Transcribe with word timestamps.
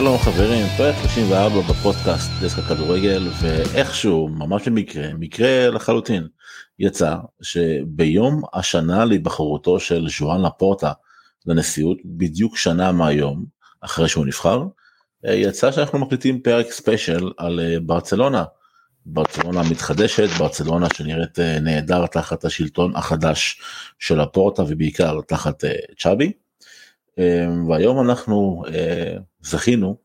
שלום 0.00 0.18
חברים, 0.18 0.66
פרק 0.76 0.94
34 1.02 1.60
בפודקאסט 1.60 2.30
דסק 2.42 2.58
הכדורגל 2.58 3.28
ואיכשהו 3.40 4.28
ממש 4.28 4.68
במקרה, 4.68 5.14
מקרה 5.18 5.70
לחלוטין, 5.70 6.28
יצא 6.78 7.14
שביום 7.42 8.42
השנה 8.54 9.04
להיבחרותו 9.04 9.80
של 9.80 10.06
ז'ואן 10.18 10.42
לפורטה 10.42 10.92
לנשיאות, 11.46 11.98
בדיוק 12.04 12.56
שנה 12.56 12.92
מהיום, 12.92 13.44
אחרי 13.80 14.08
שהוא 14.08 14.26
נבחר, 14.26 14.64
יצא 15.24 15.72
שאנחנו 15.72 15.98
מקליטים 15.98 16.40
פרק 16.40 16.70
ספיישל 16.70 17.30
על 17.36 17.60
אה, 17.60 17.80
ברצלונה. 17.80 18.44
ברצלונה 19.06 19.62
מתחדשת, 19.70 20.28
ברצלונה 20.38 20.86
שנראית 20.94 21.38
אה, 21.38 21.60
נהדר 21.60 22.06
תחת 22.06 22.44
השלטון 22.44 22.96
החדש 22.96 23.60
של 23.98 24.20
הפורטה 24.20 24.62
ובעיקר 24.62 25.20
תחת 25.28 25.64
אה, 25.64 25.74
צ'אבי. 25.98 26.32
והיום 27.68 28.00
אנחנו 28.00 28.64
זכינו 29.42 29.96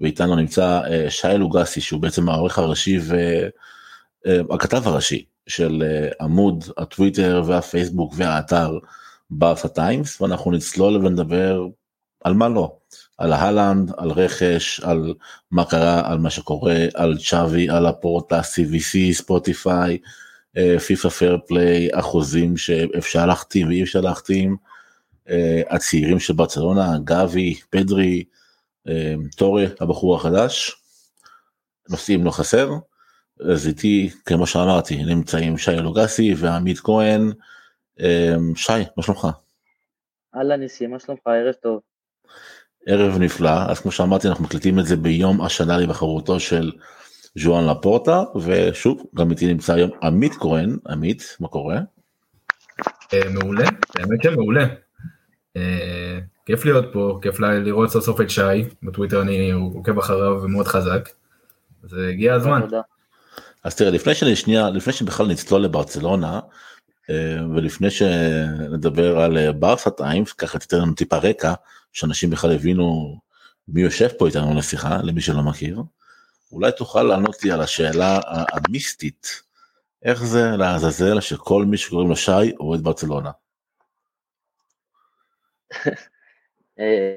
ואיתנו 0.00 0.36
נמצא 0.36 0.80
שי 1.08 1.38
לוגסי 1.38 1.80
שהוא 1.80 2.00
בעצם 2.00 2.28
העורך 2.28 2.58
הראשי 2.58 2.98
והכתב 4.24 4.88
הראשי 4.88 5.24
של 5.46 5.82
עמוד 6.20 6.64
הטוויטר 6.78 7.42
והפייסבוק 7.46 8.14
והאתר 8.16 8.78
ברסה 9.30 9.68
טיימס 9.68 10.20
ואנחנו 10.20 10.50
נצלול 10.50 11.06
ונדבר 11.06 11.66
על 12.24 12.34
מה 12.34 12.48
לא, 12.48 12.76
על 13.18 13.32
האלאנד, 13.32 13.92
על 13.96 14.10
רכש, 14.10 14.80
על 14.80 15.14
מה 15.50 15.64
קרה, 15.64 16.10
על 16.10 16.18
מה 16.18 16.30
שקורה, 16.30 16.76
על 16.94 17.18
צ'אבי, 17.18 17.70
על 17.70 17.86
לפורטה, 17.86 18.40
CVC, 18.40 19.12
ספוטיפיי, 19.12 19.98
פיפא 20.86 21.08
fair 21.08 21.38
play, 21.46 21.88
אחוזים 21.92 22.56
שאפשר 22.56 23.26
להחתים 23.26 23.68
ואי 23.68 23.82
אפשר 23.82 24.00
להחתים, 24.00 24.50
אה, 24.50 24.75
הצעירים 25.70 26.18
של 26.18 26.32
ברצלונה, 26.32 26.98
גבי, 27.04 27.54
פדרי, 27.70 28.24
אה, 28.88 29.14
טורה, 29.36 29.64
הבחור 29.80 30.16
החדש, 30.16 30.76
נושאים 31.88 32.24
לא 32.24 32.30
חסר, 32.30 32.70
אז 33.50 33.66
איתי, 33.66 34.10
כמו 34.26 34.46
שאמרתי, 34.46 35.04
נמצאים 35.04 35.58
שי 35.58 35.70
אלוגסי 35.70 36.34
ועמית 36.36 36.78
כהן. 36.78 37.32
אה, 38.00 38.34
שי, 38.56 38.72
מה 38.96 39.02
שלומך? 39.02 39.28
אהלן 40.36 40.60
ניסי, 40.60 40.86
מה 40.86 40.98
שלומך? 40.98 41.26
ערב 41.26 41.54
טוב. 41.54 41.80
ערב 42.86 43.18
נפלא, 43.18 43.70
אז 43.70 43.80
כמו 43.80 43.92
שאמרתי 43.92 44.28
אנחנו 44.28 44.44
מקליטים 44.44 44.78
את 44.78 44.86
זה 44.86 44.96
ביום 44.96 45.40
השנה 45.40 45.78
לבחרותו 45.78 46.40
של 46.40 46.72
ז'ואן 47.38 47.66
לפורטה, 47.66 48.22
ושוב, 48.44 49.02
גם 49.14 49.30
איתי 49.30 49.46
נמצא 49.46 49.74
היום 49.74 49.90
עמית 50.02 50.32
כהן, 50.32 50.76
עמית, 50.88 51.36
מה 51.40 51.48
קורה? 51.48 51.76
אה, 53.14 53.30
מעולה, 53.30 53.64
האמת 53.98 54.22
שמעולה. 54.22 54.66
אה, 55.56 56.18
כיף 56.46 56.64
להיות 56.64 56.84
פה, 56.92 57.18
כיף 57.22 57.40
לראות 57.40 57.90
סוף 57.90 58.04
סוף 58.04 58.20
את 58.20 58.30
שי, 58.30 58.40
בטוויטר 58.82 59.22
אני 59.22 59.50
עוקב 59.50 59.98
אחריו 59.98 60.40
ומאוד 60.42 60.66
חזק, 60.66 61.08
אז 61.84 61.96
הגיע 62.08 62.34
הזמן. 62.34 62.60
אז 63.64 63.74
תראה, 63.74 63.90
לפני 63.90 64.14
שאני 64.14 64.36
שנייה, 64.36 64.70
לפני 64.70 64.92
שבכלל 64.92 65.26
נצלול 65.26 65.62
לברצלונה, 65.62 66.40
אה, 67.10 67.36
ולפני 67.54 67.90
שנדבר 67.90 69.18
על 69.18 69.52
ברסה 69.52 69.90
טיימס, 69.90 70.32
ככה 70.32 70.58
תיתן 70.58 70.78
לנו 70.78 70.94
טיפה 70.94 71.16
רקע, 71.16 71.52
שאנשים 71.92 72.30
בכלל 72.30 72.52
הבינו 72.52 73.18
מי 73.68 73.80
יושב 73.80 74.08
פה 74.18 74.26
איתנו 74.26 74.54
לשיחה, 74.54 74.98
למי 75.02 75.20
שלא 75.20 75.42
מכיר. 75.42 75.82
אולי 76.52 76.72
תוכל 76.72 77.02
לענות 77.02 77.44
לי 77.44 77.50
על 77.50 77.60
השאלה 77.60 78.20
המיסטית, 78.26 79.42
איך 80.02 80.24
זה 80.24 80.56
לעזאזל 80.56 81.20
שכל 81.20 81.64
מי 81.64 81.76
שקוראים 81.76 82.08
לו 82.08 82.16
שי 82.16 82.52
אוהד 82.60 82.80
ברצלונה? 82.80 83.30
אה, 86.80 87.16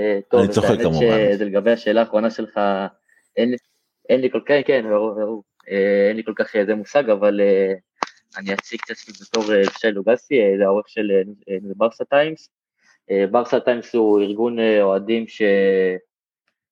אה, 0.00 0.18
טוב, 0.30 0.40
אני 0.40 0.52
צוחק 0.52 0.80
כמובן. 0.82 1.32
שזה 1.32 1.44
לגבי 1.44 1.70
השאלה 1.70 2.00
האחרונה 2.00 2.30
שלך, 2.30 2.60
אין 4.08 4.20
לי 4.20 4.30
כל 4.30 4.40
כך, 4.46 4.54
כן, 4.66 4.86
ברור, 4.88 5.14
ברור, 5.14 5.42
אה, 5.70 6.06
אין 6.08 6.16
לי 6.16 6.24
כל 6.24 6.32
כך 6.36 6.56
איזה 6.56 6.74
מושג, 6.74 7.10
אבל 7.10 7.40
אני 8.36 8.54
אציג 8.54 8.80
את 8.84 8.90
עצמי 8.90 9.14
בתור 9.20 9.44
שי 9.78 9.90
לוגסי, 9.90 10.34
זה 10.58 10.64
העורך 10.64 10.88
של 10.88 11.10
ברסה 11.76 12.04
טיימס. 12.04 12.50
ברסה 13.30 13.60
טיימס 13.60 13.94
הוא 13.94 14.20
ארגון 14.20 14.58
אוהדים 14.80 15.28
ש... 15.28 15.42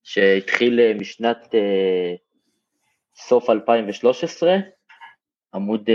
שהתחיל 0.03 0.93
משנת 0.93 1.55
סוף 3.15 3.49
2013, 3.49 4.55
עמוד 5.53 5.89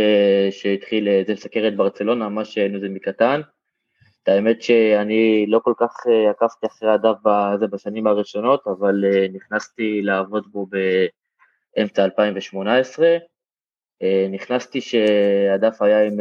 שהתחיל, 0.50 1.08
זה 1.26 1.32
לסקר 1.32 1.68
את 1.68 1.76
ברצלונה, 1.76 2.28
ממש 2.28 2.58
זה 2.58 2.88
מקטן. 2.88 3.41
את 4.22 4.28
האמת 4.28 4.62
שאני 4.62 5.47
לא 5.49 5.59
כל 5.65 5.72
כך 5.77 5.97
אה, 6.09 6.31
עקבתי 6.31 6.66
אחרי 6.66 6.91
הדף 6.91 7.27
הזה 7.27 7.66
בשנים 7.66 8.06
הראשונות, 8.06 8.66
אבל 8.66 9.05
אה, 9.05 9.27
נכנסתי 9.33 10.03
לעבוד 10.03 10.53
בו 10.53 10.66
באמצע 11.77 12.05
2018. 12.05 13.06
אה, 14.03 14.27
נכנסתי 14.31 14.81
שהדף 14.81 15.83
היה 15.83 16.06
עם 16.06 16.16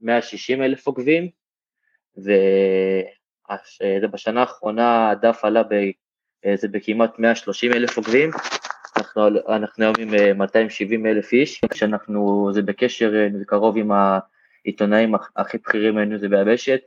160 0.00 0.62
אלף 0.62 0.86
עוקבים, 0.86 1.28
ובשנה 4.02 4.40
האחרונה 4.40 5.10
הדף 5.10 5.44
עלה 5.44 5.62
ב, 5.62 5.74
זה 6.54 6.68
בכמעט 6.68 7.18
130 7.18 7.72
אלף 7.72 7.96
עוקבים. 7.96 8.30
אנחנו, 8.96 9.28
אנחנו 9.48 9.84
היום 9.84 9.94
עם 9.98 10.38
270 10.38 11.06
אלף 11.06 11.32
איש, 11.32 11.60
כשאנחנו, 11.70 12.50
זה 12.52 12.62
בקשר, 12.62 13.12
זה 13.38 13.44
קרוב 13.44 13.76
עם 13.76 13.90
העיתונאים 14.64 15.14
הכי 15.36 15.58
בכירים 15.58 15.94
ממנו 15.94 16.18
זה 16.18 16.28
ביבשת, 16.28 16.80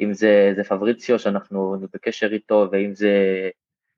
אם 0.00 0.12
זה, 0.12 0.52
זה 0.56 0.64
פבריציו 0.64 1.18
שאנחנו 1.18 1.76
בקשר 1.94 2.32
איתו, 2.32 2.68
ואם 2.72 2.94
זה 2.94 3.10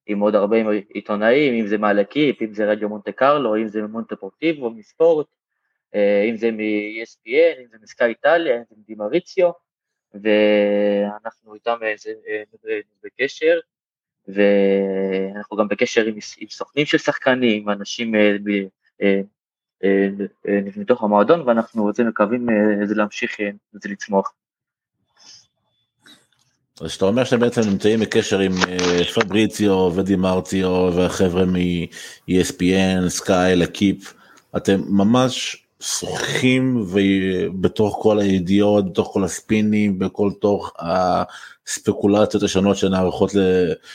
עם 0.06 0.20
עוד 0.20 0.34
הרבה 0.34 0.56
עיתונאים, 0.88 1.54
אם 1.54 1.66
זה 1.66 1.78
מהלקיפ, 1.78 2.42
אם 2.42 2.54
זה 2.54 2.70
רדיו 2.70 2.88
מונטה 2.88 3.12
קרלו, 3.12 3.56
אם 3.56 3.68
זה 3.68 3.82
ממונטה 3.82 4.16
פורטיבו, 4.16 4.70
מספורט, 4.70 5.26
אה, 5.94 6.24
אם 6.30 6.36
זה 6.36 6.50
מ-ESPN, 6.50 7.60
אם 7.60 7.66
זה 7.70 7.76
מסקאי 7.82 8.08
איטליה, 8.08 8.56
אם 8.56 8.62
זה 8.70 8.74
מדימריציו, 8.78 9.50
ואנחנו 10.14 11.54
איתם 11.54 11.76
אה, 11.82 11.94
אה, 12.68 12.80
בקשר, 13.04 13.58
ואנחנו 14.28 15.56
גם 15.56 15.68
בקשר 15.68 16.04
עם, 16.04 16.14
עם 16.38 16.48
סוכנים 16.48 16.86
של 16.86 16.98
שחקנים, 16.98 17.68
אנשים 17.68 18.14
מתוך 20.76 21.02
המועדון, 21.02 21.40
ואנחנו 21.40 21.82
רוצים 21.82 22.08
מקווים 22.08 22.46
להמשיך 22.96 23.36
לצמוח. 23.84 24.32
אז 26.80 26.90
שאתה 26.90 27.04
אומר 27.04 27.24
שאתם 27.24 27.40
בעצם 27.40 27.60
נמצאים 27.70 28.00
בקשר 28.00 28.38
עם 28.38 28.52
אה, 28.68 29.04
פבריציו 29.04 29.90
ודימרציו 29.94 30.90
והחבר'ה 30.94 31.44
מ-ESPN, 31.44 33.08
סקאי, 33.08 33.56
לקיפ, 33.56 34.14
אתם 34.56 34.80
ממש 34.88 35.64
שוחים 35.80 36.84
בתוך 37.60 37.98
כל 38.02 38.18
הידיעות, 38.18 38.92
בתוך 38.92 39.10
כל 39.12 39.24
הספינים, 39.24 39.98
בכל 39.98 40.30
תוך 40.40 40.72
הספקולציות 40.78 42.42
השונות 42.42 42.76
שנערכות, 42.76 43.30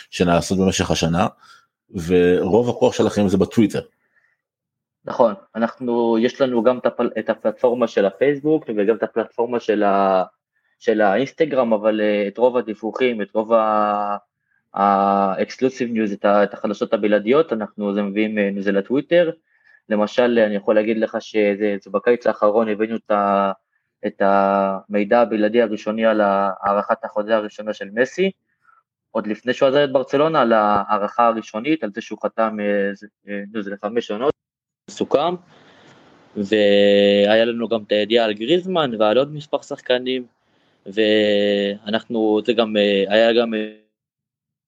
שנעשות 0.09 0.57
במשך 0.57 0.91
השנה, 0.91 1.27
ורוב 2.07 2.69
הכוח 2.69 2.93
שלכם 2.93 3.27
זה 3.27 3.37
בטוויטר. 3.37 3.81
נכון, 5.05 5.33
אנחנו, 5.55 6.17
יש 6.19 6.41
לנו 6.41 6.63
גם 6.63 6.79
את 7.19 7.29
הפלטפורמה 7.29 7.87
של 7.87 8.05
הפייסבוק 8.05 8.63
וגם 8.77 8.95
את 8.95 9.03
הפלטפורמה 9.03 9.59
של 9.59 9.83
ה... 9.83 10.23
של 10.83 11.01
האינסטגרם, 11.01 11.73
אבל 11.73 12.01
אה, 12.01 12.27
את 12.27 12.37
רוב 12.37 12.57
הדיווחים, 12.57 13.21
את 13.21 13.27
רוב 13.33 13.51
ה 14.73 14.85
exclusive 14.85 15.91
news, 15.91 16.13
את 16.25 16.53
החדשות 16.53 16.93
הבלעדיות, 16.93 17.53
אנחנו 17.53 17.93
זה 17.93 18.01
מביאים 18.01 18.37
אה, 18.37 18.49
זה 18.59 18.71
לטוויטר. 18.71 19.31
למשל, 19.89 20.39
אני 20.45 20.55
יכול 20.55 20.75
להגיד 20.75 20.97
לך 20.97 21.17
שזה 21.19 21.89
בקיץ 21.91 22.27
האחרון 22.27 22.69
הבאנו 22.69 22.95
את, 22.95 23.11
את 24.05 24.21
המידע 24.25 25.21
הבלעדי 25.21 25.61
הראשוני 25.61 26.05
על 26.05 26.21
הארכת 26.21 27.03
החוזה 27.03 27.35
הראשונה 27.35 27.73
של 27.73 27.89
מסי, 27.93 28.31
עוד 29.11 29.27
לפני 29.27 29.53
שהוא 29.53 29.69
עזר 29.69 29.83
את 29.83 29.91
ברצלונה, 29.91 30.41
על 30.41 30.53
ההערכה 30.53 31.27
הראשונית, 31.27 31.83
על 31.83 31.89
זה 31.95 32.01
שהוא 32.01 32.19
חתם, 32.23 32.57
אה, 32.59 33.61
זה 33.61 33.71
לחמש 33.71 34.11
עונות, 34.11 34.33
סוכם, 34.89 35.35
והיה 36.35 37.45
לנו 37.45 37.67
גם 37.67 37.83
את 37.87 37.91
הידיעה 37.91 38.25
על 38.25 38.33
גריזמן 38.33 38.91
ועל 38.99 39.17
עוד 39.17 39.33
מספר 39.33 39.61
שחקנים, 39.61 40.25
ואנחנו, 40.85 42.39
זה 42.45 42.53
גם, 42.53 42.77
אה, 42.77 43.03
היה 43.07 43.33
גם, 43.33 43.53
אה, 43.53 43.59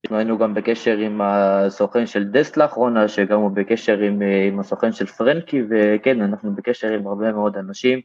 אנחנו 0.06 0.18
היינו 0.18 0.38
גם 0.38 0.54
בקשר 0.54 0.98
עם 0.98 1.22
הסוכן 1.24 2.08
של 2.08 2.24
דסט 2.24 2.58
לאחרונה, 2.58 3.08
שגם 3.08 3.40
הוא 3.40 3.52
בקשר 3.52 3.98
עם, 3.98 4.22
אה, 4.22 4.48
עם 4.48 4.60
הסוכן 4.60 4.92
של 4.92 5.06
פרנקי, 5.06 5.62
וכן, 5.70 6.22
אנחנו 6.22 6.56
בקשר 6.56 6.88
עם 6.88 7.08
הרבה 7.08 7.32
מאוד 7.32 7.58
אנשים, 7.58 8.02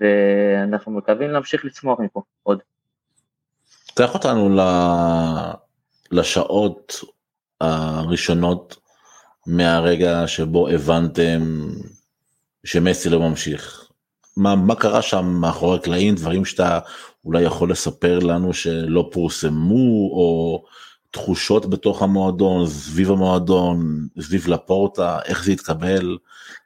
ואנחנו 0.00 0.92
מקווים 0.92 1.30
להמשיך 1.30 1.64
לצמוח 1.64 2.00
מפה 2.00 2.22
עוד. 2.42 2.58
קח 3.94 4.14
אותנו 4.14 4.56
לשעות 6.10 7.00
הראשונות 7.60 8.76
מהרגע 9.46 10.26
שבו 10.26 10.68
הבנתם 10.68 11.40
שמסי 12.64 13.10
לא 13.10 13.20
ממשיך. 13.20 13.88
מה, 14.36 14.56
מה 14.56 14.74
קרה 14.74 15.02
שם 15.02 15.24
מאחורי 15.24 15.78
הקלעים, 15.78 16.14
דברים 16.14 16.44
שאתה 16.44 16.78
אולי 17.28 17.42
יכול 17.42 17.70
לספר 17.70 18.18
לנו 18.18 18.52
שלא 18.52 19.08
פורסמו, 19.12 20.10
או 20.12 20.64
תחושות 21.10 21.70
בתוך 21.70 22.02
המועדון, 22.02 22.66
סביב 22.66 23.10
המועדון, 23.10 24.08
סביב 24.20 24.48
לפורטה, 24.48 25.18
איך 25.24 25.44
זה 25.44 25.52
יתקבל, 25.52 26.18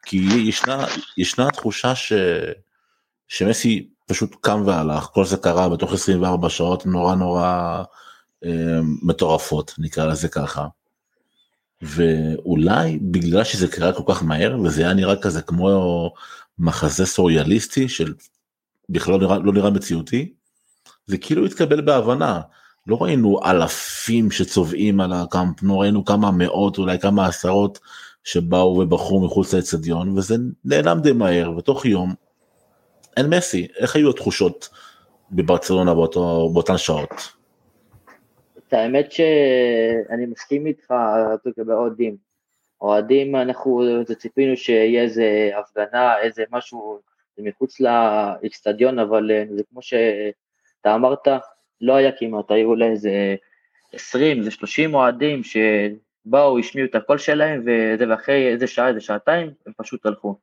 כי 0.04 0.16
ישנה, 0.16 0.86
ישנה 1.16 1.50
תחושה 1.50 1.94
ש, 1.94 2.12
שמסי 3.28 3.88
פשוט 4.06 4.36
קם 4.40 4.62
והלך, 4.66 5.04
כל 5.04 5.24
זה 5.24 5.36
קרה 5.36 5.68
בתוך 5.68 5.92
24 5.92 6.48
שעות 6.48 6.86
נורא 6.86 7.14
נורא 7.14 7.82
אה, 8.44 8.80
מטורפות, 9.02 9.74
נקרא 9.78 10.06
לזה 10.06 10.28
ככה. 10.28 10.66
ואולי 11.82 12.98
בגלל 13.02 13.44
שזה 13.44 13.68
קרה 13.68 13.92
כל 13.92 14.14
כך 14.14 14.22
מהר 14.22 14.60
וזה 14.60 14.82
היה 14.82 14.94
נראה 14.94 15.16
כזה 15.16 15.42
כמו 15.42 16.12
מחזה 16.58 17.06
סוריאליסטי 17.06 17.88
של 17.88 18.14
בכלל 18.88 19.14
לא 19.14 19.20
נראה, 19.20 19.38
לא 19.38 19.52
נראה 19.52 19.70
מציאותי, 19.70 20.32
זה 21.12 21.18
כאילו 21.18 21.46
התקבל 21.46 21.80
בהבנה. 21.80 22.40
לא 22.86 23.02
ראינו 23.02 23.40
אלפים 23.44 24.30
שצובעים 24.30 25.00
על 25.00 25.12
הקאמפ, 25.12 25.62
לא 25.62 25.80
ראינו 25.80 26.04
כמה 26.04 26.30
מאות, 26.30 26.78
אולי 26.78 26.98
כמה 26.98 27.26
עשרות 27.26 27.78
שבאו 28.24 28.78
ובחרו 28.78 29.24
מחוץ 29.24 29.54
לאצטדיון, 29.54 30.18
וזה 30.18 30.34
נעלם 30.64 31.00
די 31.00 31.12
מהר, 31.12 31.56
ותוך 31.56 31.86
יום 31.86 32.14
אין 33.16 33.26
מסי. 33.26 33.68
איך 33.78 33.96
היו 33.96 34.10
התחושות 34.10 34.68
בברצלונה 35.30 35.94
באותו, 35.94 36.50
באותן 36.52 36.78
שעות? 36.78 37.32
את 38.58 38.72
האמת 38.72 39.12
שאני 39.12 40.26
מסכים 40.26 40.66
איתך 40.66 40.94
לגבי 41.44 41.72
אוהדים. 41.72 42.16
אוהדים, 42.80 43.36
אנחנו 43.36 43.82
ציפינו 44.18 44.56
שיהיה 44.56 45.02
איזה 45.02 45.50
הפגנה, 45.58 46.18
איזה 46.18 46.44
משהו 46.52 46.98
מחוץ 47.38 47.80
לאצטדיון, 47.80 48.98
אבל 48.98 49.30
זה 49.56 49.62
כמו 49.70 49.80
שאתה 50.82 50.94
אמרת, 50.94 51.28
לא 51.80 51.96
היה 51.96 52.12
כמעט, 52.12 52.50
היו 52.50 52.68
אולי 52.68 52.90
איזה 52.90 53.36
20, 53.92 54.42
זה 54.42 54.50
30 54.50 54.94
אוהדים 54.94 55.40
שבאו, 55.44 56.58
השמיעו 56.58 56.88
את 56.88 56.94
הקול 56.94 57.18
שלהם, 57.18 57.60
וזה, 57.60 58.04
ואחרי 58.08 58.48
איזה 58.48 58.66
שעה, 58.66 58.88
איזה 58.88 59.00
שעתיים, 59.00 59.50
הם 59.66 59.72
פשוט 59.76 60.06
הלכו. 60.06 60.38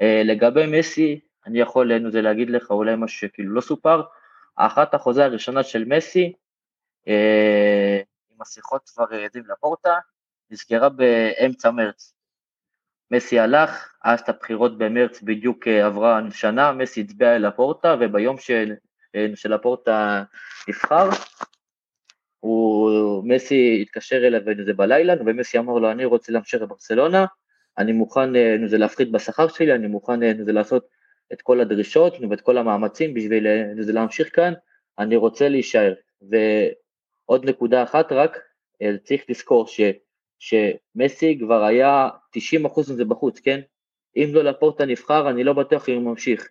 אה, 0.00 0.22
לגבי 0.24 0.78
מסי, 0.78 1.20
אני 1.46 1.60
יכול 1.60 2.10
זה 2.10 2.22
להגיד 2.22 2.50
לך 2.50 2.70
אולי 2.70 2.94
משהו 2.96 3.18
שכאילו 3.18 3.54
לא 3.54 3.60
סופר, 3.60 4.02
האחת 4.58 4.94
החוזה 4.94 5.24
הראשונה 5.24 5.62
של 5.62 5.84
מסי, 5.84 6.32
אה, 7.08 8.00
עם 8.34 8.42
השיחות 8.42 8.88
כבר 8.88 9.04
עדים 9.24 9.42
לפורטה, 9.48 9.98
נסגרה 10.50 10.88
באמצע 10.88 11.70
מרץ. 11.70 12.14
מסי 13.10 13.38
הלך, 13.38 13.92
אז 14.04 14.20
את 14.20 14.28
הבחירות 14.28 14.78
במרץ 14.78 15.22
בדיוק 15.22 15.68
אה, 15.68 15.86
עברה 15.86 16.20
שנה, 16.30 16.72
מסי 16.72 17.00
הצביע 17.00 17.36
אל 17.36 17.44
הפורטה, 17.44 17.96
וביום 18.00 18.36
של, 19.16 19.36
של 19.36 19.52
הפורטה 19.52 20.24
נבחר, 20.68 21.08
הוא, 22.40 23.24
מסי 23.24 23.78
התקשר 23.82 24.16
אליו 24.16 24.40
זה 24.64 24.72
בלילה, 24.72 25.14
ומסי 25.26 25.58
אמר 25.58 25.74
לו, 25.74 25.90
אני 25.90 26.04
רוצה 26.04 26.32
להמשיך 26.32 26.62
לברצלונה, 26.62 27.26
אני 27.78 27.92
מוכן 27.92 28.30
זה 28.66 28.78
להפחית 28.78 29.12
בשכר 29.12 29.48
שלי, 29.48 29.74
אני 29.74 29.86
מוכן 29.86 30.44
זה 30.44 30.52
לעשות 30.52 30.88
את 31.32 31.42
כל 31.42 31.60
הדרישות 31.60 32.14
ואת 32.30 32.40
כל 32.40 32.58
המאמצים 32.58 33.14
בשביל 33.14 33.46
זה 33.80 33.92
להמשיך 33.92 34.36
כאן, 34.36 34.52
אני 34.98 35.16
רוצה 35.16 35.48
להישאר. 35.48 35.94
ועוד 36.22 37.44
נקודה 37.44 37.82
אחת 37.82 38.12
רק, 38.12 38.38
צריך 39.04 39.22
לזכור 39.28 39.66
ש, 39.66 39.80
שמסי 40.38 41.38
כבר 41.38 41.64
היה 41.64 42.08
90% 42.66 42.80
מזה 42.92 43.04
בחוץ, 43.04 43.40
כן? 43.40 43.60
אם 44.16 44.28
לא 44.32 44.44
לפורטה 44.44 44.84
נבחר, 44.84 45.30
אני 45.30 45.44
לא 45.44 45.52
בטוח 45.52 45.88
אם 45.88 45.94
הוא 45.94 46.02
ממשיך. 46.02 46.48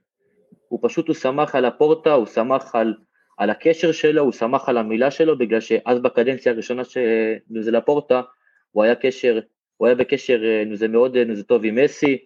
הוא 0.67 0.79
פשוט, 0.83 1.07
הוא 1.07 1.15
שמח 1.15 1.55
על 1.55 1.65
הפורטה, 1.65 2.13
הוא 2.13 2.25
שמח 2.25 2.75
על, 2.75 2.93
על 3.37 3.49
הקשר 3.49 3.91
שלו, 3.91 4.21
הוא 4.23 4.31
שמח 4.31 4.69
על 4.69 4.77
המילה 4.77 5.11
שלו, 5.11 5.37
בגלל 5.37 5.59
שאז 5.59 5.99
בקדנציה 5.99 6.51
הראשונה 6.51 6.83
של 6.83 7.37
לפורטה, 7.51 8.21
הוא 8.71 8.83
היה 8.83 8.95
קשר, 8.95 9.39
הוא 9.77 9.87
היה 9.87 9.95
בקשר 9.95 10.41
זה 10.73 10.87
מאוד 10.87 11.17
זה 11.33 11.43
טוב 11.43 11.65
עם 11.65 11.75
מסי, 11.75 12.17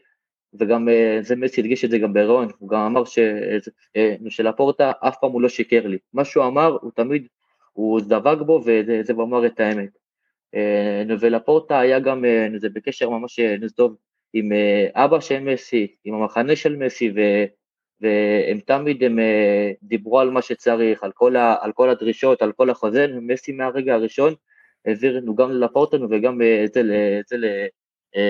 וגם 0.60 0.88
זה 1.22 1.36
מסי 1.36 1.62
הדגיש 1.62 1.86
את 1.86 1.92
זה 1.92 1.98
גם 1.98 2.14
בהיריון, 2.14 2.48
הוא 2.60 2.70
גם 2.70 2.80
אמר 2.80 3.06
ש, 3.06 3.20
שלפורטה 4.30 4.92
אף 5.00 5.16
פעם 5.22 5.32
הוא 5.32 5.42
לא 5.42 5.50
שיקר 5.50 5.88
לי, 5.88 5.98
מה 6.14 6.26
שהוא 6.26 6.46
אמר 6.46 6.78
הוא 6.82 6.92
תמיד, 6.96 7.28
הוא 7.74 8.02
דבק 8.02 8.38
בו 8.46 8.62
וזה 8.66 9.14
הוא 9.14 9.24
אמר 9.24 9.46
את 9.46 9.60
האמת. 9.60 9.90
ולפורטה 11.20 11.80
היה 11.80 12.00
גם 12.00 12.26
זה 12.58 12.70
בקשר 12.70 13.10
ממש 13.10 13.40
טוב 13.76 13.96
עם 14.34 14.52
אבא 14.96 15.20
של 15.20 15.40
מסי, 15.40 15.96
עם 16.04 16.14
המחנה 16.14 16.56
של 16.56 16.76
מסי, 16.76 17.12
ו, 17.16 17.20
והם 18.02 18.60
תמיד 18.60 19.04
הם 19.04 19.20
דיברו 19.84 20.20
על 20.20 20.30
מה 20.30 20.42
שצריך, 20.42 21.04
על 21.04 21.12
כל, 21.12 21.36
ה, 21.36 21.56
על 21.62 21.72
כל 21.72 21.90
הדרישות, 21.90 22.42
על 22.42 22.52
כל 22.52 22.70
החוזה, 22.70 23.08
מסי 23.22 23.52
מהרגע 23.52 23.94
הראשון 23.94 24.34
העבירנו 24.86 25.36
גם 25.36 25.52
לפורטנו 25.52 26.08
וגם 26.12 26.42
אצל 26.66 27.46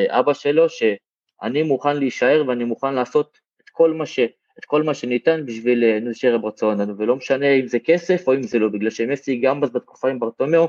אבא 0.09 0.33
שלו, 0.33 0.69
שאני 0.69 1.63
מוכן 1.63 1.97
להישאר 1.97 2.43
ואני 2.47 2.63
מוכן 2.63 2.93
לעשות 2.93 3.39
את 3.63 3.69
כל 3.69 3.93
מה, 3.93 4.05
ש, 4.05 4.19
את 4.59 4.65
כל 4.65 4.83
מה 4.83 4.93
שניתן 4.93 5.45
בשביל 5.45 5.99
להישאר 5.99 6.37
לנו, 6.63 6.97
ולא 6.97 7.15
משנה 7.15 7.53
אם 7.53 7.67
זה 7.67 7.79
כסף 7.79 8.27
או 8.27 8.33
אם 8.33 8.43
זה 8.43 8.59
לא, 8.59 8.69
בגלל 8.69 8.89
שמסי 8.89 9.35
גם 9.35 9.61
בתקופה 9.61 10.09
עם 10.09 10.19
ברטומיאו 10.19 10.67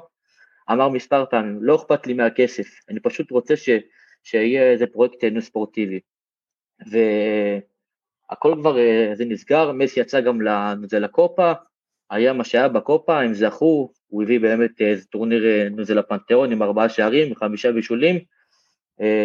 אמר 0.70 0.88
מספר 0.88 1.24
פעמים, 1.30 1.58
לא 1.60 1.76
אכפת 1.76 2.06
לי 2.06 2.12
מהכסף, 2.12 2.66
אני 2.88 3.00
פשוט 3.00 3.30
רוצה 3.30 3.56
ש, 3.56 3.68
שיהיה 4.22 4.70
איזה 4.70 4.86
פרויקט 4.86 5.24
ספורטיבי. 5.40 6.00
והכל 8.32 8.54
כבר, 8.60 8.76
זה 9.14 9.24
נסגר, 9.24 9.72
מסי 9.72 10.00
יצא 10.00 10.20
גם 10.20 10.38
לזה 10.82 10.98
לקופה, 10.98 11.52
היה 12.10 12.32
מה 12.32 12.44
שהיה 12.44 12.68
בקופה, 12.68 13.20
הם 13.20 13.34
זכו, 13.34 13.92
הוא 14.08 14.22
הביא 14.22 14.40
באמת 14.40 14.80
איזה 14.80 15.04
טורניר 15.04 15.44
זה 15.82 15.94
לפנתיאון 15.94 16.52
עם 16.52 16.62
ארבעה 16.62 16.88
שערים, 16.88 17.34
חמישה 17.34 17.72
בישולים, 17.72 18.18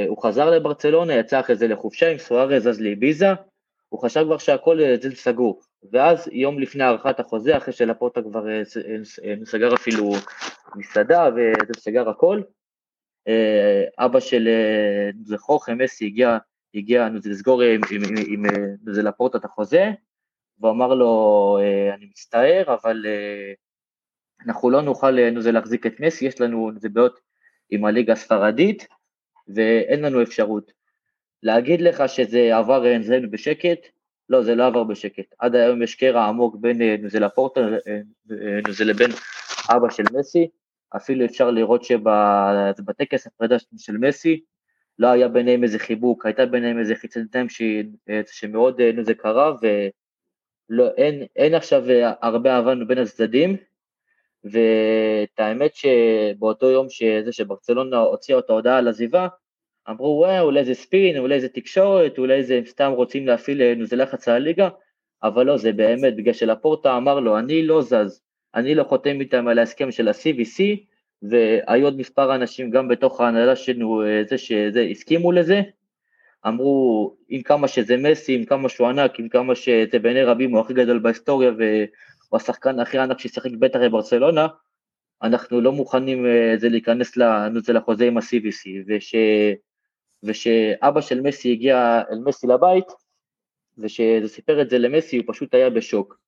הוא 0.07 0.23
חזר 0.23 0.49
לברצלונה, 0.49 1.13
יצא 1.13 1.39
אחרי 1.39 1.55
זה 1.55 1.67
לחופשה 1.67 2.11
עם 2.11 2.17
סוארז, 2.17 2.67
אז 2.67 2.81
לאביזה, 2.81 3.27
הוא 3.89 4.01
חשב 4.01 4.23
כבר 4.23 4.37
שהכל 4.37 4.79
זה 5.01 5.15
סגור, 5.15 5.61
ואז 5.91 6.29
יום 6.31 6.59
לפני 6.59 6.83
הארכת 6.83 7.19
החוזה, 7.19 7.57
אחרי 7.57 7.73
שלפוטה 7.73 8.21
כבר 8.21 8.45
סגר 9.43 9.73
אפילו 9.75 10.11
מסעדה 10.75 11.29
וזה 11.35 11.73
סגר 11.77 12.09
הכל, 12.09 12.41
אבא 13.99 14.19
של 14.19 14.49
זכור 15.23 15.59
מסי 15.77 16.05
הגיע, 16.05 16.37
הגיע 16.77 17.07
לסגור 17.25 17.61
עם, 17.61 17.81
עם, 17.91 18.01
עם, 18.03 18.15
עם, 18.27 18.45
עם 18.45 18.93
זה 18.93 19.03
לפורטה 19.03 19.37
את 19.37 19.45
החוזה, 19.45 19.91
והוא 20.59 20.71
אמר 20.71 20.93
לו, 20.93 21.57
אני 21.93 22.05
מצטער, 22.05 22.63
אבל 22.67 23.05
אנחנו 24.45 24.69
לא 24.69 24.81
נוכל 24.81 25.17
זה 25.39 25.51
להחזיק 25.51 25.85
את 25.85 25.99
מסי, 25.99 26.25
יש 26.25 26.41
לנו 26.41 26.71
זה 26.77 26.89
בעיות 26.89 27.19
עם 27.69 27.85
הליגה 27.85 28.13
הספרדית, 28.13 28.87
ואין 29.55 30.01
לנו 30.01 30.21
אפשרות. 30.21 30.71
להגיד 31.43 31.81
לך 31.81 32.03
שזה 32.09 32.57
עבר 32.57 32.97
אצלנו 33.01 33.31
בשקט, 33.31 33.79
לא, 34.29 34.43
זה 34.43 34.55
לא 34.55 34.67
עבר 34.67 34.83
בשקט. 34.83 35.33
עד 35.39 35.55
היום 35.55 35.81
יש 35.81 35.95
קרע 35.95 36.25
עמוק 36.25 36.55
בין 36.55 37.07
זה 37.07 37.19
לפורטה, 37.19 37.61
זה 38.69 38.85
לבין 38.85 39.11
אבא 39.69 39.89
של 39.89 40.03
מסי, 40.13 40.47
אפילו 40.95 41.25
אפשר 41.25 41.51
לראות 41.51 41.83
שבטקס 41.83 43.27
הפרידה 43.27 43.55
של 43.77 43.97
מסי, 43.97 44.43
לא 44.99 45.07
היה 45.07 45.27
ביניהם 45.27 45.63
איזה 45.63 45.79
חיבוק, 45.79 46.25
הייתה 46.25 46.45
ביניהם 46.45 46.79
איזה 46.79 46.95
חיצונתם 46.95 47.45
שמאוד 48.31 48.81
זה 49.01 49.13
קרה, 49.13 49.53
ואין 50.69 51.53
עכשיו 51.55 51.83
הרבה 52.21 52.55
אהבה 52.55 52.75
בין 52.87 52.97
הצדדים, 52.97 53.57
ואת 54.43 55.39
האמת 55.39 55.75
שבאותו 55.75 56.71
יום 56.71 56.89
שזה 56.89 57.31
שברצלונה 57.31 57.97
הוציאה 57.97 58.39
את 58.39 58.49
ההודעה 58.49 58.77
על 58.77 58.87
עזיבה, 58.87 59.27
אמרו 59.89 60.07
וואו 60.07 60.45
אולי 60.45 60.65
זה 60.65 60.73
ספין, 60.73 61.17
אולי 61.17 61.41
זה 61.41 61.49
תקשורת, 61.49 62.17
אולי 62.17 62.43
זה 62.43 62.61
סתם 62.65 62.91
רוצים 62.91 63.27
להפעיל 63.27 63.61
איזה 63.61 63.95
לחץ 63.95 64.27
על 64.27 64.35
הליגה, 64.35 64.69
אבל 65.23 65.45
לא, 65.45 65.57
זה 65.57 65.71
באמת, 65.71 66.15
בגלל 66.15 66.33
שלפורטה 66.33 66.97
אמר 66.97 67.19
לו, 67.19 67.37
אני 67.37 67.63
לא 67.67 67.81
זז, 67.81 68.21
אני 68.55 68.75
לא 68.75 68.83
חותם 68.83 69.19
איתם 69.19 69.47
על 69.47 69.59
ההסכם 69.59 69.91
של 69.91 70.07
ה-CVC, 70.07 70.63
והיו 71.21 71.85
עוד 71.85 71.97
מספר 71.97 72.35
אנשים 72.35 72.69
גם 72.69 72.87
בתוך 72.87 73.21
ההנהלה 73.21 73.55
שלנו, 73.55 74.01
זה 74.29 74.37
שזה, 74.37 74.81
הסכימו 74.91 75.31
לזה, 75.31 75.61
אמרו, 76.47 77.15
עם 77.29 77.41
כמה 77.41 77.67
שזה 77.67 77.97
מסי, 77.97 78.35
עם 78.35 78.45
כמה 78.45 78.69
שהוא 78.69 78.87
ענק, 78.87 79.19
עם 79.19 79.29
כמה 79.29 79.55
שזה 79.55 79.99
בעיני 80.01 80.23
רבים 80.23 80.51
הוא 80.51 80.59
הכי 80.59 80.73
גדול 80.73 80.99
בהיסטוריה, 80.99 81.51
והוא 81.51 82.37
השחקן 82.37 82.79
הכי 82.79 82.97
ענק 82.97 83.19
שישחק 83.19 83.51
בטח 83.59 83.79
בברצלונה, 83.79 84.47
אנחנו 85.21 85.61
לא 85.61 85.71
מוכנים 85.71 86.25
זה 86.57 86.69
להיכנס 86.69 87.17
לזה 87.17 87.73
לחוזה 87.73 88.07
עם 88.07 88.17
ה-CVC, 88.17 88.69
וש... 88.87 89.15
ושאבא 90.23 91.01
של 91.01 91.21
מסי 91.21 91.51
הגיע 91.51 92.01
אל 92.11 92.19
מסי 92.19 92.47
לבית, 92.47 92.85
ושזה 93.77 94.27
סיפר 94.27 94.61
את 94.61 94.69
זה 94.69 94.77
למסי, 94.77 95.17
הוא 95.17 95.25
פשוט 95.27 95.53
היה 95.53 95.69
בשוק. 95.69 96.19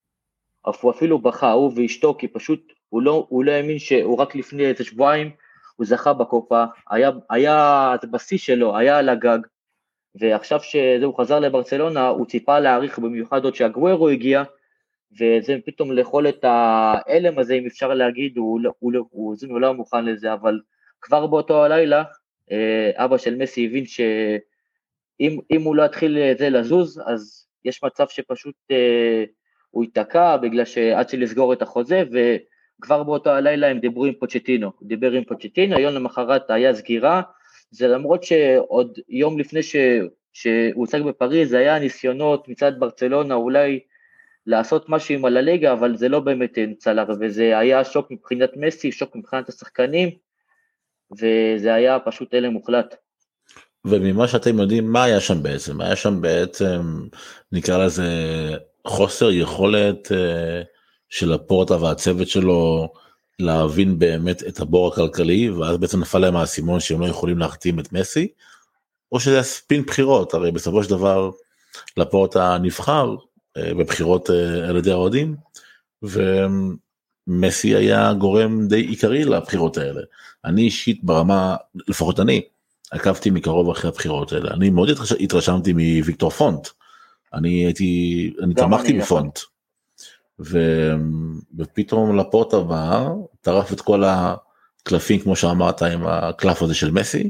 הוא 0.81 0.91
אפילו 0.91 1.19
בכה, 1.19 1.51
הוא 1.51 1.73
ואשתו, 1.75 2.15
כי 2.19 2.27
פשוט 2.27 2.73
הוא 2.89 3.01
לא, 3.01 3.25
הוא 3.29 3.43
לא 3.43 3.51
האמין 3.51 3.79
שהוא 3.79 4.17
רק 4.17 4.35
לפני 4.35 4.65
איזה 4.65 4.83
שבועיים, 4.83 5.31
הוא 5.75 5.85
זכה 5.85 6.13
בקופה, 6.13 6.63
היה, 6.89 7.11
היה 7.29 7.95
בשיא 8.11 8.37
שלו, 8.37 8.77
היה 8.77 8.97
על 8.97 9.09
הגג, 9.09 9.39
ועכשיו 10.15 10.59
שהוא 10.59 11.17
חזר 11.17 11.39
לברצלונה, 11.39 12.07
הוא 12.07 12.25
ציפה 12.25 12.59
להעריך 12.59 12.99
במיוחד 12.99 13.43
עוד 13.43 13.55
שהגוורו 13.55 14.09
הגיע, 14.09 14.43
וזה 15.11 15.57
פתאום 15.65 15.91
לאכול 15.91 16.29
את 16.29 16.43
ההלם 16.43 17.39
הזה, 17.39 17.53
אם 17.53 17.65
אפשר 17.65 17.93
להגיד, 17.93 18.37
הוא, 18.37 18.59
הוא, 18.79 18.91
הוא, 18.93 19.07
הוא, 19.11 19.35
הוא 19.49 19.59
לא 19.59 19.73
מוכן 19.73 20.05
לזה, 20.05 20.33
אבל 20.33 20.59
כבר 21.01 21.27
באותו 21.27 21.65
הלילה, 21.65 22.03
אה, 22.51 22.91
אבא 22.95 23.17
של 23.17 23.35
מסי 23.35 23.65
הבין 23.65 23.85
שאם 23.85 25.61
הוא 25.63 25.75
לא 25.75 25.83
יתחיל 25.83 26.17
זה 26.37 26.49
לזוז, 26.49 27.01
אז 27.05 27.47
יש 27.65 27.83
מצב 27.83 28.07
שפשוט 28.09 28.55
אה, 28.71 29.23
הוא 29.71 29.83
ייתקע 29.83 30.37
בגלל 30.37 30.65
שעד 30.65 31.09
שלסגור 31.09 31.53
את 31.53 31.61
החוזה, 31.61 32.03
וכבר 32.79 33.03
באותו 33.03 33.29
הלילה 33.29 33.67
הם 33.67 33.79
דיברו 33.79 34.05
עם 34.05 34.13
פוצ'טינו, 34.13 34.71
דיבר 34.81 35.11
עם 35.11 35.23
פוצ'טינו, 35.23 35.79
יום 35.79 35.93
למחרת 35.93 36.49
היה 36.49 36.73
סגירה, 36.73 37.21
זה 37.71 37.87
למרות 37.87 38.23
שעוד 38.23 38.99
יום 39.09 39.39
לפני 39.39 39.63
ש, 39.63 39.75
שהוא 40.33 40.73
הוצג 40.75 41.01
בפריז, 41.01 41.49
זה 41.49 41.57
היה 41.57 41.79
ניסיונות 41.79 42.47
מצד 42.47 42.71
ברצלונה 42.79 43.35
אולי 43.35 43.79
לעשות 44.45 44.89
משהו 44.89 45.15
עם 45.15 45.25
הלליגה, 45.25 45.73
אבל 45.73 45.97
זה 45.97 46.09
לא 46.09 46.19
באמת 46.19 46.57
צלח, 46.77 47.07
וזה 47.19 47.57
היה 47.59 47.83
שוק 47.83 48.11
מבחינת 48.11 48.49
מסי, 48.55 48.91
שוק 48.91 49.15
מבחינת 49.15 49.49
השחקנים, 49.49 50.09
וזה 51.11 51.73
היה 51.73 51.99
פשוט 51.99 52.33
הלם 52.33 52.53
מוחלט. 52.53 52.95
וממה 53.85 54.27
שאתם 54.27 54.59
יודעים 54.59 54.91
מה 54.91 55.03
היה 55.03 55.19
שם 55.19 55.43
בעצם? 55.43 55.81
היה 55.81 55.95
שם 55.95 56.21
בעצם 56.21 56.81
נקרא 57.51 57.85
לזה 57.85 58.03
חוסר 58.87 59.31
יכולת 59.31 60.07
uh, 60.07 60.78
של 61.09 61.33
הפורטה 61.33 61.83
והצוות 61.83 62.27
שלו 62.27 62.89
להבין 63.39 63.99
באמת 63.99 64.43
את 64.47 64.59
הבור 64.59 64.87
הכלכלי 64.87 65.49
ואז 65.49 65.77
בעצם 65.77 65.99
נפל 65.99 66.19
להם 66.19 66.35
האסימון 66.35 66.79
שהם 66.79 67.01
לא 67.01 67.05
יכולים 67.05 67.37
להחתים 67.37 67.79
את 67.79 67.93
מסי 67.93 68.27
או 69.11 69.19
שזה 69.19 69.43
ספין 69.43 69.81
בחירות 69.81 70.33
הרי 70.33 70.51
בסופו 70.51 70.83
של 70.83 70.89
דבר 70.89 71.31
לפורטה 71.97 72.57
נבחר 72.61 73.15
uh, 73.15 73.61
בבחירות 73.77 74.29
uh, 74.29 74.33
על 74.69 74.77
ידי 74.77 74.91
האוהדים 74.91 75.35
ומסי 76.03 77.75
היה 77.75 78.13
גורם 78.13 78.67
די 78.67 78.81
עיקרי 78.81 79.25
לבחירות 79.25 79.77
האלה. 79.77 80.01
אני 80.45 80.61
אישית 80.61 81.03
ברמה 81.03 81.55
לפחות 81.87 82.19
אני 82.19 82.41
עקבתי 82.91 83.29
מקרוב 83.29 83.69
אחרי 83.69 83.89
הבחירות 83.89 84.33
האלה. 84.33 84.51
אני 84.53 84.69
מאוד 84.69 84.89
התרשמתי 85.19 85.73
מוויקטור 85.73 86.29
פונט. 86.29 86.67
אני 87.33 87.65
הייתי 87.65 88.33
אני 88.43 88.53
תמכתי. 88.53 88.93
בפונט 88.93 89.39
ו... 90.39 90.57
ופתאום 91.57 92.17
לפורט 92.17 92.53
הבא 92.53 93.09
טרף 93.41 93.73
את 93.73 93.81
כל 93.81 94.03
הקלפים 94.03 95.19
כמו 95.19 95.35
שאמרת 95.35 95.81
עם 95.81 96.07
הקלף 96.07 96.61
הזה 96.61 96.75
של 96.75 96.91
מסי 96.91 97.29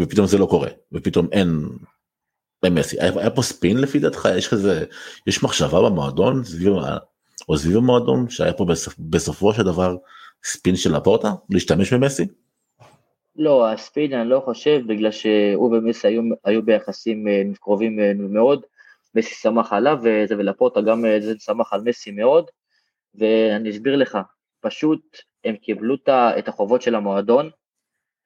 ופתאום 0.00 0.26
זה 0.26 0.38
לא 0.38 0.46
קורה 0.46 0.68
ופתאום 0.92 1.28
אין. 1.32 1.68
מסי 2.66 3.00
היה, 3.00 3.12
היה 3.16 3.30
פה 3.30 3.42
ספין 3.42 3.78
לפי 3.78 3.98
דעתך 3.98 4.28
יש 4.36 4.48
כזה 4.48 4.84
יש 5.26 5.42
מחשבה 5.42 5.82
במועדון 5.82 6.44
סביב 6.44 6.72
או 7.48 7.58
סביב 7.58 7.76
המועדון 7.76 8.30
שהיה 8.30 8.52
פה 8.52 8.64
בסופ, 8.64 8.94
בסופו 8.98 9.54
של 9.54 9.62
דבר 9.62 9.96
ספין 10.44 10.76
של 10.76 10.96
לפורטה 10.96 11.32
להשתמש 11.50 11.92
במסי. 11.92 12.26
לא, 13.36 13.70
הספין 13.70 14.12
אני 14.12 14.28
לא 14.28 14.42
חושב, 14.44 14.80
בגלל 14.86 15.10
שהוא 15.10 15.76
ומסי 15.76 16.06
היו, 16.08 16.22
היו 16.44 16.62
ביחסים 16.62 17.28
אה, 17.28 17.42
קרובים 17.60 18.00
אה, 18.00 18.12
מאוד, 18.14 18.62
מסי 19.14 19.34
שמח 19.34 19.72
עליו, 19.72 19.98
וזה 20.02 20.38
ולפורטה 20.38 20.80
גם 20.80 21.04
אה, 21.04 21.20
זה 21.20 21.34
שמח 21.38 21.72
על 21.72 21.80
מסי 21.80 22.10
מאוד, 22.10 22.50
ואני 23.14 23.70
אסביר 23.70 23.96
לך, 23.96 24.18
פשוט 24.60 25.18
הם 25.44 25.56
קיבלו 25.56 25.96
את 26.38 26.48
החובות 26.48 26.82
של 26.82 26.94
המועדון, 26.94 27.50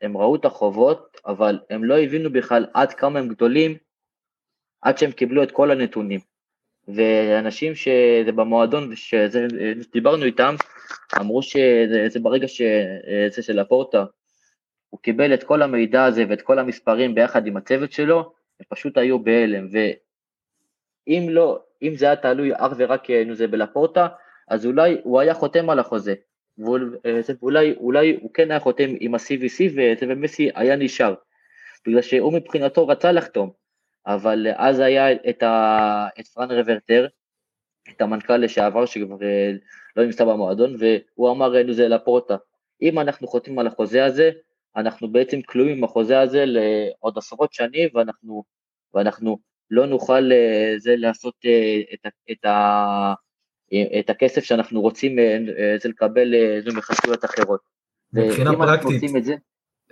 הם 0.00 0.16
ראו 0.16 0.36
את 0.36 0.44
החובות, 0.44 1.20
אבל 1.26 1.58
הם 1.70 1.84
לא 1.84 1.98
הבינו 1.98 2.32
בכלל 2.32 2.66
עד 2.74 2.92
כמה 2.92 3.18
הם 3.18 3.28
גדולים, 3.28 3.76
עד 4.82 4.98
שהם 4.98 5.12
קיבלו 5.12 5.42
את 5.42 5.50
כל 5.50 5.70
הנתונים. 5.70 6.20
ואנשים 6.88 7.74
שזה 7.74 8.32
במועדון, 8.32 8.96
שדיברנו 8.96 10.24
איתם, 10.24 10.54
אמרו 11.20 11.42
שזה 11.42 12.20
ברגע 12.22 12.48
שזה 12.48 13.42
של 13.42 13.58
הפורטה, 13.58 14.04
הוא 14.90 15.00
קיבל 15.00 15.34
את 15.34 15.42
כל 15.42 15.62
המידע 15.62 16.04
הזה 16.04 16.24
ואת 16.28 16.42
כל 16.42 16.58
המספרים 16.58 17.14
ביחד 17.14 17.46
עם 17.46 17.56
הצוות 17.56 17.92
שלו, 17.92 18.32
הם 18.60 18.66
פשוט 18.68 18.98
היו 18.98 19.18
בהלם, 19.18 19.68
ואם 21.06 21.26
לא, 21.30 21.62
אם 21.82 21.96
זה 21.96 22.06
היה 22.06 22.16
תלוי 22.16 22.50
אך 22.54 22.72
ורק 22.76 23.06
זה 23.32 23.46
בלפורטה, 23.46 24.08
אז 24.48 24.66
אולי 24.66 25.00
הוא 25.02 25.20
היה 25.20 25.34
חותם 25.34 25.70
על 25.70 25.78
החוזה, 25.78 26.14
ואולי 26.58 27.74
אולי 27.76 28.18
הוא 28.20 28.30
כן 28.34 28.50
היה 28.50 28.60
חותם 28.60 28.90
עם 29.00 29.14
ה-CVC 29.14 29.62
ומסי 30.08 30.50
היה 30.54 30.76
נשאר, 30.76 31.14
בגלל 31.86 32.02
שהוא 32.02 32.32
מבחינתו 32.32 32.88
רצה 32.88 33.12
לחתום, 33.12 33.50
אבל 34.06 34.46
אז 34.56 34.80
היה 34.80 35.12
את, 35.12 35.42
ה, 35.42 36.06
את 36.20 36.26
פרן 36.26 36.50
רוורטר, 36.50 37.06
את 37.90 38.00
המנכ"ל 38.00 38.36
לשעבר 38.36 38.86
שכבר 38.86 39.22
אה, 39.22 39.52
לא 39.96 40.04
נמצא 40.04 40.24
במועדון, 40.24 40.76
והוא 40.78 41.30
אמר 41.30 41.48
לנו 41.48 41.72
זה 41.72 41.88
לפורטה, 41.88 42.36
אם 42.82 42.98
אנחנו 42.98 43.28
חותמים 43.28 43.58
על 43.58 43.66
החוזה 43.66 44.04
הזה, 44.04 44.30
אנחנו 44.76 45.08
בעצם 45.08 45.42
כלואים 45.42 45.78
עם 45.78 45.84
החוזה 45.84 46.20
הזה 46.20 46.44
לעוד 46.46 47.18
עשרות 47.18 47.52
שנים, 47.52 47.88
ואנחנו, 47.94 48.44
ואנחנו 48.94 49.38
לא 49.70 49.86
נוכל 49.86 50.32
אה, 50.32 50.74
זה 50.78 50.94
לעשות 50.96 51.34
אה, 51.44 51.80
את, 51.94 52.06
את, 52.32 52.44
ה, 52.44 53.14
את 53.98 54.10
הכסף 54.10 54.44
שאנחנו 54.44 54.80
רוצים 54.80 55.16
זה 55.82 55.88
לקבל 55.88 56.34
זה 56.64 56.78
מחסויות 56.78 57.24
אחרות. 57.24 57.60
מבחינה 58.12 58.50
פרקטית, 58.56 59.02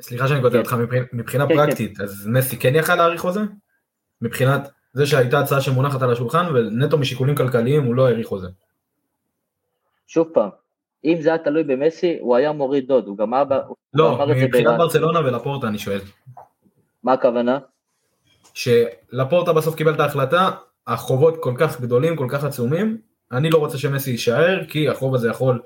סליחה 0.00 0.29
שאני 0.29 0.43
כותב 0.43 0.57
אותך, 0.57 0.76
מבחינה 1.12 1.49
כן, 1.49 1.55
כן. 1.55 1.67
פרקטית, 1.67 1.97
כן. 1.97 2.05
אז 2.05 2.26
מסי 2.26 2.57
כן 2.57 2.75
יכל 2.75 2.95
להאריך 2.95 3.21
חוזה? 3.21 3.41
מבחינת 4.21 4.71
זה 4.93 5.07
שהייתה 5.07 5.38
הצעה 5.38 5.61
שמונחת 5.61 6.02
על 6.02 6.12
השולחן 6.12 6.55
ונטו 6.55 6.99
משיקולים 6.99 7.37
כלכליים 7.37 7.85
הוא 7.85 7.95
לא 7.95 8.07
האריך 8.07 8.26
חוזה. 8.26 8.49
שוב 10.07 10.29
פעם, 10.35 10.50
אם 11.05 11.17
זה 11.21 11.29
היה 11.29 11.38
תלוי 11.38 11.64
במסי, 11.64 12.17
הוא 12.21 12.37
היה 12.37 12.52
מוריד 12.52 12.87
דוד, 12.88 13.07
הוא 13.07 13.19
גם 13.19 13.35
אבא... 13.35 13.61
לא, 13.95 14.26
מבחינת 14.26 14.79
ברצלונה 14.79 15.21
ולפורטה 15.21 15.69
אני 15.69 15.79
שואל. 15.79 16.00
מה 17.02 17.12
הכוונה? 17.12 17.59
שלפורטה 18.54 19.52
בסוף 19.52 19.75
קיבל 19.75 19.94
את 19.94 20.00
ההחלטה, 20.00 20.50
החובות 20.87 21.35
כל 21.40 21.54
כך 21.59 21.80
גדולים, 21.80 22.16
כל 22.16 22.26
כך 22.30 22.44
עצומים, 22.44 22.99
אני 23.32 23.50
לא 23.50 23.59
רוצה 23.59 23.78
שמסי 23.78 24.11
יישאר, 24.11 24.64
כי 24.68 24.88
החוב 24.88 25.14
הזה 25.14 25.28
יכול 25.28 25.62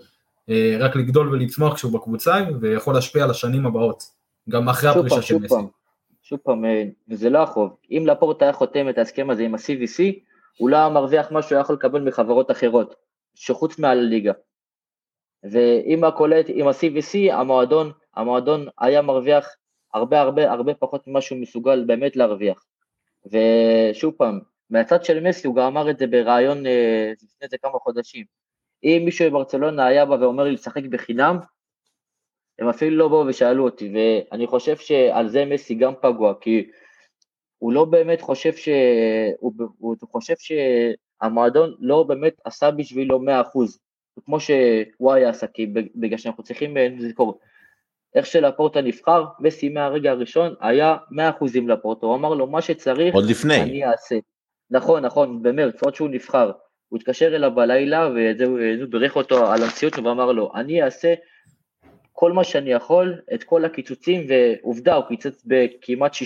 אה, 0.51 0.77
רק 0.81 0.97
לגדול 0.97 1.29
ולצמוח 1.29 1.75
כשהוא 1.75 1.93
בקבוצה, 1.93 2.35
ויכול 2.61 2.95
להשפיע 2.95 3.25
על 3.25 3.31
השנים 3.31 3.67
הבאות, 3.67 4.03
גם 4.49 4.69
אחרי 4.69 4.91
הפרישה 4.91 5.23
של 5.23 5.39
מסי. 5.39 5.55
שוב 6.23 6.39
פעם, 6.43 6.65
אה, 6.65 6.85
וזה 7.09 7.31
לא 7.31 7.39
החוב, 7.39 7.77
אם 7.91 8.05
לפורט 8.07 8.43
היה 8.43 8.53
חותם 8.53 8.89
את 8.89 8.99
ההסכם 8.99 9.31
הזה 9.31 9.43
עם 9.43 9.55
ה-CVC, 9.55 10.03
הוא 10.59 10.71
לא 10.71 10.77
היה 10.77 10.89
מרוויח 10.89 11.33
מה 11.33 11.43
שהוא 11.43 11.57
היה 11.57 11.61
יכול 11.61 11.75
לקבל 11.75 12.01
מחברות 12.01 12.51
אחרות, 12.51 12.95
שחוץ 13.35 13.79
מהליגה. 13.79 14.33
ואם 15.51 16.05
הקולט 16.05 16.47
עם 16.49 16.69
ה-CVC, 16.69 17.33
המועדון, 17.33 17.93
המועדון 18.17 18.67
היה 18.79 19.03
מרוויח 19.03 19.49
הרבה 19.95 20.21
הרבה 20.21 20.53
הרבה 20.53 20.75
פחות 20.75 21.07
ממה 21.07 21.21
שהוא 21.21 21.39
מסוגל 21.39 21.85
באמת 21.87 22.17
להרוויח. 22.17 22.65
ושוב 23.33 24.15
פעם, 24.17 24.41
מהצד 24.71 25.05
של 25.05 25.29
מסי, 25.29 25.47
הוא 25.47 25.57
גם 25.57 25.67
אמר 25.67 25.91
את 25.91 25.99
זה 25.99 26.07
בריאיון 26.07 26.67
אה, 26.67 27.13
לפני 27.13 27.49
זה 27.51 27.59
כמה 27.59 27.79
חודשים. 27.79 28.25
אם 28.85 29.03
מישהו 29.05 29.31
בברצלונה 29.31 29.87
היה 29.87 30.05
בא 30.05 30.15
ואומר 30.15 30.45
לי 30.45 30.53
לשחק 30.53 30.85
בחינם, 30.85 31.39
הם 32.59 32.69
אפילו 32.69 32.97
לא 32.97 33.09
באו 33.09 33.27
ושאלו 33.27 33.65
אותי, 33.65 33.93
ואני 33.95 34.47
חושב 34.47 34.77
שעל 34.77 35.29
זה 35.29 35.45
מסי 35.45 35.75
גם 35.75 35.93
פגוע, 36.03 36.35
כי 36.41 36.71
הוא 37.59 37.73
לא 37.73 37.85
באמת 37.85 38.21
חושב 38.21 38.57
ש... 38.57 38.69
הוא, 39.39 39.53
הוא 39.79 39.97
חושב 40.13 40.35
שהמועדון 40.39 41.75
לא 41.79 42.03
באמת 42.03 42.41
עשה 42.45 42.71
בשבילו 42.71 43.21
100%, 43.21 43.23
כמו 44.25 44.41
שהוא 44.41 45.13
היה 45.13 45.31
כי 45.55 45.67
בגלל 45.95 46.19
שאנחנו 46.19 46.43
צריכים 46.43 46.77
אה, 46.77 46.89
לזכור, 46.89 47.39
איך 48.15 48.27
שלפורטה 48.27 48.81
נבחר, 48.81 49.25
מסי 49.41 49.69
מהרגע 49.69 50.11
הראשון 50.11 50.55
היה 50.61 50.97
100% 51.13 51.15
לפורטה, 51.69 52.07
הוא 52.07 52.15
אמר 52.15 52.35
לו 52.35 52.47
מה 52.47 52.63
שצריך, 52.63 53.15
עוד 53.15 53.25
לפני, 53.25 53.63
אני 53.63 53.87
אעשה. 53.87 54.17
נכון, 54.71 55.05
נכון, 55.05 55.43
במרץ, 55.43 55.83
עוד 55.83 55.95
שהוא 55.95 56.09
נבחר, 56.09 56.51
הוא 56.89 56.99
התקשר 56.99 57.37
אליו 57.37 57.55
בלילה, 57.55 58.09
והוא 58.39 58.89
בירך 58.91 59.17
אותו 59.17 59.53
על 59.53 59.63
המציאות, 59.63 59.99
ואמר 59.99 60.33
לו, 60.33 60.53
אני 60.55 60.83
אעשה 60.83 61.15
כל 62.13 62.33
מה 62.33 62.45
שאני 62.45 62.73
יכול, 62.73 63.15
את 63.35 63.45
כל 63.45 63.65
הקיצוצים, 63.65 64.27
ועובדה, 64.29 64.95
הוא 64.95 65.05
קיצץ 65.05 65.43
בכמעט 65.47 66.15
60% 66.15 66.17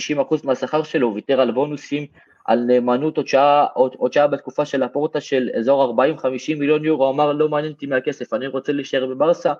מהשכר 0.43 0.83
שלו, 0.83 1.07
הוא 1.07 1.15
ויתר 1.15 1.41
על 1.41 1.51
בונוסים, 1.51 2.05
על 2.45 2.59
נאמנות 2.59 3.17
עוד 3.17 3.27
שעה, 3.27 3.65
עוד, 3.73 3.95
עוד 3.97 4.13
שעה 4.13 4.27
בתקופה 4.27 4.65
של 4.65 4.83
הפורטה 4.83 5.21
של 5.21 5.49
אזור 5.57 5.95
40-50 6.19 6.25
מיליון 6.59 6.85
יורו, 6.85 7.09
אמר 7.09 7.33
לא 7.33 7.49
מעניין 7.49 7.73
אותי 7.73 7.85
מהכסף, 7.85 8.33
אני 8.33 8.47
רוצה 8.47 8.71
להישאר 8.71 9.05
בברסה, 9.05 9.53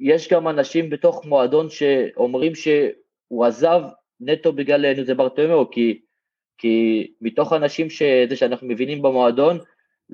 ויש 0.00 0.32
גם 0.32 0.48
אנשים 0.48 0.90
בתוך 0.90 1.24
מועדון 1.24 1.70
שאומרים 1.70 2.54
שהוא 2.54 3.44
עזב 3.44 3.80
נטו 4.20 4.52
בגלל 4.52 5.04
זה 5.04 5.14
ברטומיאו, 5.14 5.70
כי, 5.70 6.00
כי 6.58 7.06
מתוך 7.20 7.52
אנשים 7.52 7.90
שזה 7.90 8.36
שאנחנו 8.36 8.68
מבינים 8.68 9.02
במועדון, 9.02 9.58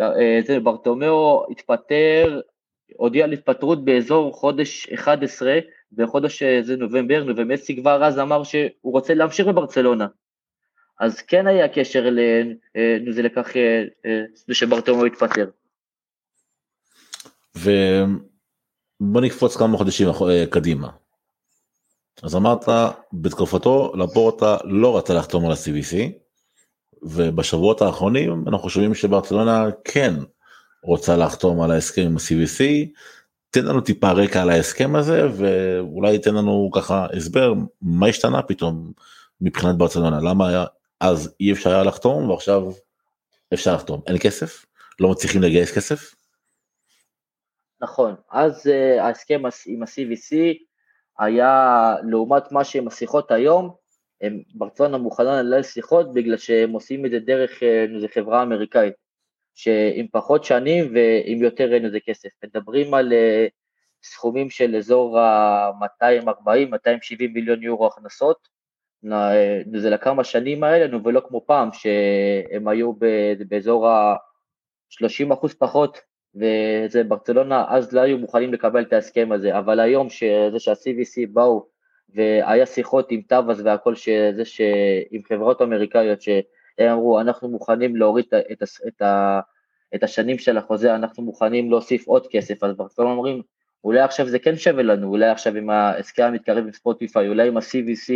אה, 0.00 0.38
זה 0.46 0.60
ברטומיאו 0.60 1.46
התפטר 1.50 2.40
הודיע 2.96 3.24
על 3.24 3.32
התפטרות 3.32 3.84
באזור 3.84 4.32
חודש 4.32 4.88
11, 4.88 5.58
בחודש 5.92 6.42
אה, 6.42 6.62
זה 6.62 6.76
נובמבר, 6.76 7.24
ומסי 7.36 7.76
כבר 7.76 8.04
אז 8.04 8.18
אמר 8.18 8.44
שהוא 8.44 8.70
רוצה 8.82 9.14
להמשיך 9.14 9.46
בברצלונה. 9.46 10.06
אז 11.00 11.22
כן 11.22 11.46
היה 11.46 11.68
קשר 11.68 12.08
לזה 13.06 13.22
לכך 13.22 13.52
שברטומו 14.52 15.04
התפטר. 15.04 15.50
ובוא 19.00 19.20
נקפוץ 19.20 19.56
כמה 19.56 19.78
חודשים 19.78 20.08
קדימה. 20.50 20.88
אז 22.22 22.36
אמרת 22.36 22.68
בתקופתו 23.12 23.92
לפורטה 23.96 24.56
לא 24.64 24.96
רצה 24.96 25.14
לחתום 25.14 25.46
על 25.46 25.52
ה-CVC 25.52 25.96
ובשבועות 27.02 27.82
האחרונים 27.82 28.44
אנחנו 28.46 28.58
חושבים 28.58 28.94
שברצלונה 28.94 29.66
כן 29.84 30.14
רוצה 30.82 31.16
לחתום 31.16 31.60
על 31.60 31.70
ההסכם 31.70 32.02
עם 32.02 32.16
ה-CVC. 32.16 32.64
תן 33.50 33.64
לנו 33.64 33.80
טיפה 33.80 34.12
רקע 34.12 34.42
על 34.42 34.50
ההסכם 34.50 34.96
הזה 34.96 35.28
ואולי 35.36 36.18
תן 36.18 36.34
לנו 36.34 36.70
ככה 36.74 37.06
הסבר 37.16 37.54
מה 37.82 38.06
השתנה 38.06 38.42
פתאום 38.42 38.92
מבחינת 39.40 39.76
ברצלונה 39.76 40.20
למה 40.20 40.48
היה 40.48 40.64
אז 41.00 41.34
אי 41.40 41.52
אפשר 41.52 41.70
היה 41.70 41.82
לחתום 41.82 42.30
ועכשיו 42.30 42.72
אפשר 43.54 43.74
לחתום 43.74 44.00
אין 44.06 44.16
כסף 44.20 44.64
לא 45.00 45.10
מצליחים 45.10 45.42
לגייס 45.42 45.72
כסף. 45.72 46.14
נכון 47.84 48.14
אז 48.30 48.66
uh, 48.66 49.02
ההסכם 49.02 49.42
עם 49.66 49.82
ה-CVC 49.82 50.34
היה 51.18 51.94
לעומת 52.02 52.52
מה 52.52 52.64
שהם 52.64 52.88
השיחות 52.88 53.30
היום, 53.30 53.74
הם 54.20 54.42
ברצון 54.54 54.94
המוכנה 54.94 55.42
לנהל 55.42 55.62
שיחות 55.62 56.14
בגלל 56.14 56.36
שהם 56.36 56.72
עושים 56.72 57.06
את 57.06 57.10
זה 57.10 57.18
דרך 57.18 57.62
אה, 57.62 57.84
איזה 57.94 58.08
חברה 58.08 58.42
אמריקאית, 58.42 58.94
שעם 59.54 60.06
פחות 60.12 60.44
שנים 60.44 60.94
ועם 60.94 61.42
יותר 61.42 61.74
אין 61.74 61.84
איזה 61.84 62.00
כסף. 62.00 62.28
מדברים 62.44 62.94
על 62.94 63.12
אה, 63.12 63.46
סכומים 64.04 64.50
של 64.50 64.76
אזור 64.76 65.18
ה-240-270 65.18 67.28
מיליון 67.34 67.62
יורו 67.62 67.86
הכנסות, 67.86 68.54
זה 69.74 69.90
לכמה 69.90 70.24
שנים 70.24 70.64
האלה, 70.64 70.96
ולא 71.04 71.22
כמו 71.28 71.44
פעם 71.46 71.68
שהם 71.72 72.68
היו 72.68 72.92
באזור 73.48 73.88
ה-30 73.88 75.34
אחוז 75.34 75.54
פחות 75.54 75.98
וזה 76.34 77.04
ברצלונה 77.04 77.64
אז 77.68 77.92
לא 77.92 78.00
היו 78.00 78.18
מוכנים 78.18 78.52
לקבל 78.52 78.82
את 78.82 78.92
ההסכם 78.92 79.32
הזה, 79.32 79.58
אבל 79.58 79.80
היום 79.80 80.10
שזה 80.10 80.58
שה-CVC 80.58 81.28
באו 81.32 81.66
והיה 82.14 82.66
שיחות 82.66 83.10
עם 83.10 83.20
טאבאס 83.22 83.58
והכל, 83.64 83.94
שזה 83.94 84.44
ש... 84.44 84.60
עם 85.10 85.22
חברות 85.28 85.62
אמריקאיות 85.62 86.22
שהם 86.22 86.90
אמרו 86.92 87.20
אנחנו 87.20 87.48
מוכנים 87.48 87.96
להוריד 87.96 88.24
את, 88.28 88.34
את, 88.52 88.62
את, 88.86 89.02
את 89.94 90.02
השנים 90.02 90.38
של 90.38 90.58
החוזה, 90.58 90.94
אנחנו 90.94 91.22
מוכנים 91.22 91.70
להוסיף 91.70 92.06
עוד 92.06 92.26
כסף, 92.30 92.64
אז 92.64 92.76
ברצלונה 92.76 93.10
אומרים 93.10 93.42
אולי 93.84 94.00
עכשיו 94.00 94.28
זה 94.28 94.38
כן 94.38 94.56
שווה 94.56 94.82
לנו, 94.82 95.08
אולי 95.08 95.28
עכשיו 95.28 95.56
עם 95.56 95.70
ההסכם 95.70 96.22
המתקרב 96.22 96.64
עם 96.64 96.72
ספוטיפיי, 96.72 97.28
אולי 97.28 97.48
עם 97.48 97.56
ה-CVC, 97.56 98.12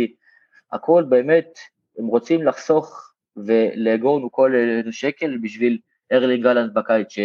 הכל 0.71 1.03
באמת, 1.09 1.59
הם 1.97 2.07
רוצים 2.07 2.47
לחסוך 2.47 3.13
ולאגור 3.37 4.19
לנו 4.19 4.31
כל 4.31 4.53
שקל 4.91 5.37
בשביל 5.41 5.77
ארלינג 6.11 6.43
גלנט 6.43 6.73
בקיץ, 6.73 7.15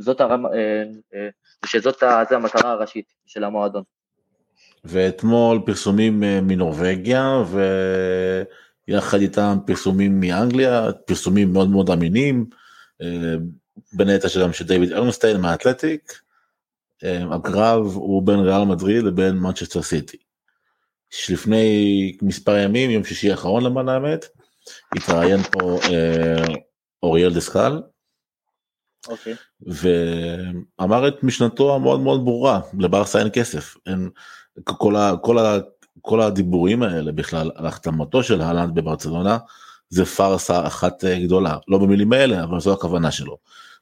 זאת 0.00 0.20
הרמה, 0.20 0.48
אה, 0.48 0.82
אה, 1.14 1.28
שזאת 1.66 2.02
זה 2.28 2.36
המטרה 2.36 2.70
הראשית 2.70 3.12
של 3.26 3.44
המועדון. 3.44 3.82
ואתמול 4.84 5.60
פרסומים 5.66 6.24
אה, 6.24 6.40
מנורבגיה 6.40 7.42
ויחד 8.88 9.20
איתם 9.20 9.58
פרסומים 9.66 10.20
מאנגליה, 10.20 10.92
פרסומים 11.06 11.52
מאוד 11.52 11.70
מאוד 11.70 11.90
אמינים, 11.90 12.46
בין 13.92 14.08
היתר 14.08 14.28
שגם 14.28 14.52
של 14.52 14.66
דיוויד 14.66 14.92
ארנסטיין 14.92 15.40
מהאתלטיק, 15.40 16.20
הקרב 17.32 17.86
הוא 17.94 18.22
בין 18.26 18.38
ריאל 18.38 18.64
מדריד 18.64 19.04
לבין 19.04 19.36
מנצ'סטר 19.36 19.82
סיטי. 19.82 20.16
שלפני 21.10 22.16
מספר 22.22 22.56
ימים, 22.56 22.90
יום 22.90 23.04
שישי 23.04 23.30
האחרון 23.30 23.64
למען 23.64 23.88
האמת, 23.88 24.24
התראיין 24.96 25.42
פה 25.42 25.78
אוריאל 27.02 27.34
דסקל, 27.34 27.80
אוקיי. 29.08 29.34
ואמר 29.60 31.08
את 31.08 31.22
משנתו 31.22 31.74
המאוד 31.74 32.00
מאוד 32.00 32.24
ברורה 32.24 32.60
לברסה 32.78 33.18
אין 33.18 33.28
כסף 33.32 33.76
אין 33.86 34.10
כל, 34.64 34.96
ה, 34.96 35.12
כל, 35.22 35.38
ה, 35.38 35.58
כל 36.02 36.20
הדיבורים 36.20 36.82
האלה 36.82 37.12
בכלל 37.12 37.50
על 37.54 37.66
החתמתו 37.66 38.22
של 38.22 38.40
הלנד 38.40 38.74
בברצלונה 38.74 39.38
זה 39.88 40.04
פארסה 40.04 40.66
אחת 40.66 41.04
גדולה 41.04 41.56
לא 41.68 41.78
במילים 41.78 42.12
האלה 42.12 42.44
אבל 42.44 42.60
זו 42.60 42.72
הכוונה 42.72 43.10
שלו. 43.10 43.36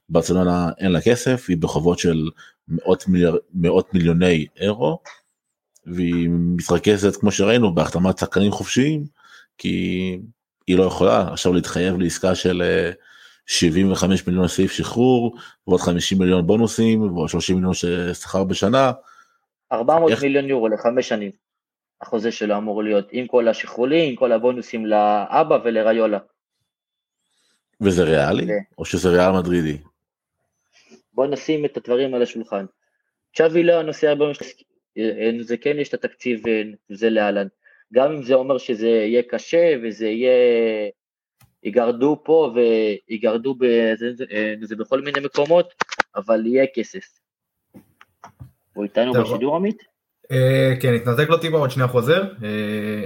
ברצלונה 0.09 0.69
אין 0.77 0.91
לה 0.91 1.01
כסף 1.01 1.45
היא 1.49 1.57
בחובות 1.57 1.99
של 1.99 2.29
מאות, 2.67 3.07
מיליאר, 3.07 3.35
מאות 3.53 3.93
מיליוני 3.93 4.45
אירו 4.59 4.99
והיא 5.85 6.29
מתרכזת 6.31 7.15
כמו 7.15 7.31
שראינו 7.31 7.75
בהחתמת 7.75 8.17
שחקנים 8.17 8.51
חופשיים 8.51 9.05
כי 9.57 10.19
היא 10.67 10.77
לא 10.77 10.83
יכולה 10.83 11.33
עכשיו 11.33 11.53
להתחייב 11.53 11.99
לעסקה 11.99 12.35
של 12.35 12.61
אה, 12.61 12.91
75 13.49 14.27
מיליון 14.27 14.47
סעיף 14.47 14.71
שחרור 14.71 15.35
ועוד 15.67 15.79
50 15.79 16.17
מיליון 16.17 16.47
בונוסים 16.47 17.01
ועוד 17.01 17.29
30 17.29 17.55
מיליון 17.55 17.73
שכר 18.13 18.43
בשנה. 18.43 18.91
400 19.71 20.11
איך... 20.11 20.23
מיליון 20.23 20.45
יורו 20.45 20.67
לחמש 20.67 21.09
שנים. 21.09 21.31
החוזה 22.01 22.31
שלו 22.31 22.57
אמור 22.57 22.83
להיות 22.83 23.07
עם 23.11 23.27
כל 23.27 23.47
השחרולים, 23.47 24.09
עם 24.09 24.15
כל 24.15 24.31
הבונוסים 24.31 24.85
לאבא 24.85 25.57
ולריולה. 25.63 26.19
וזה 27.81 28.03
ריאלי? 28.03 28.45
ו... 28.45 28.57
או 28.77 28.85
שזה 28.85 29.09
ריאל 29.09 29.31
מדרידי? 29.31 29.77
בוא 31.13 31.27
נשים 31.27 31.65
את 31.65 31.77
הדברים 31.77 32.13
על 32.13 32.21
השולחן. 32.21 32.65
צ'אבי 33.35 33.63
לא 33.63 33.73
הנושא 33.73 34.07
הרבה 34.07 34.25
זה 35.41 35.57
כן 35.57 35.79
יש 35.79 35.89
את 35.89 35.93
התקציב 35.93 36.41
זה 36.89 37.09
להלן. 37.09 37.47
גם 37.93 38.11
אם 38.11 38.23
זה 38.23 38.33
אומר 38.33 38.57
שזה 38.57 38.87
יהיה 38.87 39.23
קשה 39.23 39.75
וזה 39.83 40.07
יהיה 40.07 40.31
יגרדו 41.63 42.21
פה 42.23 42.53
ויגרדו 42.55 43.55
בזה, 43.55 44.25
זה 44.61 44.75
בכל 44.75 45.01
מיני 45.01 45.19
מקומות, 45.19 45.73
אבל 46.15 46.45
יהיה 46.45 46.65
כסף. 46.75 47.19
הוא 48.73 48.83
איתנו 48.83 49.13
בשידור 49.13 49.55
עמית? 49.55 49.83
אה, 50.31 50.73
כן, 50.81 50.93
התנתק 50.93 51.29
לו 51.29 51.37
טיפה, 51.37 51.57
עוד 51.57 51.71
שנייה 51.71 51.87
חוזר. 51.87 52.23
אה, 52.43 53.05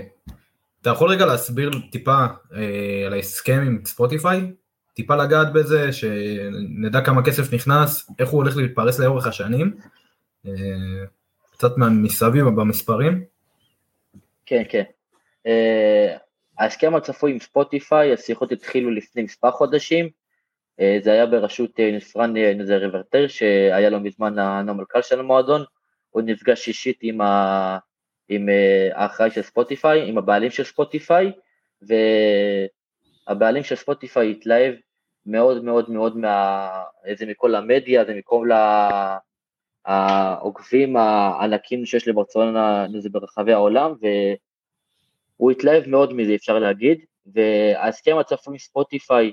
אתה 0.82 0.89
יכול 0.89 1.12
רגע 1.12 1.26
להסביר 1.26 1.72
טיפה 1.92 2.26
אה, 2.56 3.04
על 3.06 3.13
ההסכם 3.13 3.63
עם 3.68 3.82
ספוטיפיי? 3.86 4.42
טיפה 4.94 5.16
לגעת 5.16 5.54
בזה, 5.54 5.94
שנדע 5.94 7.02
כמה 7.02 7.26
כסף 7.26 7.54
נכנס, 7.54 8.10
איך 8.20 8.30
הוא 8.30 8.44
הולך 8.44 8.58
להתפרס 8.58 9.00
לאורך 9.00 9.28
השנים, 9.28 9.76
קצת 11.52 11.72
מסביב 11.78 12.46
במספרים. 12.46 13.24
כן, 14.46 14.63
כן. 14.70 14.84
ההסכם 16.63 16.95
הצפוי 16.95 17.32
עם 17.32 17.39
ספוטיפיי, 17.39 18.13
השיחות 18.13 18.52
התחילו 18.52 18.91
לפני 18.91 19.23
מספר 19.23 19.52
חודשים, 19.52 20.10
אה, 20.80 20.97
זה 21.02 21.12
היה 21.12 21.26
בראשות 21.26 21.80
אה, 21.80 21.91
נפרן 21.91 22.38
אה, 22.38 22.54
נזר 22.54 22.78
ריברטר, 22.78 23.28
שהיה 23.28 23.89
לו 23.89 23.99
מזמן 23.99 24.39
המנכ"ל 24.39 25.02
של 25.02 25.19
המועדון, 25.19 25.63
הוא 26.10 26.21
נפגש 26.21 26.67
אישית 26.67 26.97
עם, 27.02 27.21
ה... 27.21 27.78
עם 28.30 28.49
האחראי 28.93 29.32
של 29.32 29.41
ספוטיפיי, 29.41 30.10
עם 30.10 30.17
הבעלים 30.17 30.52
של 30.52 30.63
ספוטיפיי, 30.63 31.32
והבעלים 33.28 33.63
של 33.63 33.76
ספוטיפיי 33.76 34.32
התלהב 34.32 34.76
מאוד 35.26 35.63
מאוד 35.63 35.89
מאוד 35.89 36.17
מה... 36.17 36.69
זה 37.17 37.26
מכל 37.26 37.56
המדיה, 37.56 38.06
זה 38.06 38.13
מכל 38.13 38.49
העוקבים 39.86 40.97
הענקים 40.97 41.86
שיש 41.86 42.08
לברצלונה 42.08 42.88
ברחבי 43.12 43.54
העולם, 43.54 43.91
ו... 43.91 44.08
הוא 45.44 45.52
התלהב 45.52 45.88
מאוד 45.88 46.14
מזה 46.14 46.36
אפשר 46.36 46.60
להגיד, 46.60 47.06
וההסכם 47.26 48.18
הצפוי 48.18 48.60
ספוטיפיי 48.60 49.32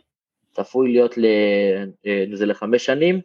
צפוי 0.53 0.93
להיות 0.93 1.15
לזה 1.17 2.45
אה, 2.45 2.49
לחמש 2.49 2.85
שנים, 2.85 3.21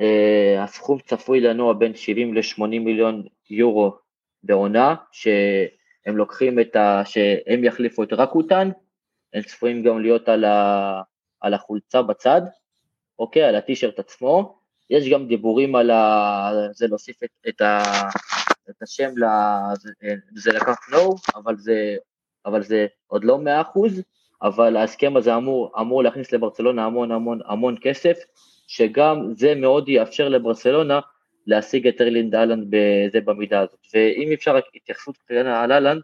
אה, 0.00 0.62
הסכום 0.64 0.98
צפוי 0.98 1.40
לנוע 1.40 1.72
בין 1.72 1.94
70 1.94 2.34
ל-80 2.34 2.64
מיליון 2.64 3.22
יורו 3.50 3.96
בעונה, 4.42 4.94
שהם 5.12 6.16
לוקחים 6.16 6.60
את 6.60 6.76
ה... 6.76 7.02
שהם 7.04 7.64
יחליפו 7.64 8.02
את 8.02 8.12
רקוטן, 8.12 8.70
הם 9.34 9.42
צפויים 9.42 9.82
גם 9.82 10.02
להיות 10.02 10.28
על, 10.28 10.44
ה... 10.44 11.02
על 11.40 11.54
החולצה 11.54 12.02
בצד, 12.02 12.42
אוקיי, 13.18 13.42
על 13.42 13.56
הטישרט 13.56 13.98
עצמו, 13.98 14.58
יש 14.90 15.08
גם 15.08 15.26
דיבורים 15.26 15.74
על 15.74 15.90
ה... 15.90 16.50
זה 16.72 16.86
להוסיף 16.86 17.22
את, 17.22 17.30
את, 17.48 17.60
ה... 17.60 17.82
את 18.70 18.82
השם, 18.82 19.10
לזה, 19.16 19.90
זה 20.34 20.52
לקח 20.52 20.76
נו, 20.92 21.14
אבל 21.34 21.56
זה, 21.56 21.96
אבל 22.46 22.62
זה 22.62 22.86
עוד 23.06 23.24
לא 23.24 23.38
מאה 23.38 23.60
אחוז, 23.60 24.02
אבל 24.42 24.76
ההסכם 24.76 25.16
הזה 25.16 25.36
אמור, 25.36 25.72
אמור 25.80 26.02
להכניס 26.02 26.32
לברצלונה 26.32 26.84
המון 26.84 27.12
המון 27.12 27.40
המון 27.46 27.76
כסף, 27.80 28.18
שגם 28.66 29.34
זה 29.36 29.54
מאוד 29.54 29.88
יאפשר 29.88 30.28
לברצלונה 30.28 31.00
להשיג 31.46 31.86
את 31.86 32.00
ארלינד 32.00 32.34
אהלנד 32.34 32.66
בזה 32.70 33.20
במידה 33.20 33.60
הזאת. 33.60 33.80
ואם 33.94 34.32
אפשר 34.32 34.56
רק 34.56 34.64
התייחסות 34.74 35.16
קטנה 35.16 35.62
על 35.62 35.72
אהלנד, 35.72 36.02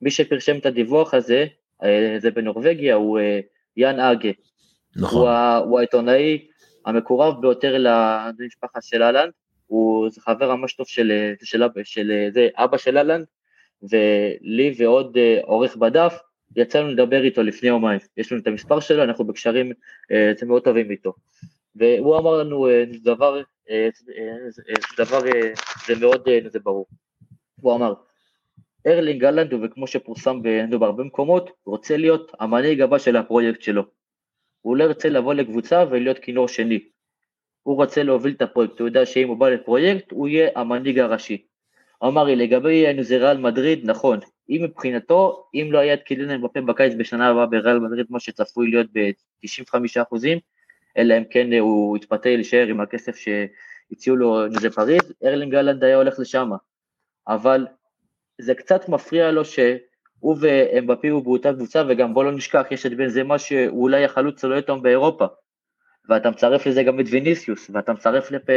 מי 0.00 0.10
שפרשם 0.10 0.58
את 0.58 0.66
הדיווח 0.66 1.14
הזה, 1.14 1.46
אה, 1.82 2.16
זה 2.18 2.30
בנורבגיה, 2.30 2.94
הוא 2.94 3.18
אה, 3.18 3.40
יאן 3.76 4.00
אגה. 4.00 4.30
נכון. 4.96 5.28
הוא, 5.28 5.68
הוא 5.68 5.78
העיתונאי 5.78 6.48
המקורב 6.86 7.40
ביותר 7.40 7.78
למשפחה 7.78 8.78
של 8.82 9.02
אהלנד, 9.02 9.32
הוא 9.66 10.08
חבר 10.18 10.56
ממש 10.56 10.72
טוב 10.72 10.86
של, 10.86 11.32
של, 11.42 11.62
של, 11.62 11.84
של 11.84 12.28
זה, 12.32 12.48
אבא 12.56 12.76
של 12.76 12.98
אהלנד, 12.98 13.26
ולי 13.82 14.74
ועוד 14.78 15.16
אה, 15.16 15.40
עורך 15.42 15.76
בדף, 15.76 16.18
יצא 16.56 16.80
לנו 16.80 16.88
לדבר 16.88 17.22
איתו 17.22 17.42
לפני 17.42 17.68
יומיים, 17.68 18.00
יש 18.16 18.32
לנו 18.32 18.40
את 18.40 18.46
המספר 18.46 18.80
שלו, 18.80 19.02
אנחנו 19.02 19.24
בקשרים, 19.24 19.72
אתם 20.06 20.48
מאוד 20.48 20.64
טובים 20.64 20.90
איתו. 20.90 21.12
והוא 21.76 22.18
אמר 22.18 22.38
לנו 22.38 22.68
דבר, 23.02 23.42
דבר, 24.98 25.18
זה 25.86 25.94
מאוד, 26.00 26.28
זה 26.48 26.58
ברור. 26.60 26.86
הוא 27.60 27.74
אמר, 27.74 27.94
ארלינג 28.86 29.24
אהלנד, 29.24 29.52
וכמו 29.52 29.86
שפורסם 29.86 30.42
בהרבה 30.70 31.04
מקומות, 31.04 31.50
רוצה 31.66 31.96
להיות 31.96 32.32
המנהיג 32.40 32.80
הבא 32.80 32.98
של 32.98 33.16
הפרויקט 33.16 33.62
שלו. 33.62 33.82
הוא 34.60 34.76
לא 34.76 34.84
ירצה 34.84 35.08
לבוא 35.08 35.34
לקבוצה 35.34 35.84
ולהיות 35.90 36.18
כינור 36.18 36.48
שני. 36.48 36.80
הוא 37.64 37.76
רוצה 37.76 38.02
להוביל 38.02 38.32
את 38.36 38.42
הפרויקט, 38.42 38.80
הוא 38.80 38.88
יודע 38.88 39.06
שאם 39.06 39.28
הוא 39.28 39.36
בא 39.36 39.48
לפרויקט, 39.48 40.12
הוא 40.12 40.28
יהיה 40.28 40.50
המנהיג 40.56 40.98
הראשי. 40.98 41.46
אמר 42.04 42.24
לי, 42.24 42.36
לגבי 42.36 43.02
זה 43.02 43.16
ריאל 43.16 43.38
מדריד, 43.38 43.90
נכון, 43.90 44.18
אם 44.50 44.60
מבחינתו, 44.62 45.46
אם 45.54 45.68
לא 45.70 45.78
היה 45.78 45.94
את 45.94 46.02
קיליאן 46.02 46.30
אמבפה 46.30 46.60
בקיץ 46.60 46.92
בשנה 46.98 47.28
הבאה 47.28 47.46
בריאל 47.46 47.78
מדריד, 47.78 48.06
מה 48.10 48.20
שצפוי 48.20 48.70
להיות 48.70 48.86
ב-95%, 48.92 50.16
אלא 50.96 51.18
אם 51.18 51.24
כן 51.30 51.52
הוא 51.52 51.96
יתפתה 51.96 52.28
להישאר 52.28 52.66
עם 52.66 52.80
הכסף 52.80 53.16
שהציעו 53.16 54.16
לו 54.16 54.46
נזה 54.46 54.70
פריז, 54.70 55.12
ארלינג 55.24 55.54
אהלנד 55.54 55.84
היה 55.84 55.96
הולך 55.96 56.18
לשם. 56.18 56.50
אבל 57.28 57.66
זה 58.40 58.54
קצת 58.54 58.88
מפריע 58.88 59.30
לו 59.30 59.44
שהוא 59.44 60.36
ואמבפי 60.40 61.08
הוא 61.08 61.24
באותה 61.24 61.52
קבוצה, 61.52 61.82
וגם 61.88 62.14
בוא 62.14 62.24
לא 62.24 62.32
נשכח, 62.32 62.66
יש 62.70 62.86
את 62.86 62.96
בן 62.96 63.08
זמה 63.08 63.38
שהוא 63.38 63.82
אולי 63.82 64.04
החלוץ 64.04 64.44
הלא 64.44 64.54
יותר 64.54 64.74
באירופה. 64.74 65.26
ואתה 66.08 66.30
מצרף 66.30 66.66
לזה 66.66 66.82
גם 66.82 67.00
את 67.00 67.06
ויניסיוס, 67.10 67.70
ואתה 67.74 67.92
מצרף 67.92 68.30
לפה 68.30 68.52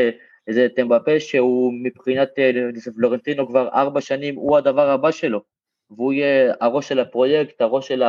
איזה 0.48 0.68
טמבפה 0.76 1.20
שהוא 1.20 1.74
מבחינת 1.84 2.30
אה, 2.40 2.52
פלורנטינו 2.96 3.48
כבר 3.48 3.70
ארבע 3.74 4.02
שנים, 4.02 4.36
הוא 4.36 4.58
הדבר 4.58 4.90
הבא 4.90 5.12
שלו, 5.12 5.42
והוא 5.90 6.14
יהיה 6.14 6.54
הראש 6.62 6.90
של 6.90 7.00
הפרויקט, 7.00 7.62
הראש 7.62 7.88
של, 7.88 8.04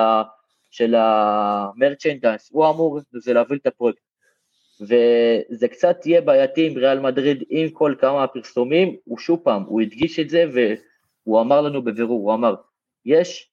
של 0.70 0.94
המרצ'נדייס, 0.94 2.48
הוא 2.53 2.70
אמור 2.70 3.01
זה 3.12 3.33
להוביל 3.33 3.59
את 3.62 3.66
הפרויקט. 3.66 4.01
וזה 4.81 5.68
קצת 5.68 6.07
יהיה 6.07 6.20
בעייתי 6.20 6.66
עם 6.66 6.79
ריאל 6.79 7.01
מדריד 7.01 7.44
עם 7.48 7.70
כל 7.70 7.94
כמה 8.01 8.27
פרסומים, 8.27 8.96
הוא 9.05 9.18
שוב 9.18 9.40
פעם, 9.44 9.62
הוא 9.62 9.81
הדגיש 9.81 10.18
את 10.18 10.31
זה 10.31 10.44
והוא 10.53 11.40
אמר 11.40 11.61
לנו 11.61 11.83
בבירור, 11.83 12.20
הוא 12.20 12.35
אמר, 12.35 12.55
יש, 13.05 13.51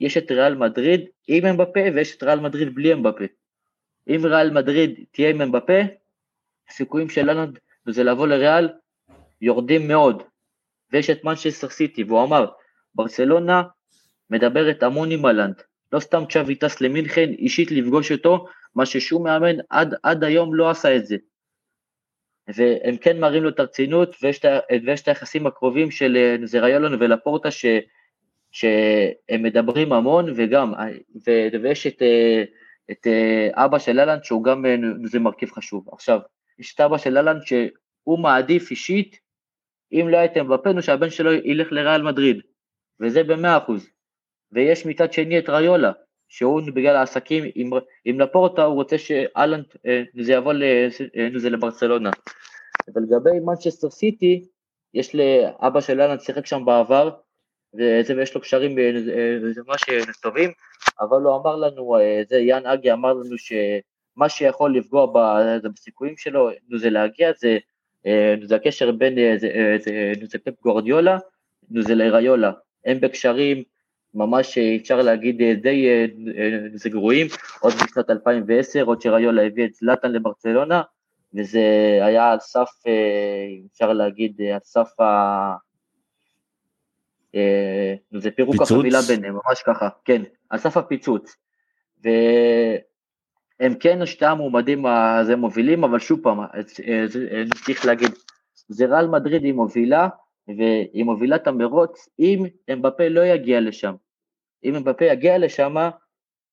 יש 0.00 0.16
את 0.16 0.30
ריאל 0.30 0.54
מדריד 0.54 1.06
עם 1.28 1.46
אמבפה 1.46 1.80
ויש 1.94 2.16
את 2.16 2.22
ריאל 2.22 2.40
מדריד 2.40 2.74
בלי 2.74 2.92
אמבפה. 2.92 3.24
אם 4.08 4.20
ריאל 4.24 4.50
מדריד 4.50 5.04
תהיה 5.10 5.30
עם 5.30 5.42
אמבפה, 5.42 5.80
הסיכויים 6.68 7.08
שלנו 7.08 7.52
זה 7.88 8.04
לבוא 8.04 8.26
לריאל 8.26 8.68
יורדים 9.40 9.88
מאוד. 9.88 10.22
ויש 10.92 11.10
את 11.10 11.24
מנצ'סטר 11.24 11.68
סיטי, 11.68 12.04
והוא 12.04 12.24
אמר, 12.24 12.46
ברצלונה 12.94 13.62
מדברת 14.30 14.82
המון 14.82 15.10
עם 15.10 15.24
הלנד, 15.24 15.62
לא 15.92 16.00
סתם 16.00 16.22
צ'אבי 16.30 16.54
טס 16.54 16.80
למינכן 16.80 17.30
אישית 17.30 17.70
לפגוש 17.70 18.12
אותו, 18.12 18.46
מה 18.74 18.86
ששום 18.86 19.24
מאמן 19.24 19.56
עד, 19.70 19.94
עד 20.02 20.24
היום 20.24 20.54
לא 20.54 20.70
עשה 20.70 20.96
את 20.96 21.06
זה. 21.06 21.16
והם 22.48 22.96
כן 22.96 23.20
מראים 23.20 23.42
לו 23.42 23.48
את 23.48 23.60
הרצינות, 23.60 24.16
ויש 24.22 25.02
את 25.02 25.08
היחסים 25.08 25.46
הקרובים 25.46 25.90
של 25.90 26.16
אה, 26.16 26.36
זריולון 26.46 26.94
ולפורטה, 26.94 27.50
ש, 27.50 27.66
שהם 28.52 29.42
מדברים 29.42 29.92
המון, 29.92 30.32
וגם, 30.36 30.72
ו, 31.26 31.30
ויש 31.62 31.86
את, 31.86 32.02
אה, 32.02 32.44
את 32.92 33.06
אה, 33.06 33.64
אבא 33.64 33.78
של 33.78 34.00
אהלנד, 34.00 34.24
שהוא 34.24 34.44
גם 34.44 34.64
זה 35.04 35.18
מרכיב 35.18 35.50
חשוב. 35.50 35.88
עכשיו, 35.92 36.20
יש 36.58 36.74
את 36.74 36.80
אבא 36.80 36.98
של 36.98 37.16
אהלנד 37.16 37.42
שהוא 37.42 38.18
מעדיף 38.18 38.70
אישית, 38.70 39.16
אם 39.92 40.08
לא 40.08 40.16
הייתם 40.16 40.48
בפנו, 40.48 40.82
שהבן 40.82 41.10
שלו 41.10 41.32
ילך 41.32 41.72
לריאל 41.72 42.02
מדריד, 42.02 42.40
וזה 43.00 43.24
במאה 43.24 43.58
אחוז. 43.58 43.88
ויש 44.52 44.86
מצד 44.86 45.12
שני 45.12 45.38
את 45.38 45.48
ריולה, 45.48 45.92
שהוא 46.28 46.60
בגלל 46.74 46.96
העסקים 46.96 47.44
עם, 47.54 47.70
עם 48.04 48.20
לפורטה, 48.20 48.64
הוא 48.64 48.74
רוצה 48.74 48.98
שאלנד, 48.98 49.64
אה, 49.86 50.02
זה 50.22 50.32
יבוא 50.32 50.52
לזה 50.52 51.48
אה, 51.48 51.52
לברצלונה. 51.52 52.10
אבל 52.92 53.02
לגבי 53.02 53.40
מנצ'סטר 53.44 53.90
סיטי, 53.90 54.44
יש 54.94 55.14
לאבא 55.14 55.80
של 55.80 56.00
אלנד 56.00 56.20
שיחק 56.20 56.46
שם 56.46 56.64
בעבר, 56.64 57.10
וזה, 57.74 58.16
ויש 58.16 58.34
לו 58.34 58.40
קשרים 58.40 58.78
אה, 58.78 58.90
ממש 59.66 59.80
טובים, 60.22 60.50
אבל 61.00 61.22
הוא 61.22 61.36
אמר 61.36 61.56
לנו, 61.56 61.96
זה 62.28 62.36
יאן 62.36 62.66
אגי 62.66 62.92
אמר 62.92 63.12
לנו 63.12 63.38
שמה 63.38 64.28
שיכול 64.28 64.76
לפגוע 64.76 65.06
בסיכויים 65.74 66.16
שלו, 66.16 66.50
זה 66.76 66.90
להגיע, 66.90 67.30
זה, 67.38 67.58
זה 68.42 68.56
הקשר 68.56 68.92
בין 68.92 69.14
זה, 69.14 69.48
זה, 69.84 70.12
זה 70.22 70.38
פפ 70.38 70.62
גורדיולה, 70.62 71.18
זה 71.80 71.94
להיריולה, 71.94 72.52
הם 72.84 73.00
בקשרים, 73.00 73.62
ממש 74.14 74.58
אה, 74.58 74.76
אפשר 74.76 75.02
להגיד 75.02 75.42
אה, 75.42 75.54
די 75.54 75.88
אה, 75.88 76.06
זה 76.74 76.90
גרועים, 76.90 77.26
עוד 77.60 77.72
בשנת 77.72 78.10
2010, 78.10 78.82
עוד 78.82 79.00
שראיולה 79.02 79.42
הביא 79.42 79.64
את 79.64 79.74
זלאטן 79.74 80.12
לברצלונה, 80.12 80.82
וזה 81.34 81.60
היה 82.02 82.30
על 82.30 82.38
סף, 82.40 82.70
אפשר 83.72 83.92
להגיד, 83.92 84.40
על 84.40 84.60
סף 84.64 85.00
ה... 85.00 85.54
זה 88.18 88.30
פירוק 88.30 88.62
החבילה 88.62 88.98
ביניהם, 89.08 89.34
ממש 89.34 89.62
ככה, 89.66 89.88
כן, 90.04 90.22
על 90.50 90.58
סף 90.58 90.76
הפיצוץ. 90.76 91.36
והם 92.04 93.74
כן 93.80 94.06
שתי 94.06 94.26
המועמדים 94.26 94.86
הזה 94.86 95.36
מובילים, 95.36 95.84
אבל 95.84 95.98
שוב 95.98 96.20
פעם, 96.22 96.38
צריך 97.64 97.86
להגיד, 97.86 98.10
זה 98.68 98.86
רעל 98.86 99.08
מדריד 99.08 99.44
היא 99.44 99.54
מובילה, 99.54 100.08
והיא 100.48 101.04
מובילה 101.04 101.36
את 101.36 101.46
המרוץ 101.46 102.08
אם 102.18 102.46
אמבפה 102.72 103.08
לא 103.08 103.20
יגיע 103.20 103.60
לשם. 103.60 103.94
אם 104.64 104.74
אמבפה 104.74 105.04
יגיע 105.04 105.38
לשם, 105.38 105.76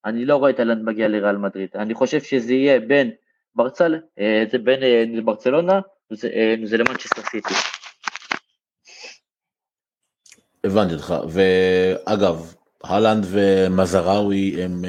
אני 0.06 0.26
לא 0.26 0.36
רואה 0.36 0.50
את 0.50 0.60
אלן 0.60 0.86
מגיע 0.86 1.08
לריאל 1.08 1.38
מדריד. 1.38 1.70
אני 1.76 1.94
חושב 1.94 2.22
שזה 2.22 2.54
יהיה 2.54 2.80
בין 2.80 3.12
ברצל, 3.56 4.00
אה, 4.20 4.44
זה 4.52 4.58
בין 4.58 4.84
אה, 4.84 5.22
ברצלונה, 5.24 5.80
זה, 6.10 6.30
אה, 6.34 6.56
זה 6.64 6.78
למנצ'סטר 6.78 7.22
סיטי. 7.22 7.54
הבנתי 10.64 10.94
אותך, 10.94 11.16
ואגב, 11.30 12.56
הלנד 12.84 13.26
ומזראוי 13.30 14.64
הם 14.64 14.82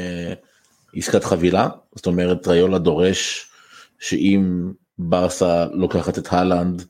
עסקת 0.94 1.24
חבילה, 1.24 1.68
זאת 1.94 2.06
אומרת 2.06 2.48
ריולה 2.48 2.78
דורש 2.78 3.50
שאם 3.98 4.72
ברסה 4.98 5.66
לוקחת 5.72 6.18
את 6.18 6.26
הלנד, 6.30 6.82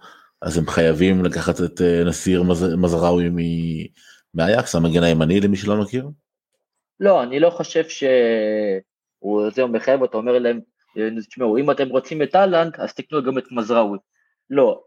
אז 0.43 0.59
הם 0.59 0.67
חייבים 0.67 1.25
לקחת 1.25 1.61
את 1.61 1.81
אה, 1.81 2.05
נסיר 2.05 2.43
מזראוי 2.77 3.31
מאייקס, 4.35 4.75
המגן 4.75 5.03
הימני 5.03 5.41
למי 5.41 5.57
שלא 5.57 5.77
מכיר? 5.77 6.09
לא, 7.01 7.23
אני 7.23 7.41
לא 7.41 7.51
חושב 7.51 7.89
שהוא 7.89 9.51
זהו 9.55 9.69
מחייב 9.69 10.03
אותו, 10.03 10.19
אומר 10.19 10.39
להם, 10.39 10.61
תשמעו, 11.29 11.59
אם 11.59 11.71
אתם 11.71 11.89
רוצים 11.89 12.23
את 12.23 12.35
אהלנד, 12.35 12.73
אז 12.79 12.95
תקנו 12.95 13.23
גם 13.23 13.39
את 13.39 13.45
מזראוי. 13.53 13.99
לא, 14.51 14.83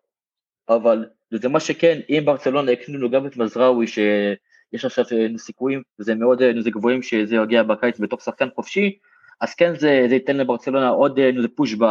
אבל 0.69 1.05
זה 1.37 1.49
מה 1.49 1.59
שכן, 1.59 1.99
אם 2.09 2.21
ברצלונה 2.25 2.71
יקנו 2.71 2.97
לו 2.97 3.09
גם 3.09 3.25
את 3.25 3.37
מזראוי, 3.37 3.87
שיש 3.87 4.85
עכשיו 4.85 5.05
אה, 5.11 5.27
סיכויים, 5.37 5.81
זה 5.97 6.15
מאוד 6.15 6.41
גבוהים 6.65 7.01
שזה 7.01 7.35
יגיע 7.35 7.63
בקיץ 7.63 7.99
בתור 7.99 8.19
שחקן 8.19 8.47
חופשי, 8.55 8.97
אז 9.41 9.55
כן 9.55 9.75
זה, 9.75 10.05
זה 10.09 10.15
ייתן 10.15 10.37
לברצלונה 10.37 10.89
עוד 10.89 11.19
איזה 11.19 11.47
פוש 11.55 11.73
ב... 11.73 11.85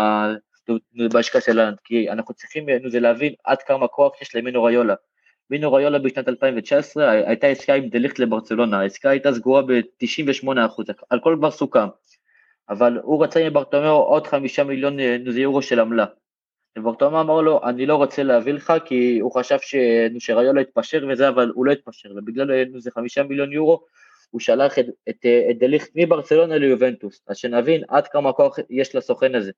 בהשקעה 1.13 1.41
שלנו, 1.41 1.77
כי 1.85 2.11
אנחנו 2.11 2.35
צריכים 2.35 2.67
זה 2.87 3.01
להבין 3.01 3.33
עד 3.45 3.63
כמה 3.63 3.89
כוח 3.89 4.23
יש 4.23 4.37
למינו 4.37 4.63
ריולה. 4.65 4.95
מינו 5.51 5.73
ריולה 5.73 5.99
בשנת 5.99 6.29
2019 6.29 7.11
הייתה 7.11 7.47
עסקה 7.47 7.75
עם 7.75 7.89
דליכט 7.89 8.19
לברצלונה, 8.19 8.81
העסקה 8.81 9.11
הייתה 9.11 9.33
סגורה 9.33 9.63
ב-98%, 9.63 10.49
על 11.11 11.21
כל 11.21 11.37
כבר 11.39 11.51
סוכם, 11.51 11.87
אבל 12.69 12.99
הוא 13.03 13.25
רצה 13.25 13.49
מברטומיאו 13.49 13.93
עוד 13.93 14.27
חמישה 14.27 14.65
מיליון 14.65 15.01
אה, 15.01 15.17
יורו 15.37 15.63
של 15.63 15.81
עמלה. 15.81 16.07
וברטומיאו 16.79 17.21
אמר 17.21 17.41
לו, 17.41 17.61
אני 17.65 17.87
לא 17.87 17.97
רוצה 17.97 18.23
להביא 18.23 18.53
לך, 18.53 18.73
כי 18.85 19.19
הוא 19.19 19.33
חשב 19.33 19.59
ש... 19.61 19.75
שריולה 20.19 20.61
יתפשר 20.61 21.07
וזה, 21.13 21.29
אבל 21.29 21.53
הוא 21.55 21.67
לא 21.67 21.73
יתפשר, 21.73 22.09
ובגלל 22.17 22.79
זה 22.79 22.91
חמישה 22.91 23.23
מיליון 23.23 23.53
יורו, 23.53 23.85
הוא 24.31 24.41
שלח 24.41 24.79
את, 24.79 24.87
את, 25.09 25.27
את 25.51 25.59
דליכט 25.59 25.91
מברצלונה 25.95 26.59
ליובנטוס, 26.59 27.21
אז 27.29 27.37
שנבין 27.37 27.83
עד 27.89 28.09
כמה 28.09 28.33
כוח 28.33 28.59
יש 28.71 28.95
לסוכן 28.95 29.35
הזה. 29.35 29.53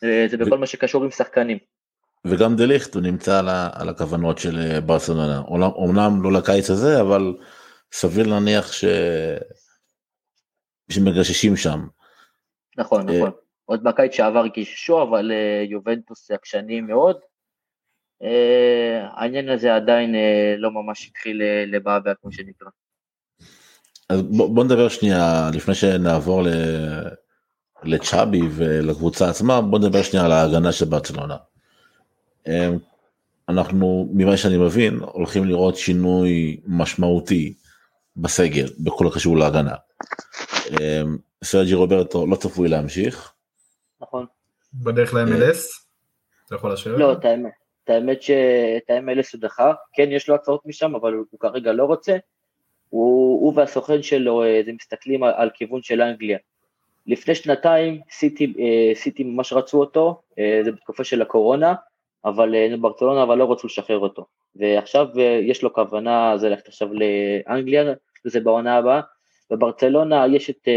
זה 0.00 0.36
בכל 0.36 0.58
מה 0.58 0.66
שקשור 0.66 1.04
עם 1.04 1.10
שחקנים. 1.10 1.58
וגם 2.24 2.56
דליכט 2.56 2.94
הוא 2.94 3.02
נמצא 3.02 3.38
על, 3.38 3.48
על 3.72 3.88
הכוונות 3.88 4.38
של 4.38 4.58
אה, 4.58 4.80
ברצלונה, 4.80 5.42
אומנם 5.48 6.22
לא 6.22 6.32
לקיץ 6.32 6.70
הזה 6.70 7.00
אבל 7.00 7.36
סביר 7.92 8.26
להניח 8.26 8.72
ש... 8.72 8.84
שמגששים 10.90 11.56
שם. 11.56 11.86
נכון 12.76 13.08
אה, 13.08 13.16
נכון, 13.16 13.30
עוד 13.68 13.82
בקיץ 13.82 14.12
שעבר 14.12 14.46
גיששו 14.46 15.02
אבל 15.02 15.32
אה, 15.32 15.64
יובנטוס 15.70 16.30
עקשנים 16.30 16.86
מאוד. 16.86 17.16
העניין 19.10 19.48
הזה 19.48 19.74
עדיין 19.74 20.14
לא 20.58 20.70
ממש 20.70 21.08
התחיל 21.08 21.42
לבעבע 21.66 22.12
כמו 22.14 22.32
שנקרא. 22.32 22.68
אז 24.08 24.22
בוא, 24.22 24.54
בוא 24.54 24.64
נדבר 24.64 24.88
שנייה 24.88 25.50
לפני 25.54 25.74
שנעבור. 25.74 26.42
לצ'אבי 27.82 28.40
ולקבוצה 28.50 29.28
עצמה 29.28 29.60
בוא 29.60 29.78
נדבר 29.78 30.02
שנייה 30.02 30.24
על 30.24 30.32
ההגנה 30.32 30.72
של 30.72 30.84
ברצלונה. 30.84 31.36
אנחנו 33.48 34.08
ממה 34.12 34.36
שאני 34.36 34.56
מבין 34.56 34.98
הולכים 35.00 35.44
לראות 35.44 35.76
שינוי 35.76 36.60
משמעותי 36.66 37.54
בסגל 38.16 38.66
בכל 38.78 39.06
הקשור 39.06 39.36
להגנה. 39.36 39.74
סרג'י 41.44 41.74
רוברטו 41.74 42.26
לא 42.26 42.36
צפוי 42.36 42.68
להמשיך. 42.68 43.32
נכון. 44.00 44.26
בדרך 44.74 45.14
ל-MLS? 45.14 45.58
אתה 46.46 46.54
יכול 46.54 46.70
לאשר? 46.70 46.96
לא, 46.96 47.12
את 47.12 47.24
האמת, 47.24 47.52
את 47.84 47.90
האמת 47.90 48.22
שאת 48.22 48.90
ה-MLS 48.90 49.30
הוא 49.32 49.40
דחה, 49.40 49.72
כן 49.92 50.12
יש 50.12 50.28
לו 50.28 50.34
הצעות 50.34 50.66
משם, 50.66 50.94
אבל 50.94 51.14
הוא 51.14 51.40
כרגע 51.40 51.72
לא 51.72 51.84
רוצה. 51.84 52.16
הוא, 52.90 53.40
הוא 53.40 53.52
והסוכן 53.56 54.02
שלו 54.02 54.42
אה, 54.42 54.60
זה 54.64 54.72
מסתכלים 54.72 55.22
על, 55.22 55.32
על 55.36 55.50
כיוון 55.54 55.82
של 55.82 56.02
אנגליה. 56.02 56.38
לפני 57.06 57.34
שנתיים 57.34 58.00
סיטי, 58.10 58.54
אה, 58.58 58.94
סיטי 58.94 59.24
ממש 59.24 59.52
רצו 59.52 59.80
אותו, 59.80 60.22
אה, 60.38 60.60
זה 60.64 60.72
בתקופה 60.72 61.04
של 61.04 61.22
הקורונה, 61.22 61.74
אבל 62.24 62.76
ברצלונה 62.80 63.22
אבל 63.22 63.38
לא 63.38 63.52
רצו 63.52 63.66
לשחרר 63.66 63.98
אותו. 63.98 64.26
ועכשיו 64.56 65.06
יש 65.42 65.62
לו 65.62 65.72
כוונה, 65.72 66.34
זה 66.36 66.48
ללכת 66.48 66.68
עכשיו 66.68 66.88
לאנגליה, 66.92 67.92
וזה 68.26 68.40
בעונה 68.40 68.76
הבאה. 68.76 69.00
בברצלונה 69.50 70.26
יש 70.32 70.50
את 70.50 70.68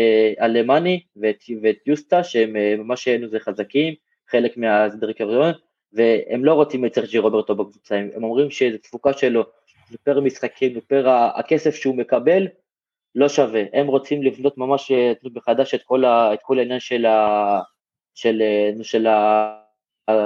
אלמני 0.41 1.03
ואת, 1.15 1.43
ואת 1.61 1.77
יוסטה, 1.85 2.23
שהם 2.23 2.53
ממש 2.77 3.07
זה 3.29 3.39
חזקים, 3.39 3.93
חלק 4.29 4.57
מהדירקטוריון, 4.57 5.53
והם 5.93 6.45
לא 6.45 6.53
רוצים 6.53 6.85
את 6.85 6.95
סרג'י 6.95 7.17
רוברטו 7.17 7.55
בקבוצה, 7.55 7.95
הם 7.95 8.23
אומרים 8.23 8.51
שזו 8.51 8.77
תפוקה 8.77 9.13
שלו 9.13 9.43
פר 10.03 10.19
משחקים 10.19 10.73
ופר 10.77 11.09
הכסף 11.09 11.75
שהוא 11.75 11.95
מקבל, 11.95 12.47
לא 13.15 13.29
שווה. 13.29 13.61
הם 13.73 13.87
רוצים 13.87 14.23
לבנות 14.23 14.57
ממש 14.57 14.91
אה, 14.91 15.13
מחדש 15.35 15.73
את 15.73 15.83
כל, 15.83 16.05
ה, 16.05 16.33
את 16.33 16.39
כל 16.41 16.59
העניין 16.59 16.79
של, 16.79 17.05
ה, 17.05 17.59
של, 18.13 18.41
אה, 18.41 18.83
של, 18.83 19.07
ה, 19.07 19.53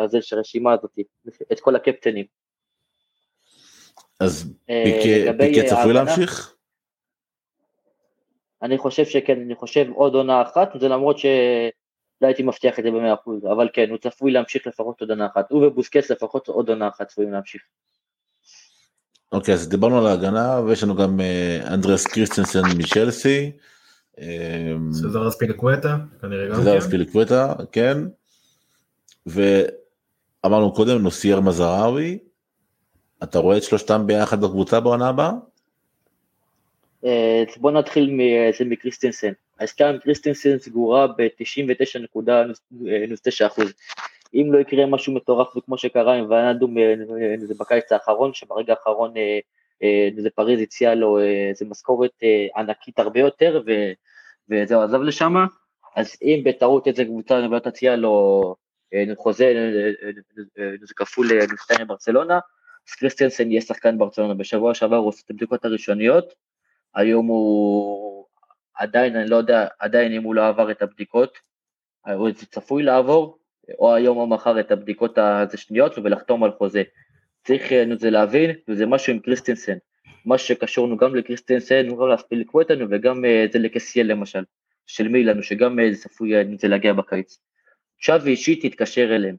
זה, 0.05 0.21
של 0.21 0.37
הרשימה 0.37 0.73
הזאת, 0.73 0.91
את 1.51 1.59
כל 1.59 1.75
הקפטנים. 1.75 2.25
אז 4.19 4.53
אה, 4.69 5.31
פיקה 5.37 5.67
צפוי 5.67 5.93
להמשיך? 5.93 6.54
אני 8.65 8.77
חושב 8.77 9.05
שכן, 9.05 9.41
אני 9.41 9.55
חושב 9.55 9.85
עוד 9.93 10.13
עונה 10.13 10.41
אחת, 10.41 10.69
זה 10.79 10.87
למרות 10.87 11.19
שלא 11.19 11.31
הייתי 12.21 12.43
מבטיח 12.43 12.79
את 12.79 12.83
זה 12.83 12.91
במאה 12.91 13.13
אחוז, 13.13 13.45
אבל 13.45 13.69
כן, 13.73 13.89
הוא 13.89 13.97
צפוי 13.97 14.31
להמשיך 14.31 14.67
לפחות 14.67 15.01
עוד 15.01 15.09
עונה 15.09 15.25
אחת, 15.25 15.51
הוא 15.51 15.67
ובוסקס 15.67 16.11
לפחות 16.11 16.47
עוד 16.47 16.69
עונה 16.69 16.87
אחת 16.87 17.07
צפויים 17.07 17.31
להמשיך. 17.31 17.61
אוקיי, 19.31 19.53
אז 19.53 19.69
דיברנו 19.69 19.97
על 19.97 20.07
ההגנה, 20.07 20.61
ויש 20.65 20.83
לנו 20.83 20.95
גם 20.95 21.21
אה, 21.21 21.73
אנדרס 21.73 22.07
קריסטנסן 22.07 22.61
מצ'לסי. 22.77 23.51
סזר 24.91 25.27
אספיליקווטה, 25.27 25.97
כנראה 26.21 26.47
גם 26.47 26.55
סזר 26.55 26.77
אספיליקווטה, 26.77 27.53
כן. 27.71 27.97
ואמרנו 29.25 30.73
קודם, 30.73 31.01
נוסייר 31.01 31.39
מזרעוי. 31.39 32.19
אתה 33.23 33.39
רואה 33.39 33.57
את 33.57 33.63
שלושתם 33.63 34.03
ביחד 34.07 34.41
בקבוצה 34.41 34.79
בעונה 34.79 35.09
הבאה? 35.09 35.31
אה, 37.05 37.43
בוא 37.57 37.71
נתחיל 37.71 38.19
מקריסטנסן. 38.65 39.31
העסקה 39.59 39.89
עם 39.89 39.97
קריסטנסן 39.97 40.59
סגורה 40.59 41.07
ב-99.9%. 41.07 43.61
אם 44.35 44.53
לא 44.53 44.59
יקרה 44.59 44.85
משהו 44.85 45.13
מטורף 45.13 45.47
כמו 45.65 45.77
שקרה 45.77 46.15
עם 46.15 46.25
ואנדום 46.29 46.77
אה, 46.77 46.93
זה 47.37 47.53
בקיץ 47.59 47.91
האחרון, 47.91 48.33
שברגע 48.33 48.73
האחרון 48.73 49.17
אה, 49.17 49.39
אה, 49.83 50.09
זה 50.17 50.29
פריז 50.29 50.61
הציע 50.61 50.95
לו 50.95 51.19
איזה 51.19 51.65
משכורת 51.65 52.11
ענקית 52.57 52.99
הרבה 52.99 53.19
יותר 53.19 53.61
וזהו 54.49 54.81
עזב 54.81 55.01
לשם, 55.01 55.35
אז 55.95 56.17
אם 56.21 56.41
בטעות 56.45 56.87
איזה 56.87 57.05
קבוצה 57.05 57.39
לא 57.39 57.59
תציע 57.59 57.95
לו 57.95 58.55
חוזה 59.17 59.53
זה 60.81 60.93
כפול 60.95 61.27
לשתיים 61.53 61.87
בברצלונה, 61.87 62.39
אז 62.89 62.95
קריסטיאנסן 62.95 63.51
יהיה 63.51 63.61
שחקן 63.61 63.97
ברצלונה, 63.97 64.33
בשבוע 64.33 64.73
שעבר 64.73 64.95
הוא 64.95 65.07
עושה 65.07 65.21
את 65.25 65.29
הבדיקות 65.29 65.65
הראשוניות, 65.65 66.33
היום 66.95 67.27
הוא 67.27 68.25
עדיין, 68.75 69.15
אני 69.15 69.29
לא 69.29 69.35
יודע 69.35 69.67
עדיין 69.79 70.11
אם 70.11 70.23
הוא 70.23 70.35
לא 70.35 70.47
עבר 70.47 70.71
את 70.71 70.81
הבדיקות, 70.81 71.37
הוא 72.13 72.31
צפוי 72.31 72.83
לעבור, 72.83 73.37
או 73.79 73.95
היום 73.95 74.17
או 74.17 74.27
מחר 74.27 74.59
את 74.59 74.71
הבדיקות 74.71 75.17
השניות 75.17 75.97
ולחתום 75.97 76.43
על 76.43 76.51
חוזה. 76.51 76.83
צריך 77.43 77.71
אה, 77.71 77.83
זה 77.99 78.09
להבין, 78.09 78.51
וזה 78.67 78.85
משהו 78.85 79.13
עם 79.13 79.19
קריסטנסן. 79.19 79.77
מה 80.25 80.37
שקשור 80.37 80.87
לנו 80.87 80.97
גם 80.97 81.15
לקריסטנסן, 81.15 81.87
גם 81.89 82.07
להספיל 82.07 82.39
לקווטנו 82.39 82.85
וגם 82.89 83.25
אה, 83.25 83.45
זה 83.51 83.59
לקסיאל 83.59 84.07
למשל, 84.07 84.43
של 84.87 85.07
מילאנו, 85.07 85.43
שגם 85.43 85.79
אה, 85.79 85.93
זה 85.93 86.01
צפוי 86.01 86.33
זה 86.59 86.67
להגיע 86.67 86.93
בקיץ. 86.93 87.39
שווי 87.97 88.31
אישית 88.31 88.63
התקשר 88.63 89.15
אליהם, 89.15 89.35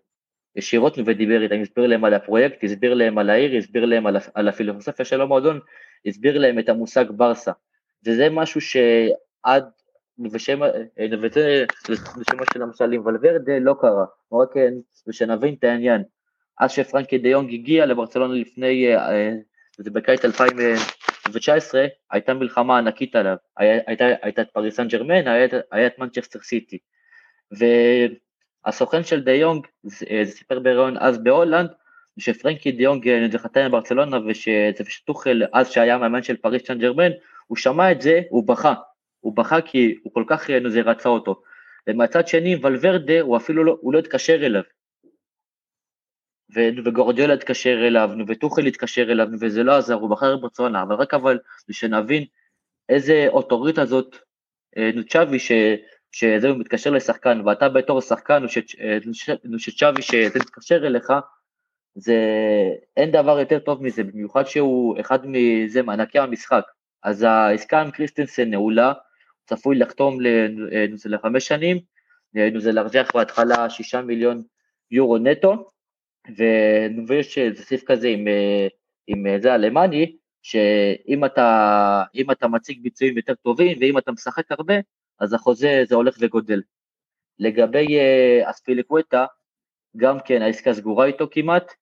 ישירות 0.57 0.99
ודיבר 1.07 1.43
איתם, 1.43 1.61
הסביר 1.63 1.87
להם 1.87 2.05
על 2.05 2.15
הפרויקט, 2.15 2.65
הסביר 2.65 2.95
להם 2.95 3.19
על 3.19 3.31
העיר, 3.31 3.57
הסביר 3.59 3.85
להם 3.85 4.07
על 4.35 4.49
הפילוסופיה 4.49 5.05
של 5.05 5.21
המועדון, 5.21 5.61
הסביר 6.07 6.39
להם 6.39 6.59
את 6.59 6.69
המושג 6.69 7.05
ברסה. 7.11 7.53
וזה 8.07 8.29
משהו 8.31 8.61
שעד 8.61 9.65
ושם, 10.33 10.61
לשמו 12.19 12.43
של 12.79 12.93
עם 12.93 13.07
ולוורדה 13.07 13.59
לא 13.61 13.75
קרה, 13.81 14.05
רק 14.33 14.55
ושנבין 15.09 15.55
את 15.59 15.65
העניין. 15.65 16.03
אז 16.61 16.71
שפרנקי 16.71 17.19
דה 17.19 17.29
יונג 17.29 17.55
הגיע 17.55 17.87
לברצלונה 17.87 18.35
לפני, 18.35 18.97
אה, 18.97 19.33
זה 19.79 19.91
בקיץ 19.91 20.25
2019, 20.25 21.87
הייתה 22.11 22.35
מלחמה 22.35 22.79
ענקית 22.79 23.17
עליו, 23.17 23.37
הייתה, 23.57 24.05
הייתה 24.23 24.43
את 24.43 24.51
פריס 24.53 24.77
סן 24.77 24.89
ג'רמן, 24.89 25.29
היה 25.71 25.87
את 25.87 25.99
מנצ'סטר 25.99 26.41
סיטי. 26.41 26.79
והסוכן 28.67 29.05
של 29.05 29.25
דה 29.25 29.33
יונג, 29.33 29.67
סיפר 30.25 30.59
בהיריון 30.59 30.97
אז 30.99 31.19
בהולנד, 31.19 31.71
שפרנקי 32.19 32.73
דה 32.73 32.83
יונג 32.83 33.09
אה, 33.09 33.39
חתם 33.39 33.69
בברצלונה 33.69 34.17
וש 34.87 35.06
טוכל, 35.06 35.43
אז 35.53 35.71
שהיה 35.71 35.99
מאמן 35.99 36.23
של 36.23 36.37
פריס 36.37 36.67
סן 36.67 36.79
ג'רמן, 36.79 37.11
הוא 37.47 37.57
שמע 37.57 37.93
את 37.93 38.01
זה, 38.01 38.21
הוא 38.31 38.49
בכה, 38.49 38.75
הוא 39.21 39.37
בכה 39.37 39.61
כי 39.61 39.99
הוא 40.03 40.13
כל 40.13 40.25
כך 40.27 40.51
אה, 40.51 40.59
זה 40.69 40.81
רצה 40.81 41.09
אותו. 41.09 41.43
ומהצד 41.89 42.29
שני, 42.29 42.57
ולוורדה, 42.63 43.21
הוא 43.21 43.37
אפילו 43.37 43.65
לא, 43.65 43.79
הוא 43.81 43.93
לא 43.93 43.99
התקשר 43.99 44.47
אליו. 44.47 44.63
וגורדיאלה 46.85 47.35
התקשר 47.35 47.87
אליו, 47.87 48.11
וטוחל 48.29 48.67
התקשר 48.67 49.03
אליו, 49.03 49.27
וזה 49.41 49.63
לא 49.63 49.73
עזר, 49.73 49.95
הוא 49.95 50.11
בחר 50.11 50.37
ברצונה, 50.37 50.83
אבל 50.83 50.95
רק 50.95 51.15
אבל, 51.15 51.39
שנבין 51.71 52.25
איזה 52.89 53.27
אוטוריטה 53.29 53.87
זאת, 53.87 54.17
אה, 54.77 54.91
נוצ'אבי, 54.95 55.39
ש... 55.39 55.53
שזה 56.13 56.53
מתקשר 56.53 56.91
לשחקן, 56.91 57.41
ואתה 57.41 57.69
בתור 57.69 58.01
שחקן, 58.01 58.43
נוצ'אבי 59.45 60.03
שזה 60.03 60.39
מתקשר 60.39 60.87
אליך, 60.87 61.13
זה, 61.97 62.17
אין 62.97 63.11
דבר 63.11 63.39
יותר 63.39 63.59
טוב 63.59 63.83
מזה, 63.83 64.05
במיוחד 64.05 64.45
שהוא 64.45 65.01
אחד 65.01 65.19
מזה 65.27 65.83
מענקי 65.83 66.19
המשחק. 66.19 66.63
אז 67.03 67.23
העסקה 67.23 67.81
עם 67.81 67.91
קריסטנסן 67.91 68.51
נעולה, 68.51 68.93
צפוי 69.47 69.79
לחתום 69.79 70.19
לחמש 71.05 71.49
שנים, 71.49 71.79
זה 72.59 72.73
להרוויח 72.73 73.15
בהתחלה 73.15 73.71
שישה 73.71 74.03
מיליון 74.03 74.43
יורו 74.91 75.19
נטו, 75.19 75.71
ויש 77.07 77.39
איזה 77.39 77.63
סעיף 77.65 77.83
כזה 77.87 78.09
עם, 78.09 78.25
עם 79.07 79.25
זה 79.41 79.55
אלמני, 79.55 80.17
שאם 80.43 81.25
אתה, 81.25 82.03
אתה 82.33 82.49
מציג 82.49 82.83
ביצועים 82.83 83.17
יותר 83.17 83.35
טובים 83.35 83.79
ואם 83.81 83.99
אתה 83.99 84.13
משחק 84.13 84.53
הרבה, 84.53 84.75
אז 85.21 85.33
החוזה 85.33 85.83
זה 85.89 85.95
הולך 85.95 86.17
וגודל. 86.21 86.63
לגבי 87.39 87.87
אספיליקווטה, 88.45 89.27
גם 89.97 90.19
כן 90.25 90.43
העסקה 90.43 90.75
סגורה 90.75 91.07
איתו 91.07 91.27
כמעט, 91.31 91.73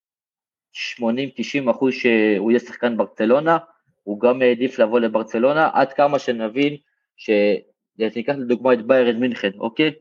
80-90 0.74 1.70
אחוז 1.70 1.94
שהוא 1.94 2.50
יהיה 2.50 2.60
שחקן 2.60 2.96
ברצלונה, 2.96 3.58
הוא 4.02 4.20
גם 4.20 4.42
העדיף 4.42 4.78
לבוא 4.78 5.00
לברצלונה, 5.00 5.70
עד 5.72 5.92
כמה 5.92 6.18
שנבין 6.18 6.76
שניקח 7.16 8.32
לדוגמה 8.38 8.72
את 8.72 8.86
ביירן 8.86 9.16
מינכן, 9.16 9.50
אוקיי? 9.58 9.92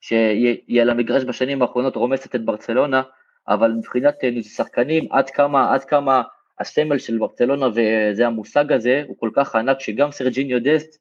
שהיא 0.00 0.82
על 0.82 0.90
המגרש 0.90 1.24
בשנים 1.24 1.62
האחרונות 1.62 1.96
רומסת 1.96 2.34
את 2.34 2.44
ברצלונה, 2.44 3.02
אבל 3.48 3.72
מבחינת 3.72 4.14
אה, 4.24 4.42
שחקנים, 4.42 5.12
עד 5.12 5.30
כמה, 5.30 5.74
עד 5.74 5.84
כמה 5.84 6.22
הסמל 6.60 6.98
של 6.98 7.18
ברצלונה 7.18 7.66
וזה 7.68 8.26
המושג 8.26 8.72
הזה, 8.72 9.02
הוא 9.06 9.16
כל 9.18 9.30
כך 9.34 9.54
ענק 9.54 9.80
שגם 9.80 10.10
סרג'יניו 10.10 10.62
דסט 10.62 10.98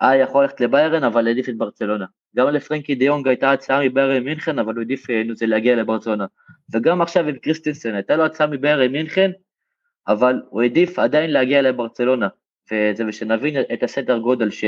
היה 0.00 0.22
יכול 0.22 0.42
ללכת 0.42 0.60
לביירן, 0.60 1.04
אבל 1.04 1.26
העדיף 1.26 1.48
את 1.48 1.56
ברצלונה. 1.56 2.04
גם 2.36 2.48
לפרנקי 2.48 2.94
דיונג 2.94 3.28
הייתה 3.28 3.52
הצעה 3.52 3.84
מביירן 3.84 4.24
מינכן, 4.24 4.58
אבל 4.58 4.74
הוא 4.74 4.80
העדיף 4.80 5.10
אה, 5.10 5.22
זה 5.34 5.46
להגיע 5.46 5.76
לברצלונה. 5.76 6.26
וגם 6.72 7.02
עכשיו 7.02 7.28
עם 7.28 7.36
קריסטינסן, 7.36 7.94
הייתה 7.94 8.16
לו 8.16 8.24
הצעה 8.24 8.46
מביירן 8.46 8.92
מינכן, 8.92 9.30
אבל 10.08 10.42
הוא 10.48 10.62
העדיף 10.62 10.98
עדיין 10.98 11.30
להגיע 11.30 11.62
לברצלונה. 11.62 12.28
וזה 12.72 13.04
ושנבין 13.08 13.56
את 13.72 13.82
הסדר 13.82 14.18
גודל, 14.18 14.50
ש... 14.50 14.64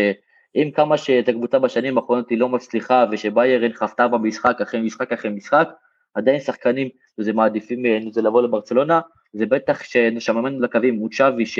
עם 0.55 0.71
כמה 0.71 0.99
שאת 0.99 1.29
הקבוצה 1.29 1.59
בשנים 1.59 1.99
האחרונות 1.99 2.31
היא 2.31 2.39
לא 2.39 2.49
מצליחה 2.49 3.07
ושביירן 3.11 3.73
חפתה 3.73 4.09
במשחק 4.09 4.61
אחרי 4.63 4.81
משחק 4.81 5.13
אחרי 5.13 5.31
משחק, 5.31 5.69
עדיין 6.15 6.41
שחקנים 6.41 6.89
זה 7.21 7.33
מעדיפים 7.33 7.87
אה, 7.87 7.99
זה 8.11 8.23
לבוא 8.23 8.43
לברצלונה, 8.43 9.01
זה 9.33 9.47
בטח 9.47 9.83
שנשממן 9.83 10.59
לקווים 10.59 10.95
מוצ'אבי 10.95 11.47
ש, 11.47 11.59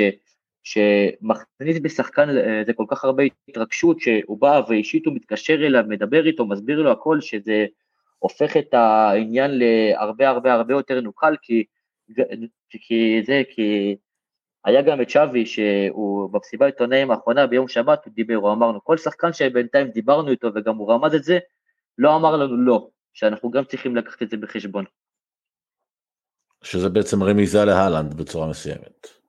שמכניס 0.63 1.77
בשחקן 1.81 2.29
אה, 2.29 2.63
זה 2.65 2.73
כל 2.73 2.85
כך 2.87 3.03
הרבה 3.03 3.23
התרגשות 3.49 3.99
שהוא 3.99 4.41
בא 4.41 4.61
ואישית 4.67 5.05
הוא 5.05 5.15
מתקשר 5.15 5.53
אליו, 5.53 5.83
מדבר 5.87 6.25
איתו, 6.25 6.45
מסביר 6.45 6.81
לו 6.81 6.91
הכל, 6.91 7.21
שזה 7.21 7.65
הופך 8.19 8.57
את 8.57 8.73
העניין 8.73 9.51
להרבה 9.53 10.29
הרבה 10.29 10.53
הרבה 10.53 10.73
יותר 10.73 11.01
נוקל, 11.01 11.35
כי, 11.41 11.63
כי 12.69 13.21
זה, 13.25 13.41
כי 13.49 13.95
היה 14.65 14.81
גם 14.81 15.01
את 15.01 15.09
שווי, 15.09 15.45
שהוא 15.45 16.29
במסיבה 16.29 16.65
העיתונאים 16.65 17.11
האחרונה 17.11 17.47
ביום 17.47 17.67
שבת, 17.67 18.05
הוא 18.05 18.13
דיבר, 18.13 18.35
הוא 18.35 18.51
אמרנו, 18.51 18.83
כל 18.83 18.97
שחקן 18.97 19.33
שבינתיים 19.33 19.87
דיברנו 19.87 20.31
איתו 20.31 20.49
וגם 20.55 20.75
הוא 20.75 20.91
רמז 20.93 21.15
את 21.15 21.23
זה, 21.23 21.39
לא 21.97 22.15
אמר 22.15 22.37
לנו 22.37 22.57
לא, 22.57 22.89
שאנחנו 23.13 23.51
גם 23.51 23.63
צריכים 23.63 23.95
לקחת 23.95 24.21
את 24.21 24.29
זה 24.29 24.37
בחשבון. 24.37 24.85
שזה 26.63 26.89
בעצם 26.89 27.23
רמיזה 27.23 27.65
להלנד 27.65 28.13
בצורה 28.13 28.47
מסוימת. 28.47 29.22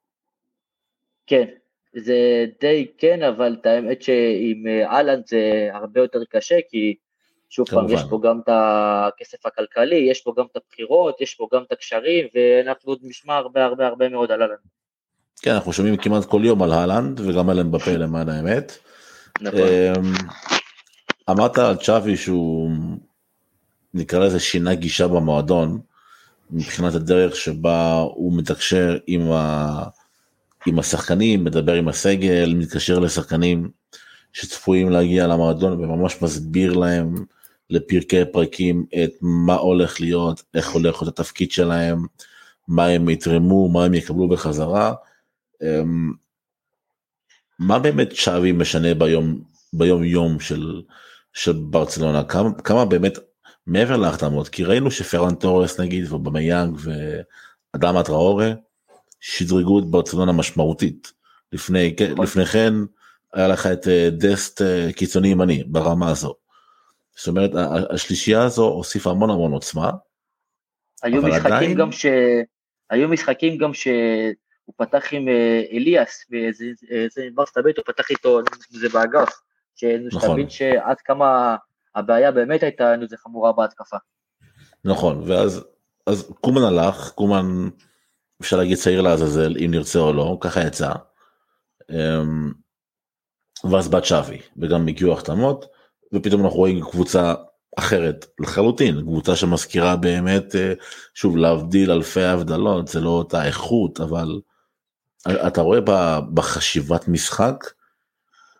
כן, 1.26 1.44
זה 1.94 2.46
די 2.60 2.86
כן, 2.98 3.22
אבל 3.22 3.56
את 3.60 3.66
האמת 3.66 4.02
שעם 4.02 4.66
אהלנד 4.84 5.26
זה 5.26 5.68
הרבה 5.72 6.00
יותר 6.00 6.24
קשה, 6.30 6.56
כי 6.70 6.94
שוב 7.50 7.68
פעם, 7.70 7.86
יש 7.88 8.00
פה 8.10 8.20
גם 8.22 8.40
את 8.44 8.48
הכסף 8.48 9.46
הכלכלי, 9.46 9.96
יש 10.10 10.20
פה 10.20 10.32
גם 10.36 10.44
את 10.52 10.56
הבחירות, 10.56 11.20
יש 11.20 11.34
פה 11.34 11.48
גם 11.54 11.62
את 11.62 11.72
הקשרים, 11.72 12.26
ואנחנו 12.34 12.92
עוד 12.92 12.98
נשמע 13.02 13.34
הרבה 13.34 13.64
הרבה 13.64 13.86
הרבה 13.86 14.08
מאוד 14.08 14.30
על 14.30 14.42
אהלנד. 14.42 14.58
כן, 15.42 15.50
אנחנו 15.50 15.72
שומעים 15.72 15.96
כמעט 15.96 16.24
כל 16.24 16.40
יום 16.44 16.62
על 16.62 16.72
אהלנד, 16.72 17.20
וגם 17.20 17.50
על 17.50 17.60
אמבפה 17.60 17.90
למען 18.02 18.28
האמת. 18.28 18.78
נכון. 19.40 19.60
אמ, 19.60 20.12
אמרת 21.30 21.58
על 21.58 21.76
צ'אבי 21.76 22.16
שהוא 22.16 22.70
נקרא 23.94 24.18
לזה 24.18 24.40
שינה 24.40 24.74
גישה 24.74 25.08
במועדון 25.08 25.80
מבחינת 26.50 26.94
הדרך 26.94 27.36
שבה 27.36 27.98
הוא 27.98 28.38
מתקשר 28.38 28.98
עם, 29.06 29.32
ה... 29.32 29.84
עם 30.66 30.78
השחקנים, 30.78 31.44
מדבר 31.44 31.74
עם 31.74 31.88
הסגל, 31.88 32.54
מתקשר 32.54 32.98
לשחקנים 32.98 33.70
שצפויים 34.32 34.90
להגיע 34.90 35.26
למועדון 35.26 35.72
וממש 35.72 36.22
מסביר 36.22 36.72
להם 36.72 37.14
לפרקי 37.70 38.24
פרקים 38.32 38.86
את 39.04 39.10
מה 39.20 39.54
הולך 39.54 40.00
להיות, 40.00 40.42
איך 40.54 40.70
הולך 40.70 41.02
להיות 41.02 41.18
התפקיד 41.18 41.50
שלהם, 41.50 42.06
מה 42.68 42.86
הם 42.86 43.08
יתרמו, 43.08 43.68
מה 43.68 43.84
הם 43.84 43.94
יקבלו 43.94 44.28
בחזרה. 44.28 44.94
אמ, 45.62 46.12
מה 47.58 47.78
באמת 47.78 48.16
צ'אבי 48.16 48.52
משנה 48.52 48.94
ביום, 48.94 49.40
ביום 49.72 50.04
יום 50.04 50.40
של, 50.40 50.82
של 51.32 51.52
ברצלונה? 51.52 52.24
כמה, 52.24 52.54
כמה 52.54 52.84
באמת, 52.84 53.18
מעבר 53.66 53.96
להחתמות, 53.96 54.48
כי 54.48 54.64
ראינו 54.64 54.90
שפרן 54.90 55.34
טורס 55.34 55.80
נגיד 55.80 56.12
ואובמיאנג 56.12 56.76
ואדמה 57.74 58.02
טראורה 58.02 58.52
שדרגו 59.26 59.78
את 59.78 59.84
ברצלונה 59.84 60.32
משמעותית. 60.32 61.12
לפני, 61.52 61.94
נכון. 62.10 62.24
לפני 62.24 62.46
כן 62.46 62.72
היה 63.32 63.48
לך 63.48 63.66
את 63.66 63.88
אה, 63.88 64.08
דסט 64.12 64.62
אה, 64.62 64.92
קיצוני 64.92 65.28
ימני 65.28 65.64
ברמה 65.64 66.10
הזו. 66.10 66.34
זאת 67.16 67.28
אומרת 67.28 67.50
השלישייה 67.90 68.42
הזו 68.42 68.64
הוסיפה 68.64 69.10
המון 69.10 69.30
המון 69.30 69.52
עוצמה. 69.52 69.90
היו 71.02 71.22
משחקים 71.22 71.52
עדיין- 71.52 71.78
גם 71.78 71.92
ש... 71.92 72.06
היו 72.90 73.08
משחקים 73.08 73.58
גם 73.58 73.74
שהוא 73.74 74.74
פתח 74.76 75.12
עם 75.12 75.28
אה, 75.28 75.62
אליאס, 75.72 76.26
איזה 76.90 77.28
ברסטה 77.34 77.62
בית 77.62 77.76
הוא 77.76 77.84
פתח 77.86 78.10
איתו, 78.10 78.40
זה 78.70 78.88
באגף, 78.88 79.40
נכון. 80.06 80.20
שתבין 80.20 80.50
שעד 80.50 80.96
כמה 81.04 81.56
הבעיה 81.94 82.32
באמת 82.32 82.62
הייתה 82.62 82.94
זה 83.08 83.16
חמורה 83.16 83.52
בהתקפה. 83.52 83.96
נכון 84.84 85.22
ואז 85.26 85.64
אז 86.06 86.32
קומן 86.40 86.62
הלך 86.62 87.10
קומן 87.14 87.68
אפשר 88.40 88.56
להגיד 88.56 88.78
צעיר 88.78 89.00
לעזאזל 89.00 89.56
אם 89.64 89.70
נרצה 89.70 89.98
או 89.98 90.12
לא 90.12 90.38
ככה 90.40 90.66
יצא. 90.66 90.92
אמ, 91.90 92.52
ואז 93.70 93.88
בא 93.88 94.00
צ'אבי 94.00 94.40
וגם 94.56 94.88
הגיעו 94.88 95.12
החתמות 95.12 95.66
ופתאום 96.14 96.44
אנחנו 96.44 96.58
רואים 96.58 96.80
קבוצה 96.90 97.34
אחרת 97.78 98.26
לחלוטין 98.40 99.00
קבוצה 99.00 99.36
שמזכירה 99.36 99.96
באמת 99.96 100.54
אה, 100.54 100.72
שוב 101.14 101.36
להבדיל 101.36 101.90
אלפי 101.90 102.22
הבדלות 102.22 102.88
זה 102.88 103.00
לא 103.00 103.10
אותה 103.10 103.46
איכות 103.46 104.00
אבל 104.00 104.40
אתה 105.46 105.60
רואה 105.60 105.78
בחשיבת 106.34 107.08
משחק 107.08 107.64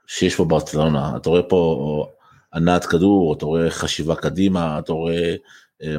שיש 0.06 0.36
פה 0.36 0.44
ברצלונה 0.44 1.16
אתה 1.16 1.30
רואה 1.30 1.42
פה 1.42 2.06
הנעת 2.52 2.84
כדור 2.84 3.34
אתה 3.36 3.46
רואה 3.46 3.70
חשיבה 3.70 4.16
קדימה 4.16 4.78
אתה 4.78 4.92
רואה 4.92 5.34
אה, 5.82 5.96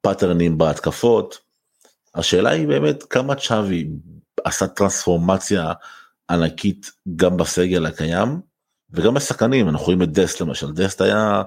pattern 0.00 0.45
ים 0.45 0.58
בהתקפות. 0.58 1.49
השאלה 2.14 2.50
היא 2.50 2.68
באמת 2.68 3.02
כמה 3.02 3.34
צ'אבי 3.34 3.88
עשה 4.44 4.66
טרנספורמציה 4.66 5.72
ענקית 6.30 6.90
גם 7.16 7.36
בסגל 7.36 7.86
הקיים 7.86 8.40
וגם 8.90 9.14
בשחקנים 9.14 9.68
אנחנו 9.68 9.84
רואים 9.84 10.02
את 10.02 10.12
דסט 10.12 10.40
למשל 10.40 10.72
דסט 10.72 11.00
היה 11.00 11.42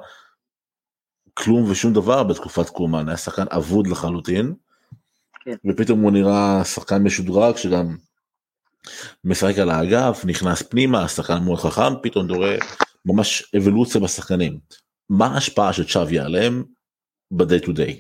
כלום 1.34 1.72
ושום 1.72 1.94
דבר 1.94 2.24
בתקופת 2.24 2.70
קומן 2.70 3.08
היה 3.08 3.18
שחקן 3.18 3.46
אבוד 3.50 3.88
לחלוטין 3.88 4.54
כן. 5.46 5.56
ופתאום 5.70 6.02
הוא 6.02 6.12
נראה 6.12 6.66
שחקן 6.66 7.04
משודרג 7.04 7.56
שגם 7.56 7.98
משחק 9.24 9.58
על 9.58 9.70
האגף 9.70 10.22
נכנס 10.26 10.62
פנימה 10.62 11.08
שחקן 11.08 11.44
מאוד 11.44 11.60
חכם 11.60 12.02
פתאום 12.04 12.32
רואה 12.32 12.58
ממש 13.06 13.54
אבולוציה 13.58 14.02
בשחקנים 14.02 14.60
מה 15.10 15.26
ההשפעה 15.26 15.74
של 15.74 15.88
צ'אבי 15.88 16.20
עליהם 16.20 16.64
ב-day 17.32 17.66
to 17.66 17.70
day. 17.70 17.94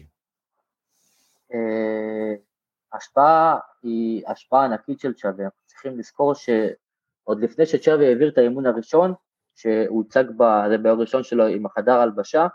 ההשפעה 2.93 3.57
היא 3.83 4.23
השפעה 4.27 4.65
ענקית 4.65 4.99
של 4.99 5.13
צ'אבי, 5.13 5.43
אנחנו 5.43 5.59
צריכים 5.65 5.99
לזכור 5.99 6.33
שעוד 6.35 7.43
לפני 7.43 7.65
שצ'אבי 7.65 8.07
העביר 8.07 8.29
את 8.29 8.37
האימון 8.37 8.65
הראשון, 8.65 9.13
שהוא 9.55 9.97
הוצג 9.97 10.23
ב- 10.37 10.67
זה 10.69 10.77
ביום 10.77 10.97
הראשון 10.97 11.23
שלו 11.23 11.47
עם 11.47 11.65
החדר 11.65 11.99
הלבשה, 11.99 12.47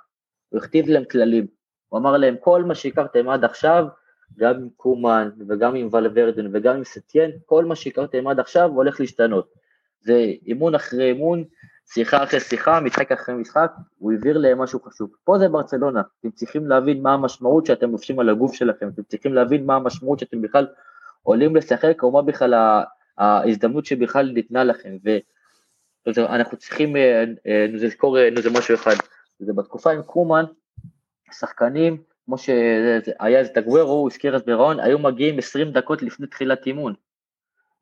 הוא 0.48 0.60
הכתיב 0.60 0.88
להם 0.88 1.04
כללים, 1.04 1.46
הוא 1.88 1.98
אמר 1.98 2.16
להם 2.16 2.36
כל 2.40 2.64
מה 2.64 2.74
שהכרתם 2.74 3.28
עד 3.28 3.44
עכשיו, 3.44 3.86
גם 4.36 4.54
עם 4.54 4.68
קומן 4.76 5.30
וגם 5.48 5.74
עם 5.74 5.88
ולוורדן 5.92 6.56
וגם 6.56 6.76
עם 6.76 6.84
סטיין, 6.84 7.30
כל 7.46 7.64
מה 7.64 7.76
שהכרתם 7.76 8.26
עד 8.26 8.40
עכשיו 8.40 8.70
הולך 8.70 9.00
להשתנות. 9.00 9.52
זה 10.00 10.14
אימון 10.46 10.74
אחרי 10.74 11.04
אימון, 11.08 11.44
שיחה 11.92 12.24
אחרי 12.24 12.40
שיחה, 12.40 12.80
משחק 12.80 13.12
אחרי 13.12 13.34
משחק, 13.34 13.72
הוא 13.98 14.12
העביר 14.12 14.38
להם 14.38 14.58
משהו 14.58 14.80
חשוב. 14.82 15.10
פה 15.24 15.38
זה 15.38 15.48
ברצלונה, 15.48 16.02
אתם 16.20 16.30
צריכים 16.30 16.66
להבין 16.66 17.02
מה 17.02 17.14
המשמעות 17.14 17.66
שאתם 17.66 17.90
לובשים 17.90 18.20
על 18.20 18.28
הגוף 18.28 18.54
שלכם, 18.54 18.88
אתם 18.88 19.02
צריכים 19.02 19.34
להבין 19.34 19.66
מה 19.66 19.76
המשמעות 19.76 20.18
שאתם 20.18 20.42
בכלל 20.42 20.66
עולים 21.22 21.56
לשחק, 21.56 22.02
או 22.02 22.12
מה 22.12 22.22
בכלל 22.22 22.54
ההזדמנות 23.18 23.86
שבכלל 23.86 24.30
ניתנה 24.30 24.64
לכם. 24.64 24.96
ואנחנו 26.06 26.56
צריכים 26.56 26.96
אה, 26.96 27.24
אה, 27.46 27.66
לזכור 27.72 28.18
אה, 28.18 28.28
משהו 28.58 28.74
אחד, 28.74 28.94
זה 29.38 29.52
בתקופה 29.52 29.92
עם 29.92 30.02
קומן, 30.02 30.44
שחקנים, 31.32 32.02
כמו 32.24 32.38
שהיה 32.38 33.38
איזה 33.38 33.50
טגוורו, 33.50 33.92
הוא 33.92 34.08
הזכיר 34.10 34.36
את 34.36 34.46
ברון, 34.46 34.80
היו 34.80 34.98
מגיעים 34.98 35.38
20 35.38 35.72
דקות 35.72 36.02
לפני 36.02 36.26
תחילת 36.26 36.66
אימון. 36.66 36.94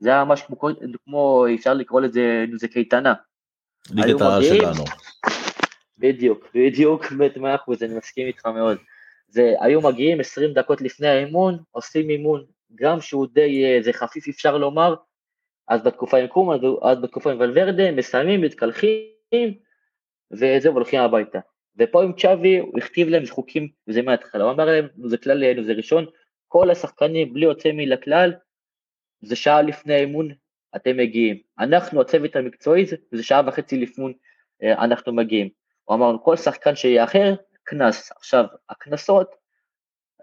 זה 0.01 0.09
היה 0.09 0.25
ממש 0.25 0.43
כמו, 0.43 0.57
כמו 1.05 1.47
אפשר 1.55 1.75
לקרוא 1.75 2.01
לזה, 2.01 2.45
זה 2.55 2.69
קייטנה. 2.69 3.15
ליגת 3.95 4.21
העל. 4.21 4.43
שלנו. 4.43 4.85
בדיוק, 5.99 6.47
בדיוק, 6.55 7.05
מאה 7.37 7.55
אחוז, 7.55 7.83
אני 7.83 7.95
מסכים 7.95 8.27
איתך 8.27 8.47
מאוד. 8.47 8.79
זה, 9.29 9.55
היו 9.61 9.81
מגיעים 9.81 10.21
20 10.21 10.53
דקות 10.53 10.81
לפני 10.81 11.09
האימון, 11.09 11.59
עושים 11.71 12.11
אימון, 12.11 12.45
גם 12.75 13.01
שהוא 13.01 13.27
די, 13.33 13.65
אה, 13.65 13.83
זה 13.83 13.93
חפיף 13.93 14.29
אפשר 14.29 14.57
לומר, 14.57 14.95
אז 15.69 15.83
בתקופה 15.83 16.19
עם 16.19 16.27
קומה, 16.27 16.55
אז 16.83 17.01
בתקופה 17.01 17.33
עם 17.33 17.41
ולוורדה, 17.41 17.93
מסיימים, 17.93 18.41
מתקלחים, 18.41 19.55
וזהו, 20.31 20.73
הולכים 20.75 21.01
הביתה. 21.01 21.39
ופה 21.79 22.03
עם 22.03 22.13
צ'אבי, 22.13 22.59
הוא 22.59 22.79
הכתיב 22.79 23.09
להם 23.09 23.27
חוקים, 23.27 23.69
וזה 23.89 24.03
מההתחלה, 24.03 24.45
הוא 24.45 24.53
אמר 24.53 24.65
להם, 24.65 24.89
זה 25.05 25.19
כלל, 25.19 25.63
זה 25.65 25.73
ראשון, 25.73 26.07
כל 26.49 26.71
השחקנים, 26.71 27.35
בלי 27.35 27.45
יוצא 27.45 27.73
מן 27.73 27.93
הכלל, 27.93 28.33
זה 29.23 29.37
שעה 29.37 29.63
לפני 29.63 29.95
האימון, 29.95 30.29
אתם 30.77 30.97
מגיעים. 30.97 31.37
אנחנו, 31.59 32.01
הצוות 32.01 32.37
המקצועי, 32.37 32.87
זה 33.13 33.23
שעה 33.23 33.43
וחצי 33.47 33.79
לפני 33.79 34.13
אה, 34.63 34.85
אנחנו 34.85 35.13
מגיעים. 35.13 35.49
הוא 35.85 35.97
אמר, 35.97 36.17
כל 36.25 36.37
שחקן 36.37 36.77
שיאחר, 36.77 37.35
קנס. 37.65 38.13
עכשיו, 38.17 38.45
הקנסות, 38.71 39.35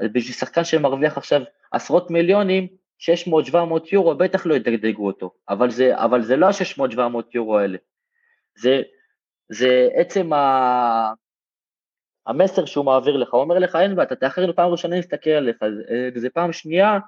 אה, 0.01 0.07
בשביל 0.07 0.33
שחקן 0.33 0.63
שמרוויח 0.63 1.17
עכשיו 1.17 1.41
עשרות 1.71 2.11
מיליונים, 2.11 2.67
600-700 2.99 3.55
יורו, 3.91 4.15
בטח 4.15 4.45
לא 4.45 4.53
ידגדגו 4.55 5.07
אותו. 5.07 5.31
אבל 5.49 5.69
זה, 5.69 5.97
אבל 6.03 6.21
זה 6.21 6.35
לא 6.35 6.45
ה-600-700 6.45 6.99
יורו 7.33 7.57
האלה. 7.57 7.77
זה, 8.57 8.81
זה 9.49 9.89
עצם 9.93 10.33
ה... 10.33 11.13
המסר 12.27 12.65
שהוא 12.65 12.85
מעביר 12.85 13.17
לך, 13.17 13.33
הוא 13.33 13.41
אומר 13.41 13.59
לך, 13.59 13.75
אין 13.75 13.95
בעיה, 13.95 14.07
אתה 14.07 14.15
תאחר 14.15 14.53
פעם 14.53 14.71
ראשונה 14.71 14.99
נסתכל 14.99 15.29
עליך, 15.29 15.63
אה, 15.63 16.09
זה 16.15 16.29
פעם 16.29 16.53
שנייה, 16.53 16.99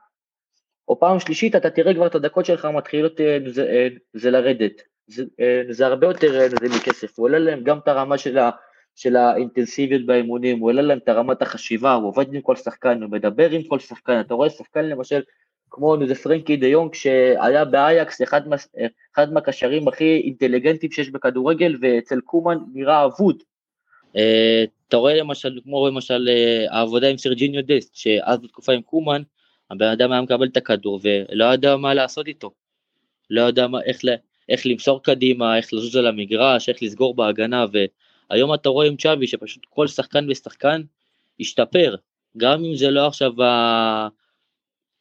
או 0.87 0.99
פעם 0.99 1.19
שלישית, 1.19 1.55
אתה 1.55 1.69
תראה 1.69 1.93
כבר 1.93 2.07
את 2.07 2.15
הדקות 2.15 2.45
שלך 2.45 2.65
מתחילות 2.65 3.21
אה, 3.21 3.37
זה, 3.47 3.65
אה, 3.65 3.87
זה 4.13 4.31
לרדת. 4.31 4.81
זה, 5.07 5.23
אה, 5.39 5.61
זה 5.69 5.85
הרבה 5.85 6.07
יותר 6.07 6.47
זה 6.49 6.67
מכסף, 6.77 7.19
הוא 7.19 7.23
עולה 7.23 7.39
להם 7.39 7.63
גם 7.63 7.77
את 7.77 7.87
הרמה 7.87 8.17
של, 8.17 8.37
ה, 8.37 8.49
של 8.95 9.15
האינטנסיביות 9.15 10.05
באימונים, 10.05 10.59
הוא 10.59 10.69
עולה 10.69 10.81
להם 10.81 10.97
את 10.97 11.09
רמת 11.09 11.41
החשיבה, 11.41 11.93
הוא 11.93 12.07
עובד 12.07 12.33
עם 12.33 12.41
כל 12.41 12.55
שחקן, 12.55 13.01
הוא 13.01 13.11
מדבר 13.11 13.49
עם 13.49 13.63
כל 13.63 13.79
שחקן, 13.79 14.19
אתה 14.19 14.33
רואה 14.33 14.49
שחקן 14.49 14.85
למשל, 14.85 15.21
כמו 15.69 16.01
איזה 16.01 16.15
פרנקי 16.15 16.57
דה 16.57 16.67
יונג 16.67 16.93
שהיה 16.93 17.65
באייקס, 17.65 18.21
אחד, 18.21 18.41
אחד 19.15 19.33
מהקשרים 19.33 19.87
הכי 19.87 20.21
אינטליגנטיים 20.23 20.91
שיש 20.91 21.09
בכדורגל, 21.09 21.75
ואצל 21.81 22.19
קומן 22.21 22.57
נראה 22.73 23.05
אבוד. 23.05 23.43
אתה 24.87 24.97
רואה 24.97 25.13
למשל, 25.15 25.59
כמו 25.63 25.87
למשל 25.87 26.29
העבודה 26.69 27.07
עם 27.07 27.17
סרג'יניו 27.17 27.61
דסט, 27.67 27.95
שאז 27.95 28.39
בתקופה 28.39 28.73
עם 28.73 28.81
קומן, 28.81 29.21
הבן 29.71 29.87
אדם 29.87 30.11
היה 30.11 30.21
מקבל 30.21 30.47
את 30.47 30.57
הכדור 30.57 30.99
ולא 31.03 31.53
ידע 31.53 31.75
מה 31.75 31.93
לעשות 31.93 32.27
איתו. 32.27 32.51
לא 33.29 33.41
יודע 33.41 33.67
מה, 33.67 33.81
איך, 33.81 34.01
איך 34.49 34.65
למסור 34.65 35.03
קדימה, 35.03 35.57
איך 35.57 35.73
לזוז 35.73 35.95
על 35.95 36.07
המגרש, 36.07 36.69
איך 36.69 36.83
לסגור 36.83 37.15
בהגנה, 37.15 37.65
והיום 37.71 38.53
אתה 38.53 38.69
רואה 38.69 38.87
עם 38.87 38.97
צ'אבי 38.97 39.27
שפשוט 39.27 39.65
כל 39.69 39.87
שחקן 39.87 40.29
ושחקן 40.29 40.81
השתפר, 41.39 41.95
גם 42.37 42.65
אם 42.65 42.75
זה 42.75 42.91
לא 42.91 43.07
עכשיו 43.07 43.31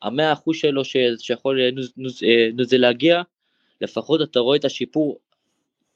המאה 0.02 0.32
אחוז 0.32 0.56
שלו 0.56 0.82
שיכול 1.18 1.70
נוז, 1.70 1.92
נוז, 1.96 2.22
נוז, 2.54 2.74
להגיע, 2.74 3.22
לפחות 3.80 4.22
אתה 4.22 4.40
רואה 4.40 4.56
את 4.56 4.64
השיפור 4.64 5.18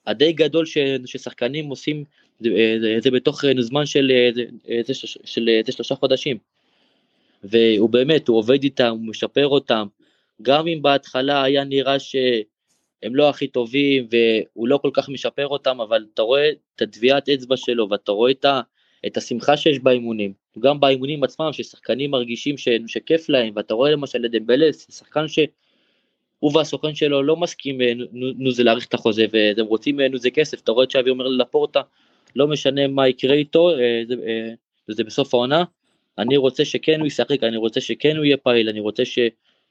הדי 0.06 0.32
גדול 0.32 0.66
ש, 0.66 0.78
ששחקנים 1.06 1.68
עושים, 1.68 2.04
זה, 2.40 2.96
זה 2.98 3.10
בתוך 3.10 3.44
זמן 3.60 3.86
של, 3.86 4.12
של, 4.86 4.92
של, 4.94 5.48
של 5.66 5.72
שלושה 5.72 5.94
חודשים. 5.94 6.38
והוא 7.42 7.90
באמת, 7.90 8.28
הוא 8.28 8.38
עובד 8.38 8.62
איתם, 8.62 8.90
הוא 8.90 9.06
משפר 9.06 9.46
אותם, 9.46 9.86
גם 10.42 10.68
אם 10.68 10.82
בהתחלה 10.82 11.42
היה 11.42 11.64
נראה 11.64 11.98
שהם 11.98 13.14
לא 13.14 13.28
הכי 13.28 13.46
טובים 13.46 14.06
והוא 14.10 14.68
לא 14.68 14.78
כל 14.78 14.90
כך 14.92 15.08
משפר 15.08 15.46
אותם, 15.46 15.80
אבל 15.80 16.06
אתה 16.14 16.22
רואה 16.22 16.50
את 16.76 16.82
הטביעת 16.82 17.28
אצבע 17.28 17.56
שלו 17.56 17.88
ואתה 17.90 18.12
רואה 18.12 18.30
את, 18.30 18.44
ה, 18.44 18.60
את 19.06 19.16
השמחה 19.16 19.56
שיש 19.56 19.78
באימונים, 19.78 20.32
גם 20.58 20.80
באימונים 20.80 21.24
עצמם 21.24 21.52
ששחקנים 21.52 22.10
מרגישים 22.10 22.58
ש, 22.58 22.68
שכיף 22.86 23.28
להם, 23.28 23.52
ואתה 23.56 23.74
רואה 23.74 23.90
למשל 23.90 24.24
את 24.24 24.30
דמבלס, 24.30 24.98
שחקן 24.98 25.28
שהוא 25.28 26.54
והסוכן 26.54 26.94
שלו 26.94 27.22
לא 27.22 27.36
מסכים 27.36 27.80
אה, 27.80 27.92
נו 28.12 28.50
זה 28.50 28.64
להאריך 28.64 28.86
את 28.86 28.94
החוזה 28.94 29.26
והם 29.32 29.66
רוצים 29.66 30.00
נו 30.00 30.18
זה 30.18 30.30
כסף, 30.30 30.60
אתה 30.60 30.72
רואה 30.72 30.84
את 30.84 30.90
שווי 30.90 31.10
אומר 31.10 31.26
ללפורטה, 31.26 31.80
לא 32.36 32.48
משנה 32.48 32.86
מה 32.86 33.08
יקרה 33.08 33.34
איתו, 33.34 33.70
אה, 33.70 34.02
זה, 34.08 34.14
אה, 34.26 34.54
זה 34.88 35.04
בסוף 35.04 35.34
העונה, 35.34 35.64
אני 36.18 36.36
רוצה 36.36 36.64
שכן 36.64 37.00
הוא 37.00 37.06
ישחק, 37.06 37.42
אני 37.42 37.56
רוצה 37.56 37.80
שכן 37.80 38.16
הוא 38.16 38.24
יהיה 38.24 38.36
פעיל, 38.36 38.68
אני 38.68 38.80
רוצה 38.80 39.04
ש, 39.04 39.18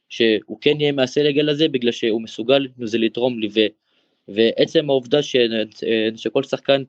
שהוא 0.10 0.58
כן 0.62 0.82
יהיה 0.82 0.92
מהסלגל 0.92 1.50
הזה 1.50 1.68
בגלל 1.68 1.92
שהוא 1.92 2.22
מסוגל 2.22 2.68
זה 2.84 2.98
לתרום 2.98 3.40
לי. 3.40 3.48
ו, 3.54 3.60
ועצם 4.28 4.90
העובדה 4.90 5.24
ש, 5.24 5.36
שכל 6.16 6.44
שחקן 6.44 6.84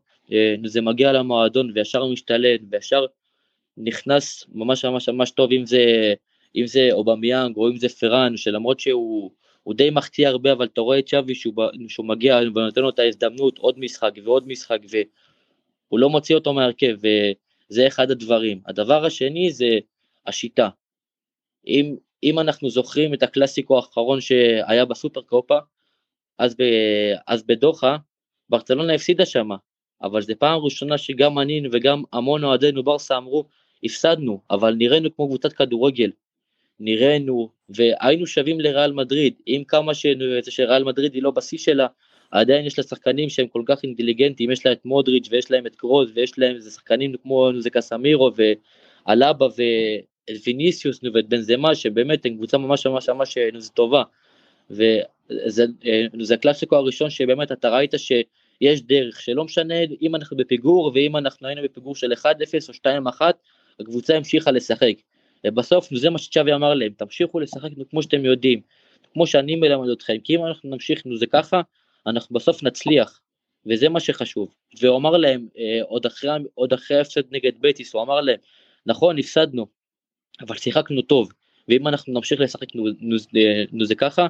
זה 0.64 0.80
מגיע 0.80 1.12
למועדון 1.12 1.70
וישר 1.74 2.06
משתלט 2.06 2.60
וישר 2.70 3.06
נכנס 3.76 4.44
ממש 4.54 4.84
ממש 4.84 5.08
ממש 5.08 5.30
טוב 5.30 5.52
אם 5.52 5.66
זה 5.66 6.14
אם 6.56 6.66
זה 6.66 6.88
אובמיאנג 6.92 7.56
או 7.56 7.68
אם 7.68 7.76
זה 7.76 7.88
פראן 7.88 8.36
שלמרות 8.36 8.80
שהוא 8.80 9.30
הוא 9.62 9.74
די 9.74 9.90
מחטיא 9.90 10.28
הרבה 10.28 10.52
אבל 10.52 10.66
אתה 10.66 10.80
רואה 10.80 10.98
את 10.98 11.08
שווי 11.08 11.34
שהוא, 11.34 11.54
שהוא 11.88 12.06
מגיע 12.06 12.40
ונותן 12.54 12.80
לו 12.80 12.88
את 12.88 12.98
ההזדמנות 12.98 13.58
עוד 13.58 13.78
משחק 13.78 14.12
ועוד 14.24 14.48
משחק 14.48 14.78
והוא 14.90 15.98
לא 15.98 16.10
מוציא 16.10 16.34
אותו 16.34 16.52
מהרכב 16.52 16.96
וזה 17.70 17.86
אחד 17.86 18.10
הדברים. 18.10 18.60
הדבר 18.66 19.04
השני 19.04 19.52
זה 19.52 19.78
השיטה. 20.26 20.68
אם, 21.66 21.96
אם 22.22 22.38
אנחנו 22.38 22.70
זוכרים 22.70 23.14
את 23.14 23.22
הקלאסיקו 23.22 23.76
האחרון 23.76 24.20
שהיה 24.20 24.84
בסופר 24.84 25.22
קופה 25.22 25.58
אז, 26.38 26.54
ב, 26.58 26.62
אז 27.26 27.42
בדוחה 27.42 27.96
ברצלונה 28.48 28.94
הפסידה 28.94 29.26
שמה 29.26 29.56
אבל 30.02 30.22
זו 30.22 30.32
פעם 30.38 30.60
ראשונה 30.60 30.98
שגם 30.98 31.38
אני 31.38 31.62
וגם 31.72 32.02
המון 32.12 32.44
אוהדינו 32.44 32.82
ברסה 32.84 33.16
אמרו 33.16 33.44
הפסדנו 33.84 34.40
אבל 34.50 34.74
נראינו 34.74 35.14
כמו 35.16 35.28
קבוצת 35.28 35.52
כדורגל 35.52 36.10
נראינו 36.80 37.50
והיינו 37.68 38.26
שווים 38.26 38.60
לריאל 38.60 38.92
מדריד 38.92 39.34
עם 39.46 39.64
כמה 39.64 39.92
שריאל 40.50 40.84
מדריד 40.84 41.14
היא 41.14 41.22
לא 41.22 41.30
בשיא 41.30 41.58
שלה 41.58 41.86
עדיין 42.30 42.66
יש 42.66 42.78
לה 42.78 42.84
שחקנים 42.84 43.28
שהם 43.28 43.46
כל 43.46 43.62
כך 43.66 43.82
אינטליגנטים 43.82 44.50
יש 44.50 44.66
לה 44.66 44.72
את 44.72 44.84
מודריץ' 44.84 45.28
ויש 45.30 45.50
להם 45.50 45.66
את 45.66 45.76
קרוז 45.76 46.10
ויש 46.14 46.38
להם 46.38 46.56
איזה 46.56 46.70
שחקנים 46.70 47.14
כמו 47.22 47.50
זה 47.58 47.70
קסמירו 47.70 48.30
ואלאבה 49.06 49.46
וויניסיוס 50.44 51.00
ואת 51.14 51.28
בנזמה 51.28 51.74
שבאמת 51.74 52.26
הם 52.26 52.34
קבוצה 52.34 52.58
ממש 52.58 52.86
ממש 52.86 53.08
ממש 53.08 53.38
טובה 53.74 54.02
וזה 54.70 56.34
הקלאסיקו 56.34 56.76
הראשון 56.76 57.10
שבאמת 57.10 57.52
אתה 57.52 57.68
ראית 57.68 57.94
ש... 57.96 58.12
יש 58.60 58.82
דרך 58.82 59.20
שלא 59.20 59.44
משנה 59.44 59.74
אם 60.02 60.14
אנחנו 60.14 60.36
בפיגור 60.36 60.92
ואם 60.94 61.16
אנחנו 61.16 61.48
היינו 61.48 61.62
בפיגור 61.62 61.96
של 61.96 62.12
1-0 62.12 62.24
או 62.68 63.10
2-1 63.20 63.22
הקבוצה 63.80 64.16
המשיכה 64.16 64.50
לשחק. 64.50 64.94
ובסוף 65.46 65.88
זה 65.94 66.10
מה 66.10 66.18
שצ'אבי 66.18 66.52
אמר 66.52 66.74
להם 66.74 66.92
תמשיכו 66.96 67.40
לשחק 67.40 67.70
כמו 67.90 68.02
שאתם 68.02 68.24
יודעים 68.24 68.60
כמו 69.12 69.26
שאני 69.26 69.56
מלמד 69.56 69.88
אתכם 69.88 70.18
כי 70.24 70.36
אם 70.36 70.46
אנחנו 70.46 70.70
נמשיך 70.70 71.02
זה 71.18 71.26
ככה 71.26 71.60
אנחנו 72.06 72.34
בסוף 72.34 72.62
נצליח. 72.62 73.20
וזה 73.66 73.88
מה 73.88 74.00
שחשוב. 74.00 74.54
והוא 74.80 74.96
אמר 74.96 75.10
להם 75.10 75.48
אה, 75.58 75.80
עוד 75.82 76.06
אחרי 76.06 76.30
עוד 76.54 76.72
אחרי 76.72 76.96
ההפסד 76.96 77.22
נגד 77.30 77.52
בטיס 77.60 77.94
הוא 77.94 78.02
אמר 78.02 78.20
להם 78.20 78.36
נכון 78.86 79.18
הפסדנו 79.18 79.66
אבל 80.40 80.56
שיחקנו 80.56 81.02
טוב. 81.02 81.28
ואם 81.68 81.88
אנחנו 81.88 82.12
נמשיך 82.12 82.40
לשחק 82.40 82.66
נו, 83.72 83.84
זה 83.84 83.94
ככה 83.94 84.26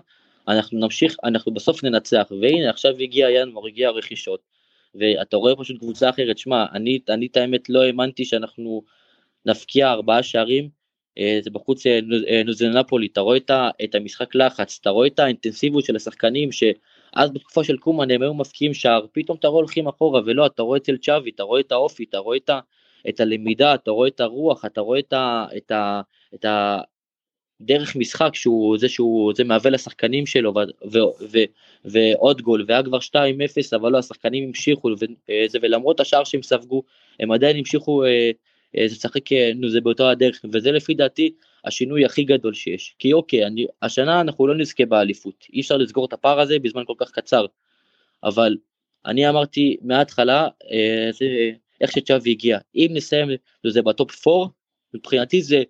אנחנו 0.48 0.78
נמשיך, 0.78 1.16
אנחנו 1.24 1.54
בסוף 1.54 1.84
ננצח, 1.84 2.32
והנה 2.40 2.70
עכשיו 2.70 2.96
הגיע 2.96 3.30
ינואר, 3.30 3.66
הגיע 3.66 3.88
הרכישות, 3.88 4.40
ואתה 4.94 5.36
רואה 5.36 5.56
פשוט 5.56 5.78
קבוצה 5.78 6.10
אחרת, 6.10 6.38
שמע, 6.38 6.64
אני, 6.72 6.98
אני 7.08 7.26
את 7.26 7.36
האמת 7.36 7.68
לא 7.68 7.82
האמנתי 7.82 8.24
שאנחנו 8.24 8.82
נפקיע 9.46 9.90
ארבעה 9.90 10.22
שערים, 10.22 10.68
אה, 11.18 11.38
זה 11.42 11.50
בחוץ 11.50 11.86
אה, 11.86 12.00
אה, 12.28 12.42
נוזלנפולי, 12.44 13.08
אתה 13.12 13.20
רואה 13.20 13.38
את 13.84 13.94
המשחק 13.94 14.34
לחץ, 14.34 14.78
אתה 14.80 14.90
רואה 14.90 15.06
את 15.06 15.18
האינטנסיביות 15.18 15.84
של 15.84 15.96
השחקנים, 15.96 16.52
שאז 17.18 17.30
בתקופה 17.30 17.64
של 17.64 17.76
קומן 17.76 18.10
הם 18.10 18.22
היו 18.22 18.34
מפקיעים 18.34 18.74
שער, 18.74 19.06
פתאום 19.12 19.38
אתה 19.40 19.48
רואה 19.48 19.60
הולכים 19.60 19.88
אחורה, 19.88 20.20
ולא, 20.26 20.46
אתה 20.46 20.62
רואה 20.62 20.78
אצל 20.78 20.96
צ'אבי, 20.96 21.30
אתה 21.30 21.42
רואה 21.42 21.60
את 21.60 21.72
האופי, 21.72 22.04
אתה 22.08 22.18
רואה 22.18 22.36
את, 22.36 22.50
ה, 22.50 22.60
את 23.08 23.20
הלמידה, 23.20 23.74
אתה 23.74 23.90
רואה 23.90 24.08
את 24.08 24.20
הרוח, 24.20 24.64
אתה 24.64 24.80
רואה 24.80 24.98
את, 24.98 25.12
ה, 25.12 25.46
את, 25.56 25.70
ה, 25.70 26.00
את, 26.34 26.44
ה, 26.44 26.80
דרך 27.60 27.96
משחק 27.96 28.34
שהוא 28.34 28.78
זה 28.78 28.88
שהוא 28.88 29.32
זה 29.36 29.44
מהווה 29.44 29.70
לשחקנים 29.70 30.26
שלו 30.26 30.54
ו, 30.54 30.58
ו, 30.90 30.98
ו, 31.30 31.38
ועוד 31.84 32.42
גול 32.42 32.64
והיה 32.68 32.82
כבר 32.82 32.98
2-0 32.98 33.10
אבל 33.76 33.92
לא 33.92 33.98
השחקנים 33.98 34.48
המשיכו 34.48 34.88
וזה, 34.88 35.58
ולמרות 35.62 36.00
השאר 36.00 36.24
שהם 36.24 36.42
ספגו 36.42 36.82
הם 37.20 37.32
עדיין 37.32 37.56
המשיכו 37.56 38.04
אה, 38.04 38.30
אה, 38.76 38.84
לשחק 38.84 39.32
אה, 39.32 39.52
נו 39.54 39.68
זה 39.68 39.80
באותו 39.80 40.10
הדרך. 40.10 40.40
וזה 40.52 40.72
לפי 40.72 40.94
דעתי 40.94 41.30
השינוי 41.64 42.04
הכי 42.04 42.24
גדול 42.24 42.54
שיש. 42.54 42.94
כי 42.98 43.12
אוקיי 43.12 43.46
אני, 43.46 43.66
השנה 43.82 44.20
אנחנו 44.20 44.46
לא 44.46 44.54
נזכה 44.54 44.86
באליפות. 44.86 45.44
אי 45.52 45.60
אפשר 45.60 45.76
לסגור 45.76 46.04
את 46.04 46.12
הפער 46.12 46.40
הזה 46.40 46.58
בזמן 46.58 46.82
כל 46.86 46.94
כך 46.98 47.10
קצר. 47.10 47.46
אבל 48.24 48.56
אני 49.06 49.28
אמרתי 49.28 49.76
מההתחלה 49.82 50.48
אה, 50.72 51.10
זה 51.12 51.50
איך 51.80 51.92
שצ'אבי 51.92 52.30
הגיע. 52.30 52.58
אם 52.74 52.88
נסיים 52.90 53.28
זה 53.66 53.82
בטופ 53.82 54.28
4 54.28 54.46
מבחינתי 54.94 55.42
זה 55.42 55.62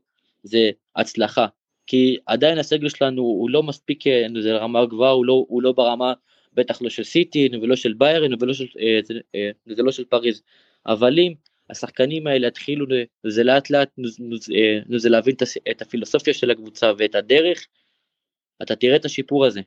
זה 0.42 0.70
הצלחה. 0.96 1.46
כי 1.86 2.16
עדיין 2.26 2.58
הסגל 2.58 2.88
שלנו 2.88 3.22
הוא 3.22 3.50
לא 3.50 3.62
מספיק, 3.62 4.06
אה, 4.06 4.26
זה 4.42 4.56
רמה 4.56 4.86
גבוהה, 4.86 5.10
הוא 5.10 5.24
לא, 5.24 5.44
הוא 5.48 5.62
לא 5.62 5.72
ברמה, 5.72 6.12
בטח 6.54 6.82
לא 6.82 6.90
של 6.90 7.04
סיטי 7.04 7.48
ולא 7.62 7.76
של 7.76 7.92
ביירן 7.92 8.30
ולא 8.40 8.52
של, 8.52 8.66
אה, 8.80 8.98
זה, 9.04 9.14
אה, 9.34 9.50
זה 9.66 9.82
לא 9.82 9.92
של 9.92 10.04
פריז, 10.04 10.42
אבל 10.86 11.18
אם 11.18 11.34
השחקנים 11.70 12.26
האלה 12.26 12.46
יתחילו, 12.46 12.86
זה 13.26 13.44
לאט 13.44 13.70
לאט, 13.70 13.88
זה 14.96 15.08
להבין 15.08 15.34
את 15.70 15.82
הפילוסופיה 15.82 16.34
של 16.34 16.50
הקבוצה 16.50 16.92
ואת 16.98 17.14
הדרך, 17.14 17.66
אתה 18.62 18.76
תראה 18.76 18.96
את 18.96 19.04
השיפור 19.04 19.46
הזה. 19.46 19.60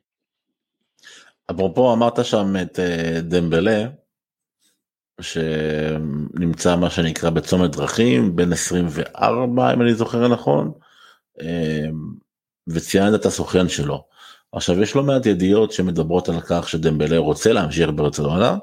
אפרופו 1.50 1.92
אמרת 1.92 2.24
שם 2.24 2.54
את 2.62 2.78
דמבלה, 3.22 3.84
שנמצא 5.20 6.76
מה 6.76 6.90
שנקרא 6.90 7.30
בצומת 7.30 7.70
דרכים 7.70 8.36
בין 8.36 8.52
24 8.52 9.74
אם 9.74 9.82
אני 9.82 9.94
זוכר 9.94 10.28
נכון 10.28 10.72
אמ, 11.40 11.46
וציינת 12.66 13.20
את 13.20 13.26
הסוכן 13.26 13.68
שלו. 13.68 14.04
עכשיו 14.52 14.82
יש 14.82 14.96
לא 14.96 15.02
מעט 15.02 15.26
ידיעות 15.26 15.72
שמדברות 15.72 16.28
על 16.28 16.40
כך 16.40 16.68
שדמבלה 16.68 17.18
רוצה 17.18 17.52
להמשיך 17.52 17.90
ברצלונה, 17.94 18.56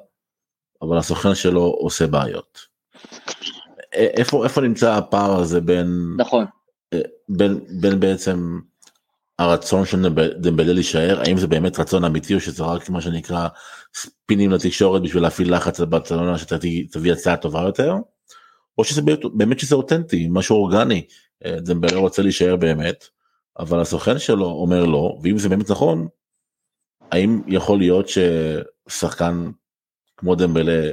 אבל 0.82 0.98
הסוכן 0.98 1.36
שלו 1.36 1.62
עושה 1.62 2.08
בעיות. 2.08 2.69
איפה 3.94 4.44
איפה 4.44 4.62
נמצא 4.62 4.94
הפער 4.94 5.40
הזה 5.40 5.62
בין 5.62 6.16
נכון. 6.18 6.46
אה, 6.94 7.00
בין 7.30 7.60
בין 7.82 8.00
בעצם 8.00 8.60
הרצון 9.40 9.86
של 9.86 10.10
דמבלה 10.42 10.74
להישאר? 10.74 11.20
האם 11.20 11.38
זה 11.38 11.48
באמת 11.48 11.80
רצון 11.80 12.04
אמיתי 12.04 12.36
או 12.36 12.40
שזה 12.40 12.64
רק 12.64 12.90
מה 12.90 13.02
שנקרא 13.02 13.48
ספינים 13.96 14.52
לתקשורת 14.52 15.02
בשביל 15.02 15.24
להפעיל 15.24 15.56
לחץ 15.56 15.80
על 15.80 15.86
ברצלונה 15.86 16.38
שתביא 16.38 17.14
הצעה 17.14 17.38
טובה 17.38 17.62
יותר? 17.62 17.94
או 18.78 18.84
שזה 18.84 19.02
באמת 19.34 19.60
שזה 19.60 19.76
אותנטי 19.76 20.28
משהו 20.32 20.56
אורגני? 20.56 21.06
אה, 21.46 21.60
דמבלה 21.60 21.98
רוצה 21.98 22.22
להישאר 22.22 22.56
באמת, 22.56 23.06
אבל 23.60 23.80
הסוכן 23.80 24.20
שלו 24.20 24.46
אומר 24.46 24.86
לא, 24.86 25.20
ואם 25.24 25.38
זה 25.38 25.50
באמת 25.50 25.72
נכון, 25.72 26.08
האם 27.12 27.42
יכול 27.48 27.78
להיות 27.78 28.06
ששחקן 28.10 29.52
כמו 30.18 30.36
דמבלה, 30.36 30.92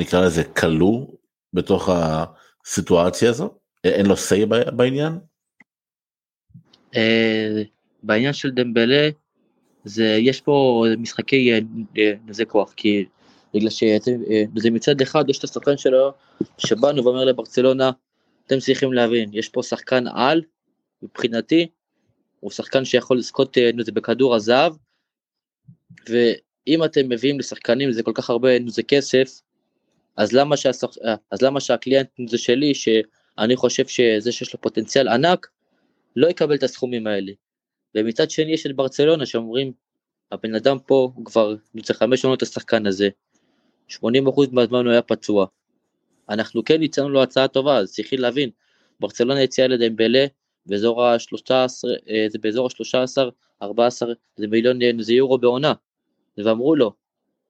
נקרא 0.00 0.26
לזה 0.26 0.44
כלוא 0.44 1.06
בתוך 1.52 1.88
הסיטואציה 1.92 3.30
הזו? 3.30 3.54
אין 3.84 4.06
לו 4.06 4.14
say 4.14 4.46
בעניין? 4.72 5.18
אה, 6.96 7.62
בעניין 8.02 8.32
של 8.32 8.50
דמבלה, 8.50 9.08
זה, 9.84 10.04
יש 10.20 10.40
פה 10.40 10.84
משחקי 10.98 11.50
נזי 12.26 12.46
כוח, 12.46 12.72
כי 12.72 13.04
בגלל 13.54 13.70
שזה 13.70 14.70
מצד 14.70 15.00
אחד 15.00 15.30
יש 15.30 15.38
את 15.38 15.44
הסוכן 15.44 15.76
שלו 15.76 16.12
שבאנו 16.58 17.04
ואומר 17.04 17.24
לברצלונה 17.24 17.90
אתם 18.46 18.58
צריכים 18.58 18.92
להבין, 18.92 19.30
יש 19.32 19.48
פה 19.48 19.62
שחקן 19.62 20.04
על, 20.06 20.42
מבחינתי, 21.02 21.66
הוא 22.40 22.50
שחקן 22.50 22.84
שיכול 22.84 23.18
לזכות 23.18 23.58
אה, 23.58 23.70
בכדור 23.94 24.34
הזהב, 24.34 24.72
ואם 26.08 26.84
אתם 26.84 27.08
מביאים 27.08 27.38
לשחקנים 27.38 27.92
זה 27.92 28.02
כל 28.02 28.12
כך 28.14 28.30
הרבה, 28.30 28.48
זה 28.66 28.82
כסף, 28.82 29.40
אז 30.16 30.32
למה, 30.32 30.56
שהשח... 30.56 30.88
אז 31.30 31.42
למה 31.42 31.60
שהקליינט 31.60 32.08
זה 32.26 32.38
שלי, 32.38 32.74
שאני 32.74 33.56
חושב 33.56 33.86
שזה 33.86 34.32
שיש 34.32 34.54
לו 34.54 34.60
פוטנציאל 34.60 35.08
ענק, 35.08 35.46
לא 36.16 36.28
יקבל 36.28 36.54
את 36.54 36.62
הסכומים 36.62 37.06
האלה. 37.06 37.32
ומצד 37.94 38.30
שני 38.30 38.52
יש 38.52 38.66
את 38.66 38.76
ברצלונה 38.76 39.26
שאומרים, 39.26 39.72
הבן 40.32 40.54
אדם 40.54 40.78
פה 40.86 41.12
כבר, 41.24 41.54
זה 41.84 41.94
חמש 41.94 42.22
שנות 42.22 42.42
השחקן 42.42 42.86
הזה, 42.86 43.08
80% 43.90 43.94
מהזמן 44.52 44.84
הוא 44.84 44.92
היה 44.92 45.02
פצוע. 45.02 45.46
אנחנו 46.28 46.64
כן 46.64 46.82
הצענו 46.82 47.08
לו 47.08 47.22
הצעה 47.22 47.48
טובה, 47.48 47.78
אז 47.78 47.92
צריכים 47.92 48.18
להבין, 48.18 48.50
ברצלונה 49.00 49.42
הציעה 49.42 49.68
לדמבלה 49.68 50.26
באזור 50.66 51.04
ה-13, 51.04 51.50
אה, 52.10 52.26
זה 52.28 52.38
באזור 52.38 52.66
ה-13, 52.66 53.30
14, 53.62 54.12
זה 54.36 54.46
מיליון, 54.46 54.82
אה, 54.82 54.90
זה 55.00 55.12
יורו 55.12 55.38
בעונה. 55.38 55.72
ואמרו 56.38 56.76
לו, 56.76 56.92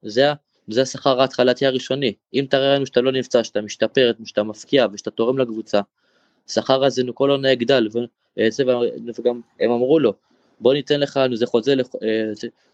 זה, 0.02 0.32
זה 0.70 0.82
השכר 0.82 1.20
ההתחלתי 1.20 1.66
הראשוני, 1.66 2.14
אם 2.34 2.46
תראה 2.50 2.74
לנו 2.74 2.86
שאתה 2.86 3.00
לא 3.00 3.12
נפצע, 3.12 3.44
שאתה 3.44 3.60
משתפר, 3.60 4.12
שאתה 4.24 4.42
מפקיע 4.42 4.86
ושאתה 4.92 5.10
תורם 5.10 5.38
לקבוצה, 5.38 5.80
השכר 6.48 6.84
הזה 6.84 7.02
כל 7.14 7.30
עונה 7.30 7.50
יגדל, 7.50 7.88
אה, 8.38 8.48
וגם 9.18 9.40
הם 9.60 9.70
אמרו 9.70 9.98
לו, 9.98 10.12
בוא 10.60 10.74
ניתן 10.74 11.00
לך, 11.00 11.16
נו 11.16 11.36
זה 11.36 11.46
חוזה, 11.46 11.74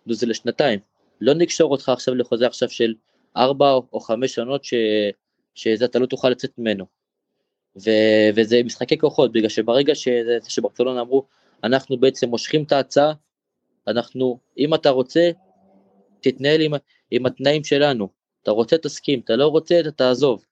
נו 0.07 0.14
זה 0.14 0.26
לשנתיים, 0.26 0.80
לא 1.20 1.34
נקשור 1.34 1.70
אותך 1.72 1.88
עכשיו 1.88 2.14
לחוזה 2.14 2.47
עכשיו 2.47 2.70
של 2.70 2.94
ארבע 3.36 3.72
או 3.92 4.01
חמש 4.01 4.34
שנות 4.34 4.64
ש, 4.64 4.74
שזה 5.55 5.84
אתה 5.84 5.99
לא 5.99 6.07
תוכל 6.07 6.28
לצאת 6.28 6.51
ממנו. 6.59 6.84
ו, 7.76 7.90
וזה 8.34 8.62
משחקי 8.62 8.99
כוחות, 8.99 9.32
בגלל 9.32 9.49
שברגע 9.49 9.94
ש, 9.94 10.09
שברצלונה 10.49 11.01
אמרו, 11.01 11.24
אנחנו 11.64 11.97
בעצם 11.97 12.28
מושכים 12.28 12.62
את 12.62 12.72
ההצעה, 12.72 13.12
אנחנו, 13.88 14.38
אם 14.59 14.74
אתה 14.74 14.90
רוצה, 14.90 15.30
תתנהל 16.31 16.61
עם, 16.61 16.72
עם 17.11 17.27
התנאים 17.27 17.64
שלנו, 17.64 18.09
אתה 18.43 18.51
רוצה 18.51 18.79
תסכים, 18.79 19.20
אתה 19.20 19.37
לא 19.37 19.47
רוצה 19.47 19.81
אתה 19.81 19.91
תעזוב. 19.91 20.45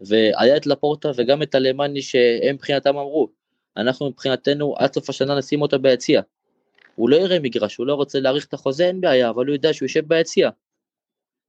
והיה 0.00 0.56
את 0.56 0.66
לפורטה 0.66 1.10
וגם 1.16 1.42
את 1.42 1.54
אלמני 1.54 2.02
שהם 2.02 2.54
מבחינתם 2.54 2.96
אמרו, 2.96 3.28
אנחנו 3.76 4.08
מבחינתנו 4.08 4.74
עד 4.78 4.94
סוף 4.94 5.10
השנה 5.10 5.38
נשים 5.38 5.62
אותו 5.62 5.78
ביציע. 5.78 6.20
הוא 6.94 7.10
לא 7.10 7.16
יראה 7.16 7.38
מגרש, 7.38 7.76
הוא 7.76 7.86
לא 7.86 7.94
רוצה 7.94 8.20
להאריך 8.20 8.46
את 8.46 8.54
החוזה, 8.54 8.86
אין 8.86 9.00
בעיה, 9.00 9.30
אבל 9.30 9.46
הוא 9.46 9.54
יודע 9.54 9.72
שהוא 9.72 9.86
יושב 9.86 10.08
ביציע. 10.08 10.50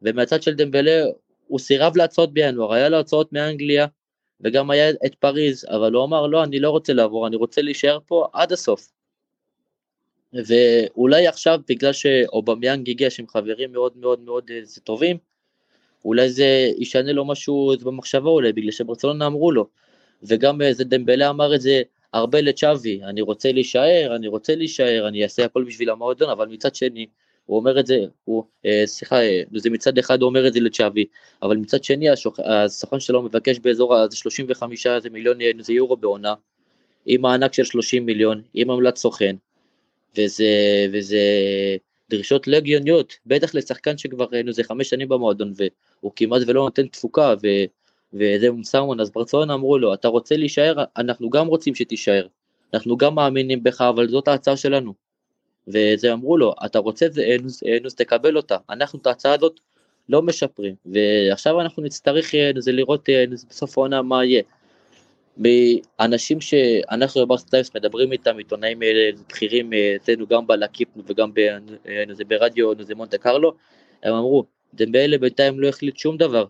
ומהצד 0.02 0.42
של 0.42 0.54
דמבלה, 0.54 1.04
הוא 1.48 1.60
סירב 1.60 1.98
להצעות 1.98 2.34
בינואר, 2.34 2.74
היה 2.74 2.90
לו 2.90 2.98
הצעות 2.98 3.34
מאנגליה, 3.34 3.88
וגם 4.42 4.70
היה 4.70 4.90
את 4.90 5.16
פריז, 5.16 5.66
אבל 5.70 5.94
הוא 5.94 6.04
אמר, 6.04 6.28
לא, 6.28 6.44
אני 6.44 6.60
לא 6.60 6.70
רוצה 6.70 6.94
לעבור, 6.94 7.28
אני 7.28 7.36
רוצה 7.36 7.62
להישאר 7.62 8.00
פה 8.06 8.28
עד 8.34 8.52
הסוף. 8.52 8.92
ואולי 10.34 11.28
עכשיו, 11.28 11.60
בגלל 11.70 11.94
שאובמיאנג 11.94 12.90
הגיע 12.90 13.10
שהם 13.10 13.28
חברים 13.28 13.72
מאוד 13.72 13.98
מאוד 13.98 14.20
מאוד 14.20 14.52
אה, 14.52 14.60
טובים, 14.84 15.18
אולי 16.06 16.30
זה 16.30 16.72
ישנה 16.78 17.12
לו 17.12 17.26
משהו 17.26 17.74
במחשבה 17.84 18.30
אולי, 18.30 18.54
בגלל 18.54 18.72
שברצלונה 18.72 19.28
אמרו 19.28 19.52
לו, 19.52 19.68
וגם 20.24 20.62
איזה 20.62 20.84
דמבלה 20.84 21.30
אמר 21.30 21.56
את 21.56 21.62
זה 21.62 21.82
הרבה 22.14 22.42
לצ'אבי, 22.42 23.04
אני 23.04 23.22
רוצה 23.22 23.52
להישאר, 23.52 24.14
אני 24.16 24.28
רוצה 24.28 24.56
להישאר, 24.56 25.08
אני 25.08 25.24
אעשה 25.24 25.46
הכל 25.46 25.64
בשביל 25.64 25.90
המועדון, 25.90 26.30
אבל 26.30 26.48
מצד 26.48 26.76
שני, 26.76 27.06
הוא 27.46 27.58
אומר 27.58 27.80
את 27.80 27.86
זה, 27.86 28.00
הוא, 28.26 28.44
אה, 28.66 28.84
סליחה, 28.86 29.22
אה, 29.22 29.42
זה 29.56 29.70
מצד 29.70 29.98
אחד 29.98 30.22
הוא 30.22 30.30
אומר 30.30 30.48
את 30.48 30.54
זה 30.54 30.60
לצ'אבי, 30.60 31.06
אבל 31.42 31.58
מצד 31.58 31.84
שני 31.84 32.08
הסוכן 32.46 33.00
שלו 33.00 33.22
מבקש 33.22 33.60
באזור 33.60 33.96
ה-35 33.96 34.64
מיליון 35.12 35.38
זה 35.60 35.74
יורו 35.74 35.98
בעונה, 35.98 36.34
עם 37.06 37.22
מענק 37.22 37.54
של 37.54 37.64
30 37.64 38.06
מיליון, 38.06 38.42
עם 38.54 38.72
עמלת 38.72 38.96
סוכן, 38.96 39.36
וזה, 40.18 40.46
וזה 40.94 41.18
דרישות 42.10 42.48
לא 42.48 42.58
הגיוניות, 42.58 43.14
בטח 43.26 43.56
לשחקן 43.56 43.98
שכבר 43.98 44.26
זה 44.50 44.64
חמש 44.64 44.90
שנים 44.90 45.10
במועדון 45.10 45.54
והוא 45.56 46.12
כמעט 46.16 46.42
ולא 46.48 46.62
נותן 46.62 46.88
תפוקה 46.88 47.34
ו, 47.44 47.48
וזה 48.14 48.52
מוסאמון, 48.52 49.00
אז 49.00 49.12
ברצלונה 49.12 49.54
אמרו 49.54 49.78
לו, 49.78 49.94
אתה 49.94 50.08
רוצה 50.08 50.38
להישאר? 50.38 50.84
אנחנו 50.98 51.30
גם 51.30 51.48
רוצים 51.48 51.76
שתישאר, 51.76 52.28
אנחנו 52.74 52.98
גם 52.98 53.16
מאמינים 53.16 53.64
בך, 53.64 53.82
אבל 53.82 54.10
זאת 54.10 54.28
ההצעה 54.28 54.58
שלנו. 54.58 54.94
וזה 55.68 56.14
אמרו 56.14 56.38
לו, 56.38 56.56
אתה 56.66 56.80
רוצה 56.80 57.06
את 57.06 57.14
זה, 57.14 57.36
אנוס, 57.40 57.64
אנוס 57.80 57.96
תקבל 57.96 58.38
אותה, 58.38 58.58
אנחנו 58.70 59.00
את 59.00 59.08
ההצעה 59.08 59.34
הזאת 59.34 59.60
לא 60.10 60.22
משפרים, 60.22 60.76
ועכשיו 60.86 61.62
אנחנו 61.62 61.84
נצטרך 61.84 62.34
זה 62.58 62.72
לראות 62.72 63.10
בסוף 63.50 63.78
העונה 63.78 64.02
מה 64.02 64.26
יהיה. 64.26 64.42
מאנשים 65.38 66.42
שאנחנו 66.42 67.26
בברסטייפס 67.26 67.76
מדברים 67.76 68.12
איתם, 68.12 68.38
עיתונאים 68.38 68.80
בכירים 69.30 69.72
אצלנו 69.96 70.28
גם 70.28 70.48
בלקיפ 70.48 70.88
וגם 71.06 71.32
ברדיו 72.28 72.72
זה 72.84 72.96
מונטה 72.96 73.18
קרלו, 73.18 73.54
הם 74.04 74.14
אמרו, 74.14 74.46
דמבלה 74.74 75.18
בינתיים 75.18 75.60
לא 75.60 75.68
החליט 75.68 75.98
שום 75.98 76.18
דבר. 76.18 76.46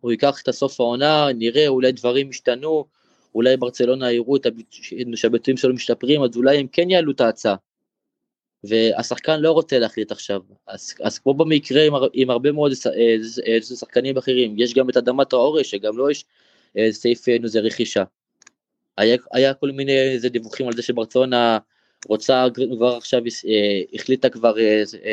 הוא 0.00 0.10
ייקח 0.10 0.42
את 0.42 0.48
הסוף 0.48 0.80
העונה, 0.80 1.26
נראה, 1.34 1.68
אולי 1.68 1.92
דברים 1.92 2.30
ישתנו, 2.30 2.84
אולי 3.34 3.56
ברצלונה 3.56 4.12
יראו 4.12 4.36
שהביצועים 5.14 5.56
שלו 5.56 5.74
משתפרים, 5.74 6.22
אז 6.22 6.36
אולי 6.36 6.58
הם 6.58 6.66
כן 6.66 6.90
יעלו 6.90 7.12
את 7.12 7.20
ההצעה. 7.20 7.56
והשחקן 8.64 9.40
לא 9.40 9.52
רוצה 9.52 9.78
להחליט 9.78 10.12
עכשיו. 10.12 10.40
אז, 10.66 10.94
אז 11.02 11.18
כמו 11.18 11.34
במקרה 11.34 11.82
עם, 11.82 11.92
עם 12.12 12.30
הרבה 12.30 12.52
מאוד 12.52 12.72
שחקנים 13.60 14.16
אחרים, 14.16 14.54
יש 14.58 14.74
גם 14.74 14.90
את 14.90 14.96
אדמת 14.96 15.32
האורש, 15.32 15.70
שגם 15.70 15.98
לא 15.98 16.10
יש 16.10 16.24
אה, 16.24 16.45
סעיף 16.90 17.28
אה, 17.28 17.36
זה 17.44 17.60
רכישה. 17.60 18.04
היה, 18.96 19.16
היה 19.32 19.54
כל 19.54 19.70
מיני 19.70 19.98
איזה 19.98 20.28
דיווחים 20.28 20.66
על 20.66 20.72
זה 20.72 20.82
שברצלונה 20.82 21.58
רוצה 22.08 22.46
כבר 22.76 22.96
עכשיו, 22.96 23.22
אה, 23.48 23.80
החליטה 23.94 24.28
כבר 24.28 24.54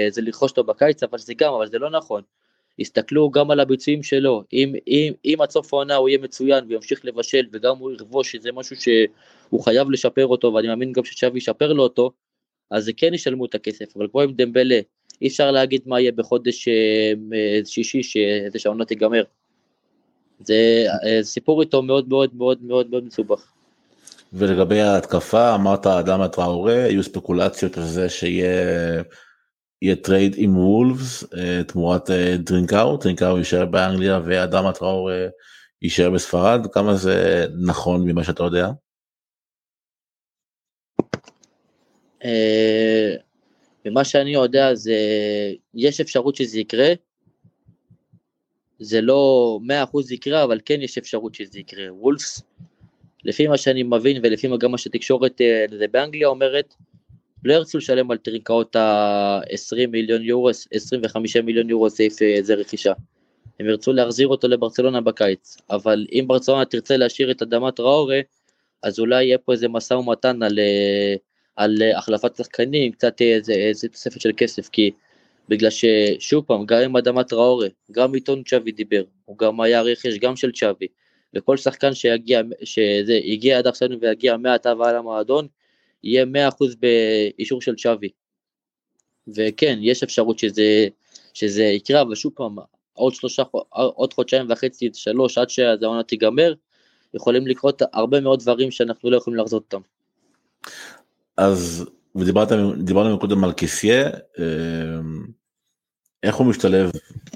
זה 0.09 0.22
לרכוש 0.22 0.51
אותו 0.51 0.64
בקיץ, 0.64 1.03
אבל 1.03 1.18
זה 1.18 1.34
גם, 1.34 1.53
אבל 1.53 1.68
זה 1.68 1.80
לא 1.80 1.89
נכון. 1.89 2.22
הסתכלו 2.80 3.32
גם 3.32 3.51
על 3.51 3.59
הביצועים 3.59 4.03
שלו, 4.03 4.43
אם, 4.53 4.74
אם, 4.88 5.14
אם 5.26 5.38
עד 5.41 5.49
סוף 5.49 5.74
העונה 5.74 5.95
הוא 5.95 6.09
יהיה 6.09 6.20
מצוין 6.20 6.66
וימשיך 6.68 7.05
לבשל 7.05 7.45
וגם 7.51 7.78
הוא 7.78 7.91
ירבוש 7.91 8.32
שזה 8.32 8.51
משהו 8.51 8.76
שהוא 8.76 9.64
חייב 9.64 9.89
לשפר 9.89 10.28
אותו 10.28 10.53
ואני 10.53 10.68
מאמין 10.68 10.91
גם 10.91 11.03
שצ'אבי 11.03 11.38
ישפר 11.38 11.74
לו 11.74 11.84
אותו, 11.84 12.11
אז 12.72 12.86
זה 12.86 12.93
כן 12.97 13.14
ישלמו 13.14 13.45
את 13.45 13.55
הכסף, 13.55 13.97
אבל 13.97 14.07
כמו 14.11 14.22
עם 14.22 14.34
דמבלה, 14.34 14.80
אי 15.22 15.28
אפשר 15.28 15.51
להגיד 15.51 15.82
מה 15.86 15.99
יהיה 15.99 16.11
בחודש 16.11 16.68
שישי 17.66 18.03
שזה 18.03 18.59
שהעונה 18.59 18.86
תיגמר. 18.86 19.24
זה 20.40 20.86
סיפור 21.22 21.62
איתו 21.62 21.82
מאוד 21.82 22.10
מאוד 22.10 22.36
מאוד 22.36 22.64
מאוד 22.64 22.90
מאוד 22.90 23.04
מסובך. 23.04 23.52
ולגבי 24.34 24.82
ההתקפה 24.82 25.56
אמרת 25.56 25.88
אדמה 25.88 26.22
טראורה 26.22 26.84
היו 26.84 27.04
ספקולציות 27.04 27.78
על 27.78 27.84
זה 27.84 28.10
שיהיה 28.10 29.04
יהיה 29.82 29.96
טרייד 29.96 30.36
עם 30.38 30.58
וולפס 30.58 31.24
תמורת 31.68 32.10
טרינקאו 32.38 32.98
טרינקאו 32.98 33.38
יישאר 33.38 33.66
באנגליה 33.66 34.20
ואדמה 34.26 34.66
טראורה 34.66 35.28
יישאר 35.82 36.10
בספרד 36.10 36.68
כמה 36.72 36.96
זה 36.96 37.46
נכון 37.66 38.10
ממה 38.10 38.24
שאתה 38.24 38.44
יודע. 38.44 38.68
ממה 43.86 44.04
שאני 44.04 44.34
יודע 44.34 44.76
זה 44.76 44.98
יש 45.74 46.02
אפשרות 46.02 46.36
שזה 46.36 46.60
יקרה 46.60 46.94
זה 48.84 49.02
לא 49.02 49.60
100% 49.94 50.14
יקרה, 50.14 50.44
אבל 50.44 50.60
כן 50.66 50.82
יש 50.82 50.98
אפשרות 50.98 51.36
שזה 51.36 51.60
יקרה. 51.60 51.94
וולפס, 51.94 52.42
לפי 53.26 53.48
מה 53.48 53.58
שאני 53.58 53.84
מבין 53.84 54.22
ולפי 54.24 54.48
גם 54.60 54.72
מה 54.72 54.78
שתקשורת 54.78 55.42
אה, 55.42 55.66
באנגליה 55.92 56.28
אומרת, 56.28 56.74
לא 57.46 57.54
ירצו 57.54 57.78
לשלם 57.78 58.12
על 58.12 58.18
טרינקאות 58.18 58.76
ה-20 58.76 59.88
מיליון 59.88 60.22
יורו, 60.22 60.50
25 60.74 61.38
מיליון 61.38 61.70
יורו 61.70 61.90
סעיף 61.90 62.22
איזה 62.22 62.54
אה, 62.54 62.60
רכישה. 62.60 62.94
הם 63.60 63.66
ירצו 63.66 63.94
להחזיר 63.94 64.28
אותו 64.28 64.48
לברצלונה 64.48 65.02
בקיץ, 65.02 65.58
אבל 65.70 66.08
אם 66.12 66.26
ברצלונה 66.28 66.66
תרצה 66.66 66.98
להשאיר 66.98 67.32
את 67.32 67.42
אדמת 67.42 67.80
ראורה, 67.80 68.20
אז 68.84 69.00
אולי 69.00 69.24
יהיה 69.24 69.38
פה 69.38 69.52
איזה 69.52 69.68
משא 69.68 69.94
ומתן 69.94 70.44
על, 70.44 70.60
אה, 70.60 71.16
על 71.56 71.78
החלפת 71.96 72.36
שחקנים, 72.36 72.92
קצת 72.92 73.22
איזה, 73.22 73.54
איזה 73.54 73.88
תוספת 73.88 74.22
של 74.22 74.32
כסף, 74.38 74.70
כי 74.70 74.92
בגלל 75.50 75.70
ששוב 75.70 76.46
פעם, 76.46 76.66
גם 76.66 76.82
עם 76.82 76.98
אדמת 76.98 77.34
ראורה, 77.34 77.68
גם 77.91 78.14
עיתון 78.14 78.44
צ'אבי 78.44 78.72
דיבר, 78.72 79.04
הוא 79.26 79.38
גם 79.38 79.62
היה 79.62 79.82
רכש 79.82 80.18
גם 80.18 80.36
של 80.36 80.52
צ'אבי, 80.52 80.88
וכל 81.34 81.58
שחקן 81.58 81.94
שיגיע, 81.94 82.41
שזה 82.64 83.20
הגיע 83.26 83.58
עד 83.58 83.68
עכשיו 83.68 83.89
ויגיע 84.02 84.38
מעתה 84.38 84.74
ועל 84.80 84.96
המועדון, 84.96 85.48
יהיה 86.04 86.26
100% 86.50 86.64
באישור 86.80 87.62
של 87.62 87.76
צ'אבי. 87.76 88.10
וכן, 89.28 89.80
יש 89.82 90.04
אפשרות 90.04 90.39
שזה, 90.39 90.88
שזה 91.34 91.64
יקרה, 91.64 92.02
אבל 92.02 92.16
שוב 92.16 92.34
פעם, 92.36 92.56
עוד 92.94 93.14
שלושה, 93.14 93.44
עוד 93.70 94.14
חודשיים 94.14 94.46
וחצי, 94.50 94.89
שלוש, 94.94 95.38
עד 95.38 95.50
שהעונה 95.50 96.04
תיגמר, 96.04 96.54
יכולים 97.14 97.48
לקרות 97.48 97.82
הרבה 97.94 98.22
מאוד 98.22 98.39
דברים 98.39 98.72
שאנחנו 98.72 99.12
לא 99.12 99.18
יכולים 99.18 99.39
לחזות 99.39 99.64
אותם. 99.64 99.82
אז 101.38 101.86
ודיברנו 102.16 103.20
קודם 103.20 103.43
על 103.43 103.51
קיסיה, 103.51 104.09
אמ, 104.09 105.26
איך 106.24 106.36
הוא 106.36 106.47
משתלב 106.47 106.91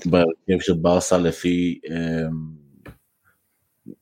בהרכב 0.05 0.59
של 0.59 0.73
ברסה 0.73 1.17
לפי 1.17 1.80
אמ, 1.89 2.57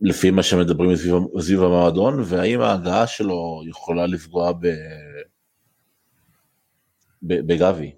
לפי 0.02 0.32
מה 0.32 0.44
שמדברים 0.44 0.96
סביב, 0.96 1.14
סביב 1.40 1.64
המועדון 1.64 2.22
והאם 2.26 2.62
ההגעה 2.62 3.08
שלו 3.08 3.62
יכולה 3.70 4.08
לפגוע 4.08 4.52
ב, 4.52 4.68
ב, 7.22 7.34
בגבי. 7.48 7.96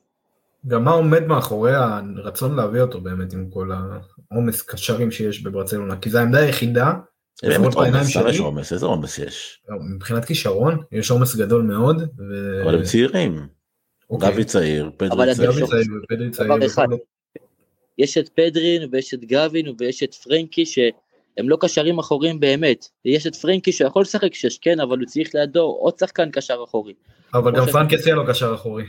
גם 0.67 0.83
מה 0.83 0.91
עומד 0.91 1.23
מאחורי 1.23 1.75
הרצון 1.75 2.55
להביא 2.55 2.81
אותו 2.81 3.01
באמת 3.01 3.33
עם 3.33 3.49
כל 3.49 3.71
העומס 4.31 4.61
קשרים 4.61 5.11
שיש 5.11 5.43
בברצלונה, 5.43 5.97
כי 5.97 6.09
זו 6.09 6.17
העמדה 6.17 6.39
היחידה, 6.39 6.93
באמת 7.43 7.73
עומס, 7.73 8.15
יש 8.29 8.39
עומס, 8.39 8.73
איזה 8.73 8.85
עומס 8.85 9.19
יש? 9.19 9.61
מבחינת 9.95 10.25
כישרון, 10.25 10.77
יש 10.91 11.11
עומס 11.11 11.35
גדול 11.35 11.61
מאוד. 11.61 12.01
ו... 12.01 12.63
אבל 12.63 12.75
הם 12.75 12.83
צעירים. 12.83 13.47
אוקיי. 14.09 14.31
גבי 14.31 14.43
צעיר, 14.43 14.91
פדרי 14.97 15.35
צעיר. 16.31 16.97
יש 17.97 18.17
את 18.17 18.29
פדרין 18.29 18.89
ויש 18.91 19.13
את 19.13 19.19
גבין 19.19 19.65
ויש 19.79 20.03
את 20.03 20.13
פרנקי 20.13 20.65
שהם 20.65 21.49
לא 21.49 21.57
קשרים 21.59 21.99
אחוריים 21.99 22.39
באמת. 22.39 22.85
יש 23.05 23.27
את 23.27 23.35
פרנקי 23.35 23.71
שיכול 23.71 24.01
לשחק 24.01 24.33
שש, 24.33 24.57
כן, 24.57 24.79
אבל 24.79 24.99
הוא 24.99 25.05
צריך 25.05 25.35
לידו 25.35 25.61
עוד 25.61 25.93
שחקן 25.99 26.31
קשר 26.31 26.57
אחורי. 26.63 26.93
אבל 27.33 27.55
גם 27.55 27.65
פרנקי 27.65 28.11
לא 28.11 28.23
קשר 28.27 28.53
אחורי. 28.53 28.83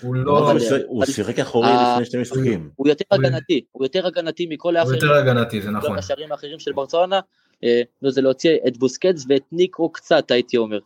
הוא 0.00 0.14
לא... 0.14 0.52
הוא 0.86 1.04
שיחק 1.04 1.38
אחורי 1.38 1.68
לפני 1.92 2.04
שני 2.04 2.20
משחקים. 2.20 2.70
הוא 2.76 2.88
יותר 2.88 3.04
הגנתי, 3.10 3.64
הוא 3.72 3.84
יותר 3.84 4.06
הגנתי 4.06 4.46
מכל 4.50 4.76
האחרים. 4.76 5.00
הוא 5.00 5.04
יותר 5.04 5.16
הגנתי, 5.18 5.62
זה 5.62 5.70
נכון. 5.70 5.98
הקשרים 5.98 6.32
האחרים 6.32 6.58
של 6.58 6.72
ברצלונה, 6.72 7.20
אה, 7.64 7.82
זה 8.08 8.20
להוציא 8.20 8.56
את 8.68 8.76
בוסקטס 8.76 9.24
ואת 9.28 9.42
ניקרו 9.52 9.92
קצת, 9.92 10.30
הייתי 10.30 10.56
אומר. 10.56 10.78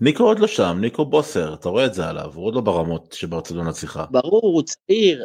ניקו 0.00 0.24
עוד 0.24 0.38
לא 0.38 0.46
שם, 0.46 0.78
ניקו 0.80 1.04
בוסר, 1.04 1.54
אתה 1.54 1.68
רואה 1.68 1.86
את 1.86 1.94
זה 1.94 2.08
עליו, 2.08 2.30
הוא 2.34 2.46
עוד 2.46 2.54
לא 2.54 2.60
ברמות 2.60 3.12
שברצלונה 3.18 3.72
צריכה. 3.72 4.04
ברור, 4.10 4.42
הוא 4.42 4.62
צעיר, 4.62 5.24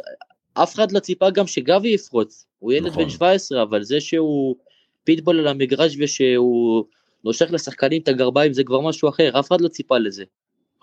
אף 0.53 0.75
אחד 0.75 0.91
לא 0.91 0.99
ציפה 0.99 1.29
גם 1.29 1.47
שגבי 1.47 1.89
יפרוץ, 1.89 2.45
הוא 2.59 2.73
ילד 2.73 2.87
נכון. 2.87 3.03
בן 3.03 3.09
17, 3.09 3.63
אבל 3.63 3.83
זה 3.83 4.01
שהוא 4.01 4.55
פיטבול 5.03 5.39
על 5.39 5.47
המגרש 5.47 5.95
ושהוא 5.99 6.83
נושך 7.23 7.47
לשחקנים 7.51 8.01
את 8.01 8.07
הגרביים 8.07 8.53
זה 8.53 8.63
כבר 8.63 8.81
משהו 8.81 9.09
אחר, 9.09 9.39
אף 9.39 9.47
אחד 9.47 9.61
לא 9.61 9.67
ציפה 9.67 9.97
לזה. 9.97 10.23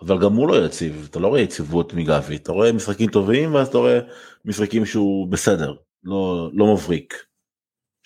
אבל 0.01 0.19
גם 0.19 0.33
הוא 0.33 0.47
לא 0.47 0.65
יציב, 0.65 1.07
אתה 1.11 1.19
לא 1.19 1.27
רואה 1.27 1.41
יציבות 1.41 1.93
מגבי, 1.93 2.35
אתה 2.35 2.51
רואה 2.51 2.71
משחקים 2.71 3.09
טובים 3.09 3.53
ואז 3.53 3.67
אתה 3.67 3.77
רואה 3.77 3.99
משחקים 4.45 4.85
שהוא 4.85 5.27
בסדר, 5.27 5.73
לא, 6.03 6.49
לא 6.53 6.73
מבריק. 6.73 7.13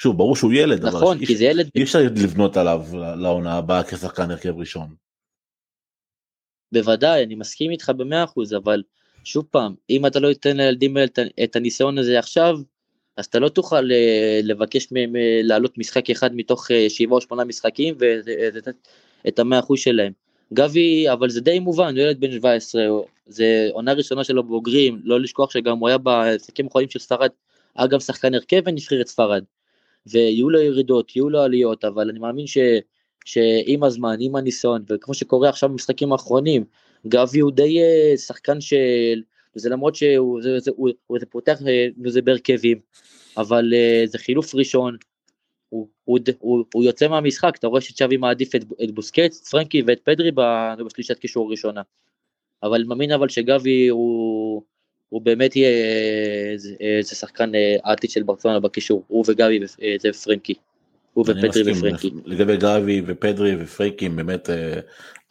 שוב, 0.02 0.18
ברור 0.18 0.36
שהוא 0.36 0.54
ילד, 0.54 0.86
נכון, 0.86 1.18
אבל 1.18 1.26
כי 1.26 1.36
זה 1.36 1.46
ילד... 1.46 1.70
אי 1.76 1.84
אפשר 1.84 2.00
לבנות 2.24 2.58
עליו 2.58 2.86
לעונה 2.94 3.54
הבאה 3.54 3.84
כשחקן 3.84 4.32
הרכב 4.32 4.58
ראשון. 4.58 4.88
בוודאי, 6.72 7.24
אני 7.24 7.36
מסכים 7.36 7.72
איתך 7.72 7.92
במאה 7.98 8.24
אחוז, 8.24 8.54
אבל 8.54 8.84
שוב 9.24 9.46
פעם, 9.52 9.76
אם 9.90 10.06
אתה 10.06 10.20
לא 10.20 10.28
ייתן 10.28 10.58
לילדים 10.58 10.98
את 11.44 11.56
הניסיון 11.56 11.98
הזה 11.98 12.20
עכשיו, 12.20 12.60
אז 13.18 13.26
אתה 13.26 13.40
לא 13.40 13.50
תוכל 13.50 13.92
אה, 13.92 14.40
לבקש 14.44 14.92
מהם 14.92 15.16
לעלות 15.44 15.78
משחק 15.78 16.10
אחד 16.10 16.36
מתוך 16.36 16.72
אה, 16.72 16.90
שבעה 16.90 17.16
או 17.16 17.22
שמונה 17.22 17.44
משחקים 17.44 17.96
ולתת 18.00 18.76
את 19.28 19.40
המאה 19.40 19.60
אחוז 19.60 19.80
שלהם. 19.80 20.12
גבי, 20.54 21.10
אבל 21.14 21.30
זה 21.30 21.42
די 21.42 21.60
מובן, 21.60 21.96
הוא 21.96 22.04
ילד 22.04 22.20
בן 22.20 22.32
17, 22.32 22.84
זה 23.26 23.70
עונה 23.72 23.94
ראשונה 23.94 24.24
שלו 24.24 24.44
בוגרים, 24.44 25.02
לא 25.04 25.20
לשכוח 25.20 25.52
שגם 25.52 25.78
הוא 25.78 25.88
היה 25.88 25.98
בעסקים 25.98 26.66
האחרונים 26.66 26.90
של 26.90 27.00
ספרד, 27.00 27.30
אגב 27.76 28.00
שחקן 28.00 28.34
הרכב 28.34 28.62
ונבחרת 28.66 29.08
ספרד. 29.08 29.44
ויהיו 30.12 30.50
לו 30.50 30.60
ירידות, 30.60 31.16
יהיו 31.16 31.30
לו 31.30 31.42
עליות, 31.42 31.86
אבל 31.86 32.10
אני 32.10 32.20
מאמין 32.20 32.48
ש... 32.48 32.58
שעם 33.26 33.84
הזמן, 33.84 34.16
עם 34.20 34.36
הניסיון, 34.36 34.84
וכמו 34.90 35.14
שקורה 35.14 35.50
עכשיו 35.50 35.70
במשחקים 35.70 36.12
האחרונים, 36.12 36.64
גבי 37.08 37.40
הוא 37.40 37.52
די 37.52 37.82
אה, 37.82 38.18
שחקן 38.18 38.62
של, 38.62 39.22
זה 39.56 39.70
למרות 39.70 39.96
שהוא 39.96 40.42
זה, 40.42 40.60
זה, 40.60 40.72
הוא, 40.76 41.20
זה 41.20 41.26
פותח 41.26 41.60
אה, 41.68 41.88
זה 42.06 42.22
בהרכבים, 42.22 42.80
אבל 43.38 43.74
אה, 43.74 44.04
זה 44.06 44.18
חילוף 44.18 44.56
ראשון, 44.56 44.98
הוא, 45.70 45.88
הוא, 46.06 46.20
הוא, 46.40 46.66
הוא 46.74 46.84
יוצא 46.84 47.08
מהמשחק, 47.08 47.56
אתה 47.60 47.68
רואה 47.68 47.82
שצ'אבי 47.82 48.18
מעדיף 48.18 48.56
את, 48.56 48.64
את 48.84 48.92
בוסקט, 48.92 49.34
פרנקי 49.34 49.82
ואת 49.88 50.00
פדרי 50.04 50.32
בשלישת 50.86 51.20
קישור 51.20 51.52
ראשונה. 51.52 51.82
אבל 52.64 52.84
מאמין 52.84 53.12
אבל 53.12 53.30
שגבי 53.30 53.88
הוא, 53.88 54.64
הוא 55.10 55.22
באמת 55.22 55.56
יהיה 55.56 55.70
איזה 56.80 57.16
שחקן 57.16 57.52
העתיד 57.84 58.10
של 58.10 58.24
ברצלונה 58.24 58.60
בקישור, 58.60 59.04
הוא 59.08 59.26
וגבי 59.28 59.60
ופרנקי. 60.04 60.54
הוא 61.14 61.26
ופדרי 61.28 61.72
ופרנקי. 61.72 62.12
לגבי 62.26 62.58
גבי 62.58 63.02
ופדרי 63.06 63.64
ופרנקי 63.64 64.10
באמת 64.10 64.50
אה, 64.50 64.80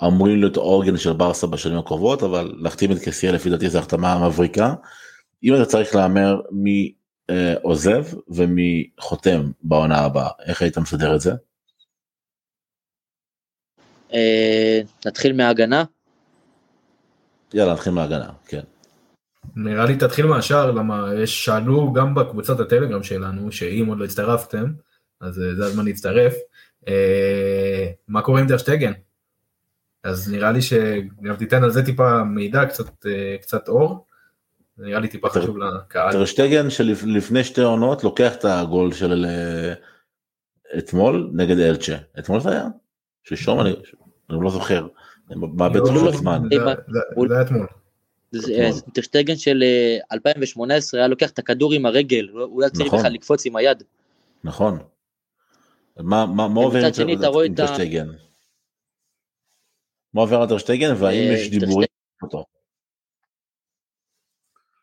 אמורים 0.06 0.40
להיות 0.40 0.56
אורגן 0.56 0.96
של 0.96 1.12
ברסה 1.12 1.46
בשנים 1.46 1.78
הקרובות 1.78 2.22
אבל 2.22 2.54
להחתים 2.58 2.92
את 2.92 2.96
קסיה 2.98 3.32
לפי 3.32 3.50
דעתי 3.50 3.68
זו 3.68 3.78
החתמה 3.78 4.28
מבריקה. 4.28 4.74
אם 5.44 5.54
אתה 5.54 5.64
צריך 5.64 5.94
להמר 5.94 6.40
מי 6.50 6.92
אה, 7.30 7.54
עוזב 7.62 8.06
ומי 8.28 8.90
חותם 9.00 9.50
בעונה 9.62 9.98
הבאה 9.98 10.28
איך 10.46 10.62
היית 10.62 10.78
מסדר 10.78 11.14
את 11.14 11.20
זה? 11.20 11.32
אה, 14.12 14.80
נתחיל 15.06 15.32
מההגנה. 15.32 15.84
יאללה 17.54 17.72
נתחיל 17.72 17.92
מההגנה 17.92 18.30
כן. 18.46 18.62
נראה 19.64 19.84
לי 19.84 19.96
תתחיל 19.96 20.26
מהשאר 20.26 20.70
למה 20.70 21.10
שאלו 21.26 21.92
גם 21.92 22.14
בקבוצת 22.14 22.60
הטלגרם 22.60 23.02
שלנו 23.02 23.52
שאם 23.52 23.86
עוד 23.88 23.98
לא 23.98 24.04
הצטרפתם 24.04 24.72
אז 25.20 25.42
אה, 25.42 25.54
זה 25.54 25.64
הזמן 25.64 25.84
להצטרף. 25.84 26.34
אה, 26.88 27.90
מה 28.08 28.22
קורה 28.22 28.40
עם 28.40 28.46
דרשטגן? 28.46 28.92
אז 30.04 30.32
נראה 30.32 30.52
לי 30.52 30.62
שגם 30.62 31.36
תיתן 31.38 31.64
על 31.64 31.70
זה 31.70 31.84
טיפה 31.84 32.24
מידע, 32.24 32.66
קצת, 32.66 33.06
אה, 33.06 33.36
קצת 33.42 33.68
אור. 33.68 34.06
נראה 34.78 35.00
לי 35.00 35.08
טיפה 35.08 35.28
חשוב 35.28 35.58
לקהל. 35.58 36.12
דרשטגן 36.12 36.70
שלפני 36.70 37.44
שתי 37.44 37.60
עונות 37.60 38.04
לוקח 38.04 38.34
את 38.34 38.44
הגול 38.44 38.92
של 38.92 39.26
אתמול 40.78 41.30
נגד 41.32 41.58
אלצ'ה. 41.58 41.96
אתמול 42.18 42.40
זה 42.40 42.50
היה? 42.50 42.66
שלשום 43.22 43.60
אני 43.60 43.74
לא 44.30 44.50
זוכר. 44.50 44.86
מאבד 45.30 45.76
לא, 45.76 46.04
לא, 46.04 46.12
זמן. 46.12 46.42
זה 47.28 47.34
היה 47.34 47.42
אתמול. 47.42 47.66
טרשטגן 48.92 49.36
של 49.36 49.62
2018 50.12 51.00
היה 51.00 51.08
לוקח 51.08 51.30
את 51.30 51.38
הכדור 51.38 51.72
עם 51.72 51.86
הרגל, 51.86 52.28
הוא 52.28 52.62
היה 52.62 52.70
צריך 52.70 52.86
נכון. 52.86 52.98
בכלל 52.98 53.12
לקפוץ 53.12 53.46
עם 53.46 53.56
היד. 53.56 53.82
נכון. 54.44 54.78
מה, 55.96 56.26
מה, 56.26 56.48
מה 56.48 56.60
עובר 56.60 56.86
עם 57.44 57.54
טרשטגן? 57.54 58.08
מה 60.14 60.20
עובר 60.20 60.40
על 60.40 60.48
טרשטגן 60.48 60.94
והאם 60.96 61.32
יש 61.32 61.52
אה, 61.52 61.58
דיבורים 61.58 61.88
אותו? 62.22 62.44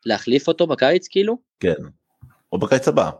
להחליף 0.06 0.48
אותו 0.48 0.66
בקיץ 0.66 1.08
כאילו? 1.08 1.38
כן, 1.60 1.74
או 2.52 2.58
בקיץ 2.58 2.88
הבא. 2.88 3.10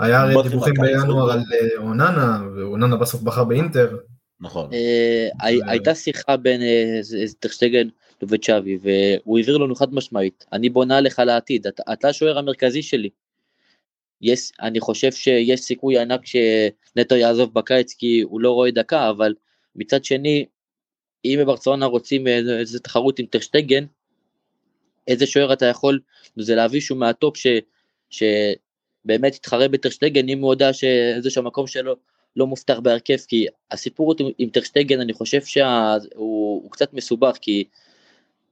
היה 0.00 0.20
הרי 0.20 0.34
דיווחים 0.42 0.74
בינואר 0.80 1.32
על 1.32 1.38
אה, 1.38 1.82
אוננה, 1.82 2.40
ואוננה 2.56 2.96
בסוף 2.96 3.22
בחר 3.22 3.44
באינטר. 3.44 3.96
נכון. 4.40 4.72
אה, 4.72 5.28
הייתה 5.42 5.94
שיחה 5.94 6.36
בין 6.36 6.60
טרשטגן 7.40 7.88
וצ'אבי, 8.28 8.78
והוא 8.82 9.38
העביר 9.38 9.56
לנו 9.56 9.74
חד 9.74 9.94
משמעית, 9.94 10.44
אני 10.52 10.68
בונה 10.68 11.00
לך 11.00 11.18
לעתיד, 11.18 11.66
אתה 11.92 12.08
השוער 12.08 12.38
המרכזי 12.38 12.82
שלי. 12.82 13.08
יש, 14.22 14.52
אני 14.60 14.80
חושב 14.80 15.12
שיש 15.12 15.60
סיכוי 15.60 15.98
ענק 15.98 16.20
שנטו 16.26 17.14
יעזוב 17.14 17.54
בקיץ 17.54 17.94
כי 17.94 18.20
הוא 18.20 18.40
לא 18.40 18.52
רואה 18.52 18.70
דקה, 18.70 19.10
אבל 19.10 19.34
מצד 19.76 20.04
שני, 20.04 20.46
אם 21.24 21.38
בברצלונה 21.40 21.86
רוצים 21.86 22.26
איזה 22.26 22.80
תחרות 22.80 23.18
עם 23.18 23.26
טרשטגן, 23.26 23.84
איזה 25.08 25.26
שוער 25.26 25.52
אתה 25.52 25.66
יכול, 25.66 26.00
זה 26.36 26.54
להביא 26.54 26.80
שהוא 26.80 26.98
מהטופ 26.98 27.36
ש, 27.36 27.46
שבאמת 28.10 29.36
יתחרה 29.36 29.68
בטרשטגן, 29.68 30.28
אם 30.28 30.40
הוא 30.40 30.52
יודע 30.52 30.72
שזה 30.72 31.30
שהמקום 31.30 31.66
שלו 31.66 31.96
לא 32.36 32.46
מובטח 32.46 32.78
בהרכב, 32.78 33.16
כי 33.28 33.46
הסיפור 33.70 34.14
עם, 34.18 34.26
עם 34.38 34.48
טרשטגן, 34.48 35.00
אני 35.00 35.12
חושב 35.12 35.44
שהוא 35.44 36.70
קצת 36.70 36.94
מסובך, 36.94 37.36
כי 37.40 37.64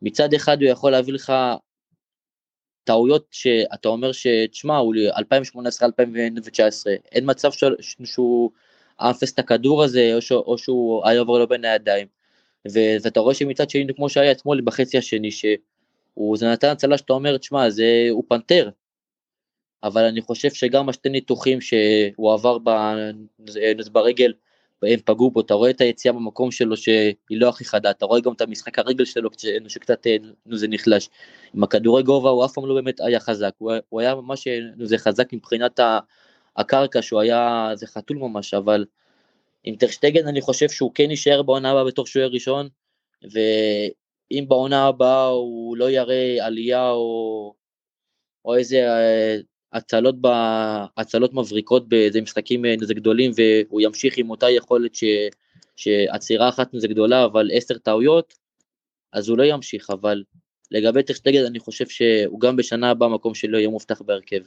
מצד 0.03 0.34
אחד 0.34 0.62
הוא 0.62 0.70
יכול 0.70 0.92
להביא 0.92 1.12
לך 1.14 1.32
טעויות 2.84 3.26
שאתה 3.30 3.88
אומר 3.88 4.12
שתשמע 4.12 4.76
הוא 4.76 4.94
2018-2019 4.94 5.20
אין 7.12 7.24
מצב 7.30 7.53
ש... 7.53 7.64
שהוא 8.05 8.51
אפס 8.96 9.32
את 9.32 9.38
הכדור 9.38 9.84
הזה 9.84 10.14
או, 10.14 10.20
ש... 10.22 10.32
או 10.32 10.59
שהוא 10.59 11.09
היה 11.09 11.20
עובר 11.20 11.38
לו 11.38 11.49
בין 11.49 11.64
הידיים. 11.64 12.07
ואתה 13.03 13.20
רואה 13.20 13.34
שמצד 13.34 13.70
שני 13.70 13.94
כמו 13.96 14.09
שהיה 14.09 14.32
אתמול 14.32 14.61
בחצי 14.61 14.99
השני 14.99 15.30
שהוא 15.30 16.36
זה 16.36 16.46
נתן 16.53 16.68
הצלה 16.68 16.99
שאתה 16.99 17.12
אומר 17.12 17.36
תשמע 17.36 17.70
זה 17.70 18.07
הוא 18.11 18.24
פנתר. 18.28 18.70
אבל 19.82 20.05
אני 20.05 20.20
חושב 20.20 20.51
שגם 20.51 20.88
השתי 20.88 21.09
ניתוחים 21.09 21.61
שהוא 21.61 22.32
עבר 22.32 22.59
ברגל 23.92 24.32
הם 24.83 25.01
פגעו 25.05 25.31
בו, 25.31 25.41
אתה 25.41 25.55
רואה 25.55 25.70
את 25.70 25.81
היציאה 25.81 26.14
במקום 26.14 26.51
שלו 26.51 26.76
שהיא 26.76 27.14
לא 27.31 27.49
הכי 27.49 27.64
חדה, 27.64 27.91
אתה 27.91 28.07
רואה 28.07 28.20
גם 28.20 28.33
את 28.33 28.41
המשחק 28.41 28.79
הרגל 28.79 29.05
שלו 29.05 29.31
שקצת 29.68 30.07
אה, 30.07 30.16
זה 30.53 30.68
נחלש. 30.68 31.09
עם 31.55 31.62
הכדורי 31.64 32.03
גובה 32.03 32.31
הוא 32.31 32.45
אף 32.45 32.53
פעם 32.53 32.66
לא 32.66 32.74
באמת 32.74 33.01
היה 33.01 33.20
חזק, 33.20 33.53
הוא, 33.59 33.72
הוא 33.89 34.01
היה 34.01 34.14
ממש 34.14 34.47
אה, 34.47 34.59
זה 34.83 34.99
חזק 34.99 35.33
מבחינת 35.33 35.81
הקרקע 36.57 37.03
שהוא 37.03 37.20
היה, 37.20 37.70
זה 37.74 37.87
חתול 37.87 38.16
ממש, 38.16 38.55
אבל 38.55 38.85
עם 39.64 39.76
טרשטגן 39.76 40.29
אני 40.29 40.41
חושב 40.41 40.68
שהוא 40.68 40.91
כן 40.95 41.11
יישאר 41.11 41.43
בעונה 41.43 41.70
הבאה 41.70 41.85
בתור 41.85 42.07
שוער 42.07 42.29
ראשון, 42.29 42.68
ואם 43.22 44.45
בעונה 44.49 44.87
הבאה 44.87 45.26
הוא 45.26 45.76
לא 45.76 45.91
יראה 45.91 46.47
עלייה 46.47 46.91
או, 46.91 47.55
או 48.45 48.57
איזה 48.57 48.76
אה, 48.76 49.37
הצלות, 49.73 50.14
ב... 50.21 50.27
הצלות 50.97 51.35
מבריקות 51.35 51.89
באיזה 51.89 52.21
משחקים 52.21 52.64
איזה 52.64 52.93
אה, 52.93 52.99
גדולים 52.99 53.31
והוא 53.37 53.81
ימשיך 53.81 54.19
עם 54.19 54.31
אותה 54.31 54.51
יכולת 54.51 54.95
ש... 54.95 55.05
שעצירה 55.77 56.49
אחת 56.49 56.69
זה 56.73 56.89
גדולה 56.89 57.25
אבל 57.25 57.51
עשר 57.53 57.79
טעויות 57.79 58.35
אז 59.12 59.29
הוא 59.29 59.39
לא 59.39 59.43
ימשיך 59.43 59.91
אבל 59.91 60.23
לגבי 60.71 61.03
טרשטגן 61.03 61.45
אני 61.45 61.59
חושב 61.59 61.89
שהוא 61.89 62.41
גם 62.41 62.57
בשנה 62.57 62.91
הבאה 62.91 63.09
מקום 63.09 63.35
שלו 63.35 63.59
יהיה 63.59 63.69
מובטח 63.69 64.03
בהרכב. 64.03 64.41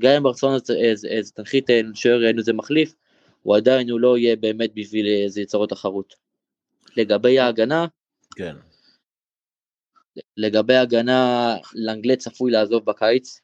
גם 0.00 0.12
אם 0.12 0.22
ברצון 0.22 0.58
זה 0.94 1.32
תנחית 1.34 1.70
שוער 1.94 2.38
איזה 2.38 2.52
מחליף, 2.52 2.94
הוא 3.42 3.56
עדיין 3.56 3.90
הוא 3.90 4.00
לא 4.00 4.18
יהיה 4.18 4.36
באמת 4.36 4.70
בשביל 4.74 5.06
איזה 5.06 5.40
יצרות 5.40 5.70
תחרות. 5.70 6.14
לגבי 6.96 7.38
ההגנה, 7.38 7.86
כן. 8.36 8.56
לגבי 10.36 10.74
ההגנה, 10.74 11.56
לנגלה 11.74 12.16
צפוי 12.16 12.50
לעזוב 12.50 12.84
בקיץ. 12.84 13.40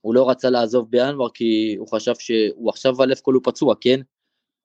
הוא 0.00 0.14
לא 0.14 0.30
רצה 0.30 0.50
לעזוב 0.50 0.90
בינואר 0.90 1.28
כי 1.34 1.74
הוא 1.78 1.88
חשב 1.88 2.14
שהוא 2.18 2.70
עכשיו 2.70 2.94
כל 3.22 3.34
הוא 3.34 3.42
פצוע, 3.44 3.74
כן? 3.80 4.00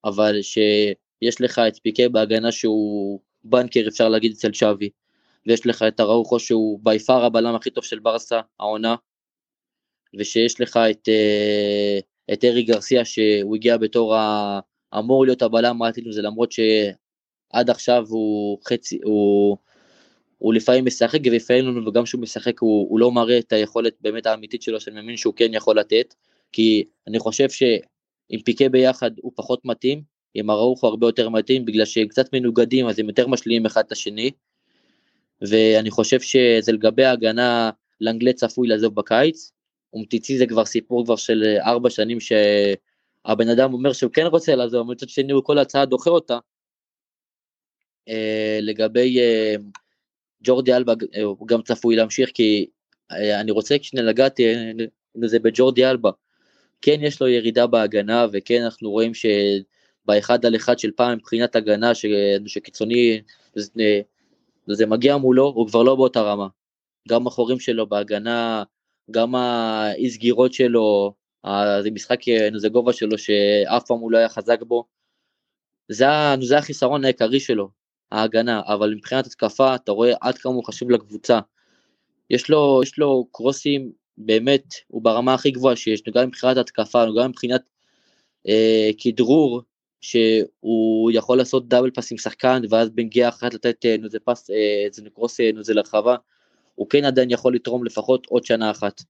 אבל 0.05 0.41
שיש 0.41 1.41
לך 1.41 1.61
את 1.67 1.79
פיקה 1.84 2.09
בהגנה 2.09 2.51
שהוא 2.51 3.19
בנקר 3.43 3.84
אפשר 3.88 4.09
להגיד 4.09 4.31
אצל 4.31 4.53
שווי, 4.53 4.89
ויש 5.47 5.67
לך 5.67 5.84
את 5.88 5.99
הראוכו 5.99 6.39
שהוא 6.39 6.79
בי 6.84 6.99
פאר 6.99 7.25
הבלם 7.25 7.55
הכי 7.55 7.69
טוב 7.69 7.84
של 7.84 7.99
ברסה 7.99 8.41
העונה, 8.59 8.95
ושיש 10.19 10.61
לך 10.61 10.77
את, 10.91 11.09
אה, 11.09 11.99
את 12.34 12.43
ארי 12.43 12.63
גרסיה 12.63 13.05
שהוא 13.05 13.55
הגיע 13.55 13.77
בתור 13.77 14.15
ה... 14.15 14.59
אמור 14.99 15.25
להיות 15.25 15.41
הבלם 15.41 15.81
העתיד 15.81 16.03
זה 16.11 16.21
למרות 16.21 16.51
שעד 16.51 17.69
עכשיו 17.69 18.05
הוא 18.09 18.59
חצי, 18.67 18.99
הוא, 19.03 19.57
הוא 20.44 20.54
לפעמים 20.54 20.86
משחק 20.86 21.20
ולפעמים 21.26 21.66
לנו 21.66 21.88
וגם 21.88 22.04
כשהוא 22.04 22.22
משחק 22.22 22.60
הוא, 22.60 22.89
הוא 22.89 23.00
לא 23.00 23.12
מראה 23.12 23.39
את 23.39 23.54
היכולת 23.54 23.94
באמת 24.02 24.26
האמיתית 24.26 24.62
שלו 24.62 24.80
שאני 24.80 24.96
מאמין 24.96 25.18
שהוא 25.18 25.34
כן 25.34 25.54
יכול 25.54 25.80
לתת 25.80 26.14
כי 26.52 26.84
אני 27.08 27.20
חושב 27.20 27.50
שעם 27.50 28.41
פיקה 28.46 28.70
ביחד 28.70 29.12
הוא 29.22 29.32
פחות 29.36 29.66
מתאים 29.66 30.02
עם 30.34 30.50
הראוך 30.50 30.82
הוא 30.82 30.89
הרבה 30.89 31.08
יותר 31.08 31.30
מתאים 31.30 31.66
בגלל 31.66 31.86
שהם 31.86 32.08
קצת 32.08 32.34
מנוגדים 32.34 32.88
אז 32.88 33.00
הם 33.00 33.08
יותר 33.08 33.28
משלימים 33.28 33.66
אחד 33.66 33.84
את 33.88 33.91
השני 33.91 34.32
ואני 35.41 35.91
חושב 35.91 36.22
שזה 36.22 36.72
לגבי 36.72 37.04
ההגנה 37.04 37.72
לאנגלט 38.02 38.36
צפוי 38.36 38.68
לעזוב 38.68 38.96
בקיץ 38.96 39.52
אומטיצי 39.94 40.38
זה 40.38 40.46
כבר 40.48 40.66
סיפור 40.66 41.06
כבר 41.06 41.16
של 41.16 41.44
ארבע 41.60 41.89
שנים 41.89 42.18
שהבן 42.20 43.50
אדם 43.50 43.74
אומר 43.74 43.94
שהוא 43.94 44.12
כן 44.12 44.26
רוצה 44.26 44.56
לעזוב, 44.56 44.91
מצד 44.91 45.10
שני 45.10 45.34
הוא 45.34 45.44
כל 45.44 45.58
הצעה 45.58 45.86
דוחה 45.86 46.10
אותה. 46.10 46.38
אה, 48.10 48.60
לגבי 48.62 49.20
אה, 49.20 49.56
ג'ורדי 50.44 50.74
אלבה 50.74 50.94
הוא 51.24 51.48
גם 51.48 51.62
צפוי 51.62 51.96
להמשיך 51.96 52.30
כי 52.34 52.66
אני 53.12 53.52
רוצה 53.52 53.78
כשאני 53.78 54.02
לגעתי 54.02 54.44
זה 55.26 55.39
בג'ורדי 55.39 55.86
אלבה. 55.86 56.12
כן 56.82 56.98
יש 57.02 57.22
לו 57.22 57.28
ירידה 57.28 57.68
בהגנה 57.68 58.28
וכן 58.34 58.62
אנחנו 58.62 58.91
רואים 58.91 59.12
שבאחד 59.14 60.46
על 60.46 60.56
אחד 60.56 60.80
של 60.80 60.91
פעם 60.96 61.18
מבחינת 61.18 61.56
הגנה 61.56 61.91
שקיצוני 62.46 63.22
זה, 63.56 64.02
זה 64.68 64.86
מגיע 64.86 65.18
מולו 65.18 65.54
הוא 65.56 65.68
כבר 65.68 65.84
לא 65.84 65.96
באותה 65.96 66.22
רמה. 66.22 66.48
גם 67.10 67.28
החורים 67.28 67.60
שלו 67.60 67.88
בהגנה 67.88 68.64
גם 69.12 69.36
האי 69.36 70.10
סגירות 70.10 70.54
שלו, 70.54 71.14
זה 71.82 71.91
משחק, 71.91 72.20
זה 72.56 72.70
גובה 72.70 72.94
שלו 72.94 73.18
שאף 73.18 73.86
פעם 73.88 73.98
הוא 73.98 74.12
לא 74.12 74.18
היה 74.18 74.30
חזק 74.30 74.62
בו. 74.62 74.86
זה, 75.89 76.06
זה 76.41 76.58
החיסרון 76.58 77.04
העיקרי 77.06 77.39
שלו, 77.39 77.70
ההגנה, 78.14 78.61
אבל 78.66 78.93
מבחינת 78.93 79.26
התקפה 79.26 79.76
אתה 79.76 79.91
רואה 79.91 80.14
עד 80.22 80.38
כמה 80.38 80.53
הוא 80.53 80.64
חשוב 80.66 80.91
לקבוצה. 80.91 81.39
יש 82.30 82.49
לו, 82.49 82.80
יש 82.84 82.99
לו 82.99 83.28
קרוסים, 83.32 83.91
באמת, 84.18 84.74
הוא 84.88 85.01
ברמה 85.01 85.34
הכי 85.34 85.51
גבוהה 85.51 85.76
שיש, 85.76 86.01
גם 86.16 86.28
מבחינת 86.28 86.57
התקפה, 86.57 87.05
גם 87.20 87.30
מבחינת 87.30 87.61
אה, 88.47 88.89
כדרור, 88.97 89.61
שהוא 90.01 91.11
יכול 91.11 91.38
לעשות 91.38 91.68
double 91.68 91.91
pass 91.91 92.11
עם 92.11 92.18
שחקן, 92.18 92.61
ואז 92.70 92.89
בנגיעה 92.89 93.30
אחת 93.30 93.53
לתת 93.53 93.86
אה, 93.86 93.95
איזה 94.03 94.20
פס, 94.20 94.49
איזה 94.86 95.01
אה, 95.05 95.09
cross 95.09 95.39
איזה 95.39 95.74
לרחבה. 95.74 96.16
הוא 96.76 96.89
כן 96.89 97.05
עדיין 97.05 97.32
יכול 97.32 97.55
לתרום 97.55 97.86
לפחות 97.86 98.26
עוד 98.26 98.45
שנה 98.45 98.72
אחת, 98.72 99.01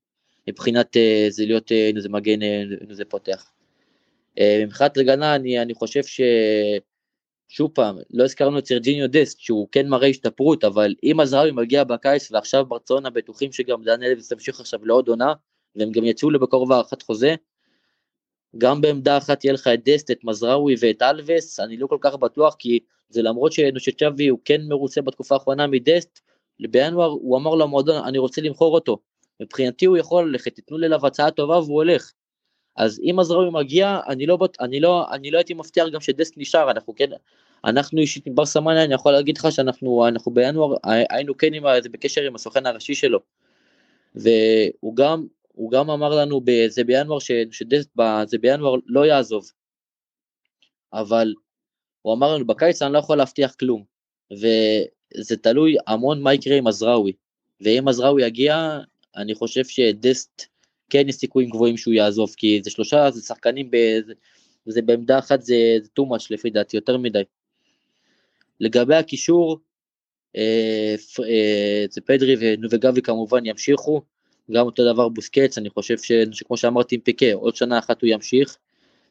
מבחינת 0.47 0.97
אה, 0.97 1.25
זה 1.29 1.45
להיות 1.45 1.71
איזה 1.71 2.07
אה, 2.07 2.13
מגן, 2.13 2.41
איזה 2.89 3.03
אה, 3.03 3.09
פותח. 3.09 3.51
מבחינת 4.63 4.97
הגנה 4.97 5.35
אני, 5.35 5.61
אני 5.61 5.73
חושב 5.73 6.03
ש... 6.03 6.21
שוב 7.47 7.71
פעם, 7.73 7.97
לא 8.13 8.23
הזכרנו 8.23 8.59
את 8.59 8.67
סרג'ינו 8.67 9.07
דסט, 9.09 9.39
שהוא 9.39 9.67
כן 9.71 9.87
מראה 9.87 10.07
השתפרות, 10.07 10.63
אבל 10.63 10.93
אם 11.03 11.19
אזפי 11.19 11.51
מגיע 11.51 11.83
בקיץ 11.83 12.31
ועכשיו 12.31 12.65
ברצלונה 12.65 13.09
בטוחים 13.09 13.51
שגם 13.51 13.83
דני 13.83 14.03
אלבס 14.03 14.31
ימשיך 14.31 14.59
עכשיו 14.59 14.85
לעוד 14.85 15.07
עונה, 15.07 15.33
והם 15.75 15.91
גם 15.91 16.03
יצאו 16.03 16.29
לבקרוב 16.29 16.71
הארכת 16.71 17.01
חוזה, 17.01 17.35
גם 18.57 18.81
בעמדה 18.81 19.17
אחת 19.17 19.43
יהיה 19.43 19.53
לך 19.53 19.67
את 19.73 19.89
דסט, 19.89 20.11
את 20.11 20.23
מזראוי 20.23 20.75
ואת 20.79 21.01
אלווס, 21.01 21.59
אני 21.59 21.77
לא 21.77 21.87
כל 21.87 21.97
כך 22.01 22.15
בטוח, 22.15 22.55
כי 22.59 22.79
זה 23.09 23.21
למרות 23.21 23.51
שצ'אבי 23.77 24.27
הוא 24.27 24.39
כן 24.45 24.61
מרוצה 24.67 25.01
בתקופה 25.01 25.35
האחרונה 25.35 25.67
מדסט, 25.67 26.19
בינואר 26.59 27.09
הוא 27.09 27.37
אמר 27.37 27.55
למועדון 27.55 28.03
אני 28.03 28.17
רוצה 28.17 28.41
למכור 28.41 28.75
אותו, 28.75 28.97
מבחינתי 29.41 29.85
הוא 29.85 29.97
יכול 29.97 30.29
ללכת, 30.29 30.55
תיתנו 30.55 30.77
לי 30.77 30.87
אליו 30.87 31.07
הצעה 31.07 31.31
טובה 31.31 31.59
והוא 31.59 31.75
הולך. 31.75 32.11
אז 32.75 33.01
אם 33.03 33.19
עזרוי 33.19 33.49
מגיע, 33.49 33.99
אני 34.07 34.25
לא, 34.25 34.37
אני 34.59 34.79
לא, 34.79 35.05
אני 35.11 35.31
לא 35.31 35.37
הייתי 35.37 35.53
מבטיח 35.53 35.87
גם 35.93 36.01
שדסק 36.01 36.33
נשאר, 36.37 36.71
אנחנו 36.71 36.95
כן, 36.95 37.09
אנחנו 37.65 38.01
אישית 38.01 38.27
עם 38.27 38.35
בר 38.35 38.45
סמניה, 38.45 38.83
אני 38.83 38.93
יכול 38.93 39.11
להגיד 39.11 39.37
לך 39.37 39.47
שאנחנו 39.51 40.07
אנחנו 40.07 40.33
בינואר 40.33 40.75
היינו 40.83 41.37
כן 41.37 41.53
עם, 41.53 41.63
בקשר 41.91 42.21
עם 42.21 42.35
הסוכן 42.35 42.65
הראשי 42.65 42.95
שלו. 42.95 43.19
והוא 44.15 44.95
גם, 44.95 45.25
הוא 45.47 45.71
גם 45.71 45.89
אמר 45.89 46.15
לנו 46.15 46.41
זה 46.67 46.83
בינואר 46.83 47.19
שדסק 47.51 47.89
זה 48.25 48.37
בינואר 48.37 48.75
לא 48.85 49.05
יעזוב. 49.05 49.51
אבל 50.93 51.33
הוא 52.01 52.13
אמר 52.13 52.35
לנו 52.35 52.47
בקיץ 52.47 52.81
אני 52.81 52.93
לא 52.93 52.99
יכול 52.99 53.17
להבטיח 53.17 53.55
כלום. 53.55 53.83
זה 55.15 55.37
תלוי 55.41 55.75
המון 55.87 56.21
מה 56.21 56.33
יקרה 56.33 56.57
עם 56.57 56.67
עזראוי. 56.67 57.13
ואם 57.61 57.87
עזראוי 57.87 58.25
יגיע, 58.25 58.79
אני 59.15 59.35
חושב 59.35 59.65
שדסט 59.65 60.52
כן 60.89 61.09
יש 61.09 61.15
סיכויים 61.15 61.49
גבוהים 61.49 61.77
שהוא 61.77 61.93
יעזוב, 61.93 62.33
כי 62.37 62.59
זה 62.63 62.71
שלושה, 62.71 63.11
זה 63.11 63.21
שחקנים, 63.21 63.69
זה, 64.05 64.13
זה 64.65 64.81
בעמדה 64.81 65.19
אחת 65.19 65.41
זה, 65.41 65.55
זה 65.81 65.89
too 65.99 66.03
much 66.03 66.27
לפי 66.29 66.49
דעתי, 66.49 66.77
יותר 66.77 66.97
מדי. 66.97 67.23
לגבי 68.59 68.95
הקישור, 68.95 69.59
אה, 70.35 70.95
אה, 71.29 71.85
זה 71.89 72.01
פדרי 72.01 72.35
וגבי 72.71 73.01
כמובן 73.01 73.45
ימשיכו, 73.45 74.01
גם 74.51 74.65
אותו 74.65 74.93
דבר 74.93 75.09
בוסקץ, 75.09 75.57
אני 75.57 75.69
חושב 75.69 75.97
ש, 75.97 76.11
שכמו 76.31 76.57
שאמרתי 76.57 76.95
עם 76.95 77.01
פיקה, 77.01 77.33
עוד 77.33 77.55
שנה 77.55 77.79
אחת 77.79 78.01
הוא 78.01 78.09
ימשיך. 78.09 78.57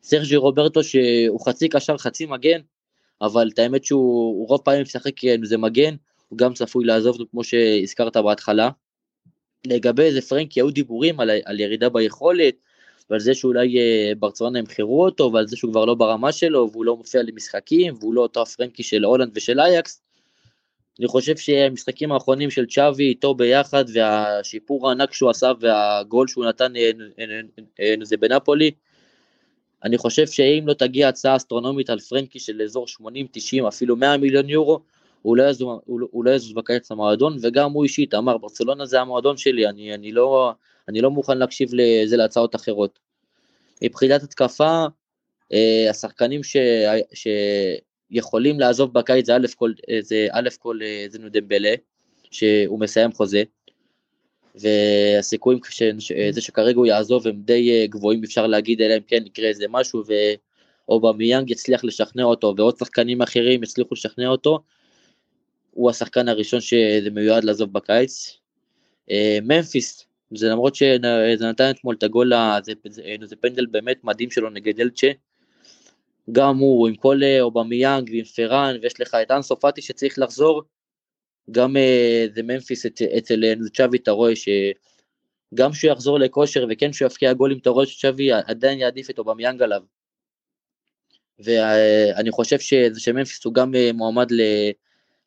סרג'י 0.02 0.36
רוברטו 0.36 0.84
שהוא 0.84 1.46
חצי 1.46 1.68
קשר 1.68 1.98
חצי 1.98 2.26
מגן, 2.26 2.60
אבל 3.22 3.48
את 3.54 3.58
האמת 3.58 3.84
שהוא 3.84 4.48
רוב 4.48 4.60
פעמים 4.64 4.82
משחק 4.82 5.24
עם 5.24 5.44
זה 5.44 5.58
מגן, 5.58 5.94
הוא 6.28 6.38
גם 6.38 6.54
צפוי 6.54 6.84
לעזוב 6.84 7.16
כמו 7.30 7.44
שהזכרת 7.44 8.16
בהתחלה. 8.16 8.70
לגבי 9.66 10.02
איזה 10.02 10.22
פרנקי 10.22 10.60
היו 10.60 10.70
דיבורים 10.70 11.20
על, 11.20 11.30
על 11.44 11.60
ירידה 11.60 11.88
ביכולת, 11.88 12.54
ועל 13.10 13.20
זה 13.20 13.34
שאולי 13.34 13.78
אה, 13.78 14.12
ברצלונה 14.18 14.58
ימכרו 14.58 15.04
אותו, 15.04 15.30
ועל 15.32 15.46
זה 15.46 15.56
שהוא 15.56 15.70
כבר 15.70 15.84
לא 15.84 15.94
ברמה 15.94 16.32
שלו, 16.32 16.68
והוא 16.72 16.84
לא 16.84 16.96
מופיע 16.96 17.22
למשחקים, 17.22 17.94
והוא 18.00 18.14
לא 18.14 18.20
אותו 18.20 18.42
הפרנקי 18.42 18.82
של 18.82 19.04
הולנד 19.04 19.30
ושל 19.34 19.60
אייקס. 19.60 20.02
אני 20.98 21.08
חושב 21.08 21.36
שהמשחקים 21.36 22.12
האחרונים 22.12 22.50
של 22.50 22.66
צ'אבי 22.66 23.04
איתו 23.04 23.34
ביחד, 23.34 23.84
והשיפור 23.94 24.88
הענק 24.88 25.12
שהוא 25.12 25.30
עשה, 25.30 25.52
והגול 25.60 26.28
שהוא 26.28 26.44
נתן 26.44 26.76
אה, 26.76 26.90
אה, 27.80 27.94
זה 28.02 28.16
בנפולי, 28.16 28.70
אני 29.84 29.98
חושב 29.98 30.26
שאם 30.26 30.64
לא 30.66 30.74
תגיע 30.74 31.08
הצעה 31.08 31.36
אסטרונומית 31.36 31.90
על 31.90 31.98
פרנקי 31.98 32.38
של 32.38 32.62
אזור 32.62 32.88
80, 32.88 33.26
90, 33.32 33.66
אפילו 33.66 33.96
100 33.96 34.16
מיליון 34.16 34.48
יורו, 34.48 34.80
לא 35.24 35.42
יזוז, 35.42 35.80
הוא 35.86 36.24
לא 36.24 36.30
יזוז 36.30 36.52
בקיץ 36.52 36.92
למועדון, 36.92 37.36
וגם 37.42 37.72
הוא 37.72 37.84
אישית 37.84 38.14
אמר, 38.14 38.38
ברצלונה 38.38 38.86
זה 38.86 39.00
המועדון 39.00 39.36
שלי, 39.36 39.68
אני, 39.68 39.94
אני, 39.94 40.12
לא, 40.12 40.52
אני 40.88 41.00
לא 41.00 41.10
מוכן 41.10 41.38
להקשיב 41.38 41.70
לזה 41.72 42.16
להצעות 42.16 42.54
אחרות. 42.54 42.98
מבחינת 43.82 44.22
התקפה, 44.22 44.86
אה, 45.52 45.86
השחקנים 45.90 46.42
ש, 46.42 46.56
שיכולים 48.12 48.60
לעזוב 48.60 48.92
בקיץ 48.92 49.26
זה 49.26 49.36
א' 49.36 49.46
כל, 49.56 49.72
זה 50.00 50.26
א' 50.32 50.48
כל 50.58 50.78
אה, 50.82 51.06
זה 51.08 51.18
נודמבלה, 51.18 51.74
שהוא 52.30 52.80
מסיים 52.80 53.12
חוזה, 53.12 53.42
והסיכויים 54.54 55.58
שזה 55.98 56.40
שכרגע 56.40 56.76
הוא 56.76 56.86
יעזוב 56.86 57.28
הם 57.28 57.42
די 57.44 57.70
אה, 57.70 57.86
גבוהים 57.86 58.24
אפשר 58.24 58.46
להגיד 58.46 58.82
אלא 58.82 58.94
אם 58.94 59.02
כן 59.06 59.22
יקרה 59.26 59.48
איזה 59.48 59.64
משהו 59.68 60.02
ואובמיאנג 60.88 61.50
יצליח 61.50 61.84
לשכנע 61.84 62.24
אותו 62.24 62.54
ועוד 62.56 62.76
שחקנים 62.78 63.22
אחרים 63.22 63.62
יצליחו 63.62 63.94
לשכנע 63.94 64.28
אותו 64.28 64.58
הוא 65.74 65.90
השחקן 65.90 66.28
הראשון 66.28 66.60
שזה 66.60 67.10
מיועד 67.10 67.44
לעזוב 67.44 67.72
בקיץ. 67.72 68.38
אה, 69.10 69.38
ממפיס 69.42 70.06
זה 70.34 70.48
למרות 70.48 70.74
שזה 70.74 71.50
נתן 71.50 71.70
אתמול 71.70 71.94
את 71.98 72.02
הגול 72.02 72.32
זה, 72.62 72.72
זה, 72.88 73.02
זה 73.22 73.36
פנדל 73.36 73.66
באמת 73.66 74.04
מדהים 74.04 74.30
שלו 74.30 74.50
נגד 74.50 74.80
אלצ'ה 74.80 75.10
גם 76.32 76.58
הוא 76.58 76.88
עם 76.88 76.94
כל 76.94 77.20
אה, 77.22 77.40
אובמיאנג 77.40 78.10
ועם 78.10 78.24
פראן 78.24 78.76
ויש 78.82 79.00
לך 79.00 79.16
את 79.22 79.30
אנסו 79.30 79.60
פאטי 79.60 79.82
שצריך 79.82 80.18
לחזור 80.18 80.62
גם 81.50 81.76
אה, 81.76 82.26
זה 82.34 82.42
ממפיס 82.42 82.86
אצל 83.18 83.44
צ'אבי 83.74 83.96
אתה 83.96 84.10
רואה 84.10 84.32
שגם 84.36 85.72
שהוא 85.72 85.90
יחזור 85.92 86.18
לכושר 86.18 86.66
וכן 86.70 86.92
שהוא 86.92 87.06
יבקיע 87.06 87.32
גולים 87.32 87.58
אתה 87.58 87.70
רואה 87.70 87.86
שצ'אבי 87.86 88.32
עדיין 88.32 88.78
יעדיף 88.78 89.10
את 89.10 89.18
אובמיאנג 89.18 89.62
עליו. 89.62 89.82
ואני 91.38 92.30
חושב 92.30 92.58
שממפיס 92.98 93.44
הוא 93.44 93.54
גם 93.54 93.74
אה, 93.74 93.90
מועמד 93.94 94.28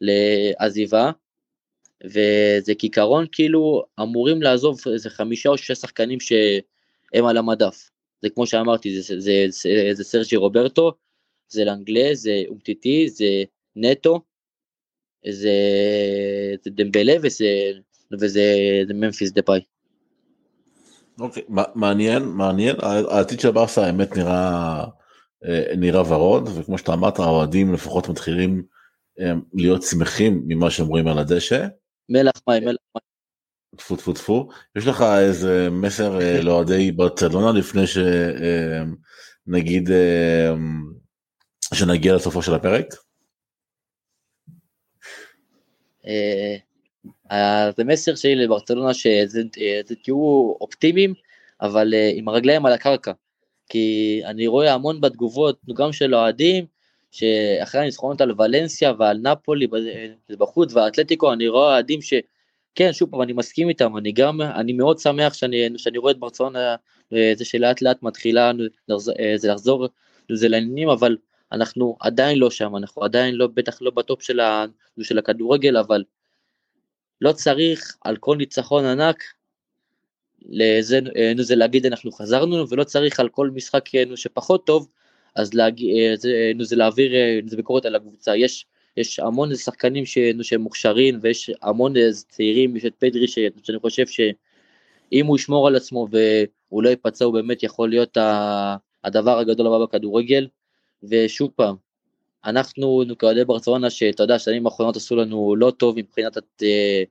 לעזיבה. 0.05 1.11
וזה 2.03 2.75
עקרון 2.77 3.25
כאילו 3.31 3.83
אמורים 4.01 4.41
לעזוב 4.41 4.79
איזה 4.93 5.09
חמישה 5.09 5.49
או 5.49 5.57
שישה 5.57 5.75
שחקנים 5.75 6.19
שהם 6.19 7.25
על 7.25 7.37
המדף. 7.37 7.89
זה 8.21 8.29
כמו 8.29 8.47
שאמרתי, 8.47 9.01
זה, 9.01 9.19
זה, 9.19 9.45
זה, 9.49 9.89
זה 9.93 10.03
סרג'י 10.03 10.35
רוברטו, 10.35 10.91
זה 11.49 11.65
לנגלה, 11.65 12.09
זה 12.13 12.43
אומטיטי, 12.47 13.09
זה 13.09 13.43
נטו, 13.75 14.21
זה, 15.29 15.51
זה 16.63 16.69
דמבלה 16.69 17.13
וזה, 17.21 17.71
וזה 18.19 18.43
ממפיס 18.93 19.31
דה 19.31 19.41
פאי. 19.41 19.61
אוקיי, 21.19 21.43
מעניין, 21.75 22.23
מעניין, 22.23 22.75
העתיד 22.81 23.39
של 23.39 23.51
ברסה 23.51 23.85
האמת 23.85 24.17
נראה, 24.17 24.83
אה, 25.45 25.63
נראה 25.77 26.13
ורוד, 26.13 26.49
וכמו 26.55 26.77
שאתה 26.77 26.93
אמרת, 26.93 27.19
האוהדים 27.19 27.73
לפחות 27.73 28.09
מתחילים 28.09 28.63
להיות 29.53 29.83
שמחים 29.83 30.43
ממה 30.47 30.71
שהם 30.71 30.87
רואים 30.87 31.07
על 31.07 31.19
הדשא. 31.19 31.67
מלח 32.09 32.41
מים, 32.47 32.63
מלח 32.63 32.77
מים. 32.95 33.05
טפו 33.77 33.95
טפו 33.95 34.13
טפו. 34.13 34.49
יש 34.75 34.87
לך 34.87 35.05
איזה 35.19 35.69
מסר 35.71 36.21
אה, 36.21 36.41
לאוהדי 36.41 36.91
ברצלונה 36.91 37.51
לפני 37.51 37.83
שנגיד 39.47 39.89
שנגיע 41.73 42.15
לסופו 42.15 42.41
של 42.41 42.53
הפרק? 42.53 42.85
אז 47.29 47.73
המסר 47.79 48.15
שלי 48.15 48.35
לברצלונה 48.35 48.91
שתהיו 48.93 50.53
אופטימיים, 50.61 51.13
אבל 51.61 51.93
אה, 51.93 52.11
עם 52.15 52.27
הרגליים 52.27 52.65
על 52.65 52.73
הקרקע. 52.73 53.11
כי 53.69 54.21
אני 54.25 54.47
רואה 54.47 54.73
המון 54.73 55.01
בתגובות, 55.01 55.59
גם 55.75 55.91
של 55.91 56.15
אוהדים, 56.15 56.65
שאחרי 57.15 57.81
הניצחונות 57.81 58.21
על 58.21 58.31
ולנסיה 58.37 58.93
ועל 58.99 59.17
נפולי 59.17 59.67
בחוץ 60.29 60.73
והאתלטיקו, 60.73 61.33
אני 61.33 61.47
רואה 61.47 61.73
אוהדים 61.73 62.01
ש... 62.01 62.13
כן, 62.75 62.93
שוב 62.93 63.11
פעם, 63.11 63.21
אני 63.21 63.33
מסכים 63.33 63.69
איתם, 63.69 63.97
אני 63.97 64.11
גם, 64.11 64.41
אני 64.41 64.73
מאוד 64.73 64.99
שמח 64.99 65.33
שאני, 65.33 65.69
שאני 65.77 65.97
רואה 65.97 66.11
את 66.11 66.19
ברצלונה, 66.19 66.75
אה, 67.13 67.33
זה 67.37 67.45
שלאט 67.45 67.81
לאט 67.81 68.03
מתחילה, 68.03 68.51
אה, 68.91 69.37
זה 69.37 69.51
לחזור, 69.51 69.87
זה 70.31 70.47
לעניינים, 70.47 70.89
אבל 70.89 71.17
אנחנו 71.51 71.97
עדיין 71.99 72.37
לא 72.39 72.49
שם, 72.51 72.75
אנחנו 72.75 73.03
עדיין 73.03 73.35
לא, 73.35 73.47
בטח 73.47 73.81
לא 73.81 73.91
בטופ 73.91 74.21
של, 74.21 74.39
ה, 74.39 74.65
של 75.01 75.17
הכדורגל, 75.17 75.77
אבל 75.77 76.03
לא 77.21 77.31
צריך 77.31 77.97
על 78.01 78.17
כל 78.17 78.37
ניצחון 78.37 78.85
ענק 78.85 79.23
לזה, 80.45 80.99
זה 81.37 81.55
להגיד 81.55 81.85
אנחנו 81.85 82.11
חזרנו 82.11 82.69
ולא 82.69 82.83
צריך 82.83 83.19
על 83.19 83.29
כל 83.29 83.49
משחק 83.49 83.85
שפחות 84.15 84.65
טוב 84.65 84.87
אז 85.35 85.53
להגיד, 85.53 86.19
זה, 86.19 86.51
זה 86.61 86.75
להעביר 86.75 87.11
זה 87.45 87.57
ביקורת 87.57 87.85
על 87.85 87.95
הקבוצה. 87.95 88.35
יש 88.35 88.65
יש 88.97 89.19
המון 89.19 89.55
שחקנים 89.55 90.05
ש, 90.05 90.17
שהם 90.41 90.61
מוכשרים 90.61 91.19
ויש 91.21 91.51
המון 91.61 91.93
צעירים 92.29 92.75
יש 92.75 92.85
את 92.85 92.93
פדרי 92.99 93.27
ש, 93.27 93.39
שאני 93.63 93.79
חושב 93.79 94.07
שאם 94.07 95.25
הוא 95.25 95.35
ישמור 95.35 95.67
על 95.67 95.75
עצמו 95.75 96.07
והוא 96.11 96.83
לא 96.83 96.89
ייפצע 96.89 97.25
הוא 97.25 97.33
באמת 97.33 97.63
יכול 97.63 97.89
להיות 97.89 98.17
הדבר 99.03 99.39
הגדול 99.39 99.67
הבא 99.67 99.85
בכדורגל. 99.85 100.47
ושוב 101.03 101.51
פעם 101.55 101.75
אנחנו 102.45 103.03
כאוהדי 103.19 103.45
ברצלונה 103.45 103.89
שאתה 103.89 104.23
יודע 104.23 104.39
שנים 104.39 104.65
האחרונות 104.65 104.95
עשו 104.95 105.15
לנו 105.15 105.55
לא 105.55 105.71
טוב 105.71 105.97
מבחינת 105.97 106.37
את, 106.37 106.63
אה, 106.63 107.03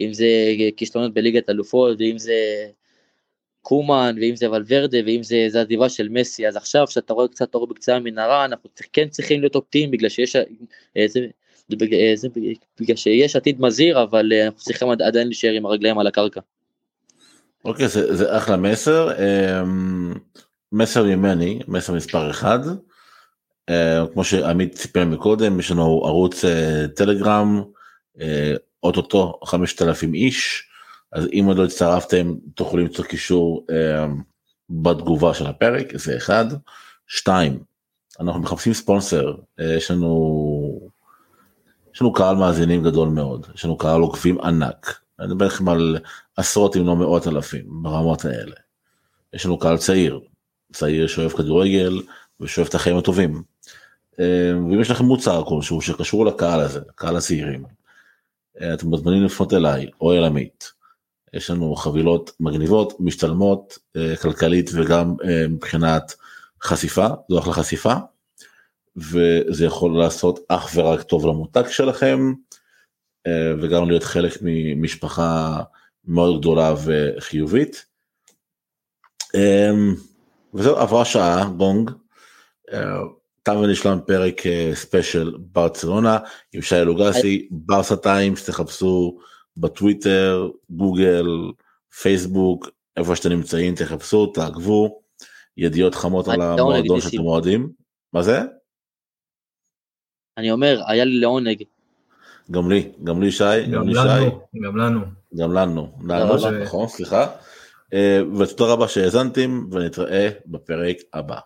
אם 0.00 0.12
זה 0.12 0.26
כישלונות 0.76 1.14
בליגת 1.14 1.50
אלופות 1.50 1.96
ואם 1.98 2.18
זה 2.18 2.66
קומן 3.70 4.16
ואם 4.20 4.36
זה 4.36 4.50
ולוורדה 4.50 4.98
ואם 5.06 5.22
זה, 5.22 5.46
זה 5.48 5.60
עזיבה 5.60 5.88
של 5.88 6.08
מסי 6.08 6.48
אז 6.48 6.56
עכשיו 6.56 6.86
שאתה 6.88 7.12
רואה 7.12 7.28
קצת 7.28 7.54
אור 7.54 7.66
בקצה 7.66 7.96
המנהרה 7.96 8.44
אנחנו 8.44 8.70
כן 8.92 9.08
צריכים 9.08 9.40
להיות 9.40 9.54
אופטימיים 9.54 9.90
בגלל 9.90 10.08
שיש 10.08 10.36
אה, 10.36 11.04
זה, 11.06 11.20
אה, 11.82 12.14
בגלל 12.80 12.96
שיש 12.96 13.36
עתיד 13.36 13.60
מזהיר 13.60 14.02
אבל 14.02 14.32
אנחנו 14.44 14.60
צריכים 14.60 14.88
עדיין 14.88 15.26
להישאר 15.26 15.50
עם 15.50 15.66
הרגליים 15.66 15.98
על 15.98 16.06
הקרקע. 16.06 16.40
אוקיי 17.64 17.88
זה, 17.88 18.16
זה 18.16 18.36
אחלה 18.36 18.56
מסר 18.56 19.10
אמ, 19.12 20.14
מסר 20.72 21.04
ממני 21.04 21.60
מסר 21.68 21.92
מספר 21.92 22.30
אחד. 22.30 22.58
אה, 23.68 24.04
כמו 24.12 24.24
שעמית 24.24 24.76
סיפר 24.76 25.04
מקודם 25.04 25.60
יש 25.60 25.70
לנו 25.70 26.02
ערוץ 26.04 26.44
אה, 26.44 26.88
טלגרם 26.96 27.62
אה, 28.20 28.54
אוטוטו 28.82 29.38
5,000 29.44 30.14
איש 30.14 30.69
אז 31.12 31.26
אם 31.32 31.44
עוד 31.46 31.56
לא 31.56 31.64
הצטרפתם 31.64 32.34
תוכלו 32.54 32.80
למצוא 32.80 33.04
קישור 33.04 33.66
בתגובה 34.70 35.34
של 35.34 35.46
הפרק 35.46 35.96
זה 35.96 36.16
אחד. 36.16 36.44
שתיים 37.06 37.62
אנחנו 38.20 38.40
מחפשים 38.40 38.72
ספונסר 38.72 39.34
יש 39.58 39.90
לנו 39.90 40.90
יש 41.94 42.02
לנו 42.02 42.12
קהל 42.12 42.36
מאזינים 42.36 42.82
גדול 42.82 43.08
מאוד 43.08 43.46
יש 43.54 43.64
לנו 43.64 43.78
קהל 43.78 44.00
עוקבים 44.00 44.40
ענק 44.40 45.00
אני 45.20 45.28
מדבר 45.28 45.46
לכם 45.46 45.68
על 45.68 45.98
עשרות 46.36 46.76
אם 46.76 46.86
לא 46.86 46.96
מאות 46.96 47.26
אלפים 47.28 47.64
ברמות 47.82 48.24
האלה. 48.24 48.54
יש 49.32 49.46
לנו 49.46 49.58
קהל 49.58 49.78
צעיר 49.78 50.20
צעיר 50.72 51.06
שאוהב 51.06 51.30
כדורגל 51.30 52.02
ושואף 52.40 52.68
את 52.68 52.74
החיים 52.74 52.96
הטובים. 52.96 53.42
אה, 54.20 54.52
ואם 54.54 54.80
יש 54.80 54.90
לכם 54.90 55.04
מוצר 55.04 55.44
כלשהו 55.44 55.80
שקשור 55.80 56.26
לקהל 56.26 56.60
הזה, 56.60 56.80
קהל 56.94 57.16
הצעירים, 57.16 57.64
אה, 58.60 58.74
אתם 58.74 58.86
מוזמנים 58.86 59.24
לפנות 59.24 59.52
אליי 59.52 59.90
או 60.00 60.12
אל 60.12 60.24
עמית. 60.24 60.72
יש 61.34 61.50
לנו 61.50 61.76
חבילות 61.76 62.32
מגניבות, 62.40 63.00
משתלמות 63.00 63.78
אה, 63.96 64.16
כלכלית 64.16 64.70
וגם 64.74 65.14
מבחינת 65.48 66.14
חשיפה, 66.62 67.06
זו 67.28 67.38
אחלה 67.38 67.52
חשיפה. 67.52 67.94
וזה 68.96 69.64
יכול 69.64 69.98
לעשות 69.98 70.38
אך 70.48 70.70
ורק 70.74 71.02
טוב 71.02 71.26
למותג 71.26 71.62
שלכם 71.68 72.32
וגם 73.62 73.88
להיות 73.88 74.02
חלק 74.02 74.32
ממשפחה 74.42 75.62
מאוד 76.04 76.40
גדולה 76.40 76.74
וחיובית. 76.84 77.86
וזהו 80.54 80.76
עברה 80.76 81.04
שעה 81.04 81.44
גונג. 81.56 81.90
תם 83.42 83.56
ונשלם 83.56 83.98
פרק 84.06 84.42
ספיישל 84.74 85.34
ברצלונה 85.38 86.18
עם 86.52 86.62
שי 86.62 86.84
לוגסי 86.84 87.48
ברסה 87.50 87.96
טיימס 87.96 88.44
תחפשו 88.44 89.18
בטוויטר 89.56 90.48
גוגל 90.70 91.26
פייסבוק 92.02 92.68
איפה 92.96 93.16
שאתם 93.16 93.28
נמצאים 93.28 93.74
תחפשו 93.74 94.26
תעקבו 94.26 95.00
ידיעות 95.56 95.94
חמות 95.94 96.28
על 96.28 96.40
המועדון 96.40 97.00
שאתם 97.00 97.26
אוהדים. 97.26 97.72
מה 98.12 98.22
זה? 98.22 98.40
אני 100.38 100.50
אומר 100.50 100.82
היה 100.86 101.04
לי 101.04 101.20
לעונג. 101.20 101.62
גם 102.50 102.70
לי 102.70 102.92
גם 103.04 103.22
לי 103.22 103.32
שי 103.32 103.66
גם 103.72 103.88
לי 103.88 103.94
שי. 103.94 104.58
גם 104.64 104.76
לנו. 104.76 105.00
גם 105.36 105.52
לנו. 105.52 105.92
נכון 106.62 106.88
סליחה. 106.88 107.26
ותודה 108.38 108.72
רבה 108.72 108.88
שהאזנתם 108.88 109.66
ונתראה 109.72 110.28
בפרק 110.46 110.96
הבא. 111.12 111.38